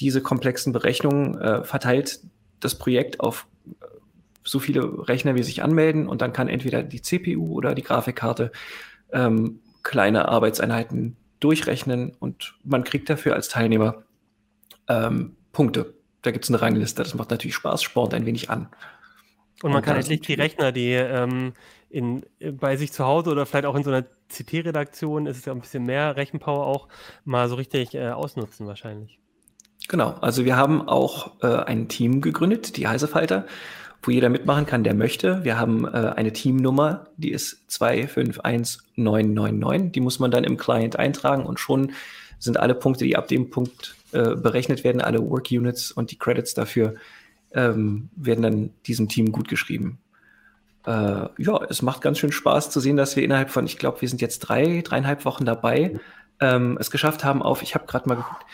Diese 0.00 0.20
komplexen 0.20 0.72
Berechnungen 0.72 1.38
äh, 1.38 1.64
verteilt 1.64 2.20
das 2.58 2.76
Projekt 2.76 3.20
auf 3.20 3.46
äh, 3.66 3.86
so 4.42 4.58
viele 4.58 5.08
Rechner, 5.08 5.34
wie 5.34 5.42
sich 5.42 5.62
anmelden 5.62 6.08
und 6.08 6.20
dann 6.20 6.32
kann 6.32 6.48
entweder 6.48 6.82
die 6.82 7.00
CPU 7.00 7.52
oder 7.52 7.74
die 7.74 7.82
Grafikkarte 7.82 8.50
ähm, 9.12 9.60
kleine 9.82 10.28
Arbeitseinheiten 10.28 11.16
durchrechnen 11.38 12.12
und 12.18 12.54
man 12.64 12.84
kriegt 12.84 13.08
dafür 13.08 13.34
als 13.34 13.48
Teilnehmer 13.48 14.02
ähm, 14.88 15.36
Punkte. 15.52 15.94
Da 16.22 16.30
gibt 16.30 16.44
es 16.44 16.50
eine 16.50 16.60
Rangliste. 16.60 17.02
Das 17.02 17.14
macht 17.14 17.30
natürlich 17.30 17.54
Spaß, 17.54 17.82
spornt 17.82 18.14
ein 18.14 18.26
wenig 18.26 18.50
an. 18.50 18.68
Und 19.62 19.72
man 19.72 19.78
und 19.78 19.84
kann 19.84 19.96
endlich 19.96 20.20
die 20.20 20.34
Rechner, 20.34 20.72
die 20.72 20.92
ähm, 20.92 21.52
in, 21.90 22.24
bei 22.52 22.76
sich 22.76 22.92
zu 22.92 23.04
Hause 23.04 23.30
oder 23.30 23.46
vielleicht 23.46 23.66
auch 23.66 23.74
in 23.74 23.82
so 23.82 23.90
einer 23.90 24.04
CT-Redaktion 24.28 25.26
ist 25.26 25.38
es 25.38 25.44
ja 25.44 25.52
ein 25.52 25.60
bisschen 25.60 25.84
mehr 25.84 26.16
Rechenpower 26.16 26.66
auch 26.66 26.88
mal 27.24 27.48
so 27.48 27.56
richtig 27.56 27.94
äh, 27.94 28.10
ausnutzen 28.10 28.66
wahrscheinlich. 28.66 29.18
Genau, 29.88 30.14
also 30.20 30.44
wir 30.44 30.56
haben 30.56 30.86
auch 30.88 31.42
äh, 31.42 31.48
ein 31.48 31.88
Team 31.88 32.20
gegründet, 32.20 32.76
die 32.76 32.86
Heisefalter, 32.86 33.46
wo 34.02 34.12
jeder 34.12 34.28
mitmachen 34.28 34.66
kann, 34.66 34.84
der 34.84 34.94
möchte. 34.94 35.42
Wir 35.42 35.58
haben 35.58 35.84
äh, 35.84 36.12
eine 36.14 36.32
Teamnummer, 36.32 37.08
die 37.16 37.32
ist 37.32 37.68
251999. 37.70 39.90
Die 39.92 40.00
muss 40.00 40.20
man 40.20 40.30
dann 40.30 40.44
im 40.44 40.56
Client 40.56 40.96
eintragen 40.96 41.44
und 41.44 41.58
schon 41.58 41.92
sind 42.38 42.58
alle 42.58 42.74
Punkte, 42.74 43.04
die 43.04 43.16
ab 43.16 43.28
dem 43.28 43.50
Punkt 43.50 43.96
äh, 44.12 44.34
berechnet 44.34 44.84
werden, 44.84 45.00
alle 45.00 45.20
Work 45.20 45.50
Units 45.50 45.92
und 45.92 46.10
die 46.10 46.18
Credits 46.18 46.54
dafür 46.54 46.94
ähm, 47.52 48.10
werden 48.16 48.42
dann 48.42 48.70
diesem 48.86 49.08
Team 49.08 49.32
gut 49.32 49.48
geschrieben. 49.48 49.98
Äh, 50.86 51.28
ja, 51.38 51.60
es 51.68 51.82
macht 51.82 52.00
ganz 52.00 52.18
schön 52.18 52.32
Spaß 52.32 52.70
zu 52.70 52.80
sehen, 52.80 52.96
dass 52.96 53.16
wir 53.16 53.22
innerhalb 53.22 53.50
von, 53.50 53.66
ich 53.66 53.78
glaube, 53.78 54.00
wir 54.00 54.08
sind 54.08 54.20
jetzt 54.20 54.40
drei, 54.40 54.82
dreieinhalb 54.82 55.24
Wochen 55.24 55.44
dabei, 55.44 56.00
ähm, 56.40 56.78
es 56.80 56.90
geschafft 56.90 57.22
haben 57.24 57.42
auf, 57.42 57.62
ich 57.62 57.74
habe 57.74 57.86
gerade 57.86 58.08
mal 58.08 58.16
geguckt, 58.16 58.46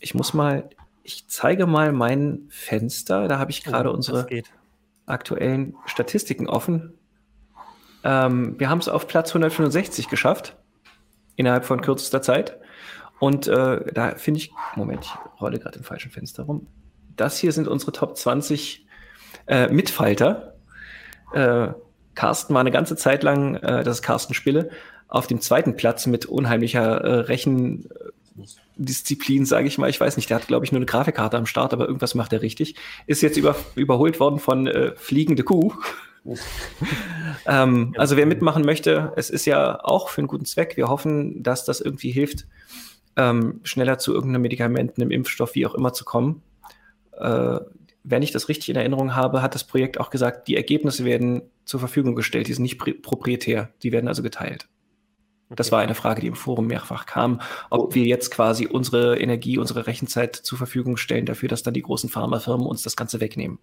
ich 0.00 0.14
muss 0.14 0.34
mal, 0.34 0.68
ich 1.02 1.28
zeige 1.28 1.66
mal 1.66 1.92
mein 1.92 2.46
Fenster, 2.48 3.28
da 3.28 3.38
habe 3.38 3.50
ich 3.50 3.64
gerade 3.64 3.90
oh, 3.90 3.94
unsere 3.94 4.26
aktuellen 5.06 5.74
Statistiken 5.86 6.48
offen. 6.48 6.94
Ähm, 8.04 8.58
wir 8.58 8.68
haben 8.68 8.78
es 8.78 8.88
auf 8.88 9.06
Platz 9.06 9.30
165 9.30 10.08
geschafft, 10.08 10.56
innerhalb 11.36 11.64
von 11.64 11.80
kürzester 11.80 12.22
Zeit. 12.22 12.58
Und 13.20 13.46
äh, 13.48 13.92
da 13.92 14.14
finde 14.16 14.38
ich, 14.38 14.52
Moment, 14.76 15.04
ich 15.04 15.12
rolle 15.40 15.58
gerade 15.58 15.78
im 15.78 15.84
falschen 15.84 16.10
Fenster 16.10 16.44
rum. 16.44 16.66
Das 17.16 17.38
hier 17.38 17.52
sind 17.52 17.68
unsere 17.68 17.92
Top 17.92 18.16
20 18.16 18.86
äh, 19.46 19.68
Mitfalter. 19.68 20.54
Äh, 21.32 21.68
Carsten 22.14 22.54
war 22.54 22.60
eine 22.60 22.70
ganze 22.70 22.96
Zeit 22.96 23.22
lang, 23.22 23.56
äh, 23.56 23.84
das 23.84 23.96
ist 23.96 24.02
Carsten 24.02 24.32
Spille, 24.34 24.70
auf 25.08 25.26
dem 25.26 25.40
zweiten 25.40 25.74
Platz 25.76 26.06
mit 26.06 26.26
unheimlicher 26.26 27.00
äh, 27.00 27.20
Rechendisziplin, 27.20 29.46
sage 29.46 29.66
ich 29.66 29.78
mal. 29.78 29.90
Ich 29.90 30.00
weiß 30.00 30.16
nicht, 30.16 30.30
der 30.30 30.38
hat, 30.38 30.46
glaube 30.46 30.64
ich, 30.64 30.72
nur 30.72 30.78
eine 30.78 30.86
Grafikkarte 30.86 31.36
am 31.36 31.46
Start, 31.46 31.72
aber 31.72 31.86
irgendwas 31.86 32.14
macht 32.14 32.32
er 32.32 32.42
richtig. 32.42 32.76
Ist 33.06 33.22
jetzt 33.22 33.36
über, 33.36 33.56
überholt 33.74 34.20
worden 34.20 34.38
von 34.38 34.66
äh, 34.66 34.92
Fliegende 34.96 35.42
Kuh. 35.42 35.72
ähm, 37.46 37.94
also 37.96 38.16
wer 38.16 38.26
mitmachen 38.26 38.64
möchte, 38.64 39.12
es 39.16 39.30
ist 39.30 39.46
ja 39.46 39.82
auch 39.82 40.10
für 40.10 40.20
einen 40.20 40.28
guten 40.28 40.44
Zweck. 40.44 40.76
Wir 40.76 40.88
hoffen, 40.88 41.42
dass 41.42 41.64
das 41.64 41.80
irgendwie 41.80 42.10
hilft, 42.10 42.46
ähm, 43.18 43.60
schneller 43.64 43.98
zu 43.98 44.14
irgendeinem 44.14 44.42
Medikament, 44.42 44.96
einem 44.96 45.10
Impfstoff, 45.10 45.54
wie 45.54 45.66
auch 45.66 45.74
immer 45.74 45.92
zu 45.92 46.04
kommen. 46.04 46.42
Äh, 47.18 47.58
wenn 48.04 48.22
ich 48.22 48.30
das 48.30 48.48
richtig 48.48 48.70
in 48.70 48.76
Erinnerung 48.76 49.14
habe, 49.14 49.42
hat 49.42 49.54
das 49.54 49.64
Projekt 49.64 50.00
auch 50.00 50.08
gesagt, 50.08 50.48
die 50.48 50.56
Ergebnisse 50.56 51.04
werden 51.04 51.42
zur 51.64 51.80
Verfügung 51.80 52.14
gestellt, 52.14 52.48
die 52.48 52.54
sind 52.54 52.62
nicht 52.62 52.78
proprietär, 52.78 53.70
die 53.82 53.92
werden 53.92 54.08
also 54.08 54.22
geteilt. 54.22 54.68
Okay. 55.48 55.56
Das 55.56 55.72
war 55.72 55.80
eine 55.80 55.94
Frage, 55.94 56.20
die 56.20 56.26
im 56.28 56.36
Forum 56.36 56.68
mehrfach 56.68 57.06
kam, 57.06 57.40
ob 57.70 57.94
wir 57.94 58.04
jetzt 58.04 58.30
quasi 58.30 58.66
unsere 58.66 59.18
Energie, 59.18 59.58
unsere 59.58 59.86
Rechenzeit 59.86 60.36
zur 60.36 60.56
Verfügung 60.56 60.96
stellen 60.96 61.26
dafür, 61.26 61.48
dass 61.48 61.62
dann 61.62 61.74
die 61.74 61.82
großen 61.82 62.08
Pharmafirmen 62.08 62.66
uns 62.66 62.82
das 62.82 62.96
Ganze 62.96 63.20
wegnehmen. 63.20 63.58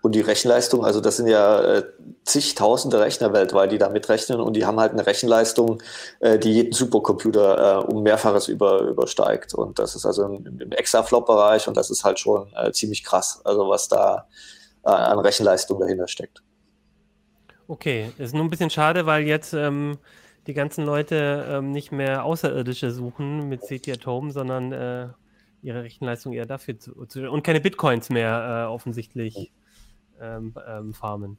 Und 0.00 0.14
die 0.14 0.20
Rechenleistung, 0.20 0.84
also 0.84 1.00
das 1.00 1.16
sind 1.16 1.26
ja 1.26 1.60
äh, 1.60 1.84
zigtausende 2.24 3.00
Rechner 3.00 3.32
weltweit, 3.32 3.72
die 3.72 3.78
da 3.78 3.88
mitrechnen 3.88 4.40
und 4.40 4.54
die 4.54 4.64
haben 4.64 4.78
halt 4.78 4.92
eine 4.92 5.06
Rechenleistung, 5.06 5.82
äh, 6.20 6.38
die 6.38 6.52
jeden 6.52 6.72
Supercomputer 6.72 7.80
äh, 7.80 7.84
um 7.84 8.02
Mehrfaches 8.02 8.48
über, 8.48 8.82
übersteigt. 8.82 9.54
Und 9.54 9.78
das 9.78 9.96
ist 9.96 10.06
also 10.06 10.24
im, 10.24 10.60
im 10.60 10.72
Exaflop-Bereich 10.72 11.66
und 11.66 11.76
das 11.76 11.90
ist 11.90 12.04
halt 12.04 12.20
schon 12.20 12.52
äh, 12.54 12.70
ziemlich 12.70 13.02
krass, 13.02 13.40
also 13.44 13.68
was 13.68 13.88
da 13.88 14.28
äh, 14.84 14.90
an 14.90 15.18
Rechenleistung 15.18 15.80
dahinter 15.80 16.06
steckt. 16.06 16.42
Okay, 17.66 18.12
ist 18.18 18.34
nur 18.34 18.44
ein 18.44 18.50
bisschen 18.50 18.70
schade, 18.70 19.04
weil 19.04 19.24
jetzt 19.24 19.52
ähm, 19.52 19.98
die 20.46 20.54
ganzen 20.54 20.86
Leute 20.86 21.44
ähm, 21.50 21.72
nicht 21.72 21.90
mehr 21.90 22.24
Außerirdische 22.24 22.92
suchen 22.92 23.48
mit 23.48 23.62
CT 23.62 23.88
at 23.88 24.06
Home, 24.06 24.30
sondern 24.30 24.72
äh, 24.72 25.08
ihre 25.60 25.82
Rechenleistung 25.82 26.32
eher 26.32 26.46
dafür 26.46 26.78
zu, 26.78 27.04
zu 27.06 27.28
und 27.28 27.42
keine 27.42 27.60
Bitcoins 27.60 28.10
mehr 28.10 28.68
offensichtlich 28.70 29.50
ähm, 30.20 30.54
ähm, 30.66 30.94
farmen. 30.94 31.38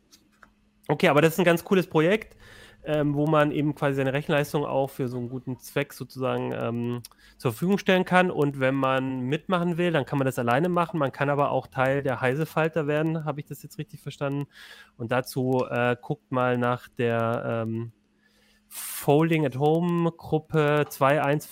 Okay, 0.87 1.07
aber 1.07 1.21
das 1.21 1.33
ist 1.33 1.39
ein 1.39 1.45
ganz 1.45 1.63
cooles 1.63 1.87
Projekt, 1.87 2.35
ähm, 2.83 3.13
wo 3.13 3.27
man 3.27 3.51
eben 3.51 3.75
quasi 3.75 3.95
seine 3.95 4.13
Rechenleistung 4.13 4.65
auch 4.65 4.89
für 4.89 5.07
so 5.07 5.17
einen 5.17 5.29
guten 5.29 5.59
Zweck 5.59 5.93
sozusagen 5.93 6.51
ähm, 6.51 7.03
zur 7.37 7.51
Verfügung 7.51 7.77
stellen 7.77 8.05
kann. 8.05 8.31
Und 8.31 8.59
wenn 8.59 8.73
man 8.73 9.21
mitmachen 9.21 9.77
will, 9.77 9.91
dann 9.91 10.05
kann 10.05 10.17
man 10.17 10.25
das 10.25 10.39
alleine 10.39 10.67
machen. 10.67 10.97
Man 10.97 11.11
kann 11.11 11.29
aber 11.29 11.51
auch 11.51 11.67
Teil 11.67 12.01
der 12.01 12.21
Heisefalter 12.21 12.87
werden, 12.87 13.25
habe 13.25 13.39
ich 13.39 13.45
das 13.45 13.61
jetzt 13.61 13.77
richtig 13.77 14.01
verstanden. 14.01 14.47
Und 14.97 15.11
dazu 15.11 15.65
äh, 15.69 15.95
guckt 16.01 16.31
mal 16.31 16.57
nach 16.57 16.87
der 16.87 17.65
ähm, 17.67 17.91
Folding 18.67 19.45
at 19.45 19.57
Home 19.57 20.11
Gruppe 20.11 20.85
21 20.99 21.49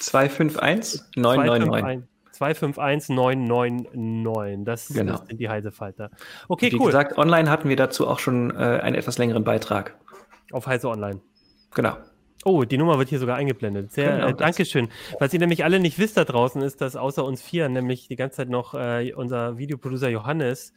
251 0.00 1.02
999. 1.16 2.08
251 2.36 3.08
999. 3.14 4.64
Das, 4.64 4.88
Genau. 4.88 5.16
sind 5.26 5.38
die 5.40 5.48
Heisefalter. 5.48 6.10
Okay, 6.48 6.70
Wie 6.72 6.76
cool. 6.78 6.86
gesagt, 6.86 7.18
online 7.18 7.50
hatten 7.50 7.68
wir 7.68 7.76
dazu 7.76 8.06
auch 8.06 8.18
schon 8.18 8.50
äh, 8.50 8.54
einen 8.54 8.96
etwas 8.96 9.18
längeren 9.18 9.44
Beitrag. 9.44 9.96
Auf 10.52 10.66
Heise 10.66 10.88
Online. 10.88 11.20
Genau. 11.74 11.96
Oh, 12.44 12.62
die 12.62 12.78
Nummer 12.78 12.98
wird 12.98 13.08
hier 13.08 13.18
sogar 13.18 13.36
eingeblendet. 13.36 13.90
Sehr, 13.92 14.16
Genau, 14.16 14.28
äh, 14.28 14.34
Dankeschön. 14.34 14.88
Was 15.18 15.34
ihr 15.34 15.40
nämlich 15.40 15.64
alle 15.64 15.80
nicht 15.80 15.98
wisst 15.98 16.16
da 16.16 16.24
draußen 16.24 16.62
ist, 16.62 16.80
dass 16.80 16.94
außer 16.94 17.24
uns 17.24 17.42
vier 17.42 17.68
nämlich 17.68 18.06
die 18.06 18.14
ganze 18.16 18.36
Zeit 18.36 18.48
noch 18.50 18.74
äh, 18.74 19.12
unser 19.14 19.58
Videoproducer 19.58 20.08
Johannes 20.08 20.72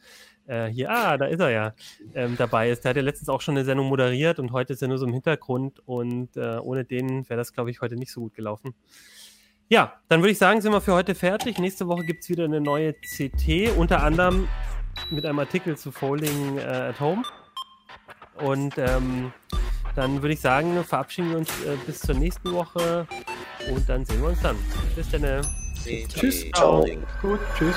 äh, 0.46 0.66
hier, 0.66 0.90
ah, 0.90 1.16
da 1.16 1.26
ist 1.26 1.38
er 1.40 1.50
ja, 1.50 1.74
ähm, 2.14 2.34
dabei 2.36 2.70
ist. 2.70 2.82
Der 2.84 2.90
hat 2.90 2.96
ja 2.96 3.02
letztens 3.02 3.28
auch 3.28 3.40
schon 3.40 3.56
eine 3.56 3.64
Sendung 3.64 3.86
moderiert 3.86 4.40
und 4.40 4.50
heute 4.50 4.72
ist 4.72 4.82
er 4.82 4.88
nur 4.88 4.98
so 4.98 5.06
im 5.06 5.12
Hintergrund 5.12 5.80
und 5.86 6.36
äh, 6.36 6.58
ohne 6.58 6.84
den 6.84 7.28
wäre 7.28 7.38
das, 7.38 7.52
glaube 7.52 7.70
ich, 7.70 7.80
heute 7.80 7.94
nicht 7.94 8.10
so 8.10 8.20
gut 8.22 8.34
gelaufen. 8.34 8.74
Ja, 9.72 9.92
dann 10.08 10.20
würde 10.20 10.32
ich 10.32 10.38
sagen, 10.38 10.60
sind 10.60 10.72
wir 10.72 10.80
für 10.80 10.94
heute 10.94 11.14
fertig. 11.14 11.60
Nächste 11.60 11.86
Woche 11.86 12.04
gibt 12.04 12.24
es 12.24 12.28
wieder 12.28 12.44
eine 12.44 12.60
neue 12.60 12.92
CT, 12.92 13.76
unter 13.76 14.02
anderem 14.02 14.48
mit 15.10 15.24
einem 15.24 15.38
Artikel 15.38 15.78
zu 15.78 15.92
Folding 15.92 16.58
äh, 16.58 16.62
at 16.62 16.98
Home. 16.98 17.22
Und 18.40 18.76
ähm, 18.78 19.32
dann 19.94 20.22
würde 20.22 20.34
ich 20.34 20.40
sagen, 20.40 20.82
verabschieden 20.82 21.30
wir 21.30 21.38
uns 21.38 21.50
äh, 21.64 21.76
bis 21.86 22.00
zur 22.00 22.16
nächsten 22.16 22.52
Woche 22.52 23.06
und 23.72 23.88
dann 23.88 24.04
sehen 24.04 24.20
wir 24.20 24.30
uns 24.30 24.42
dann. 24.42 24.56
Bis 24.96 25.08
dann. 25.08 25.46
Tschüss. 25.84 26.46
Uplink. 26.60 27.06
Gut, 27.22 27.38
tschüss. 27.56 27.76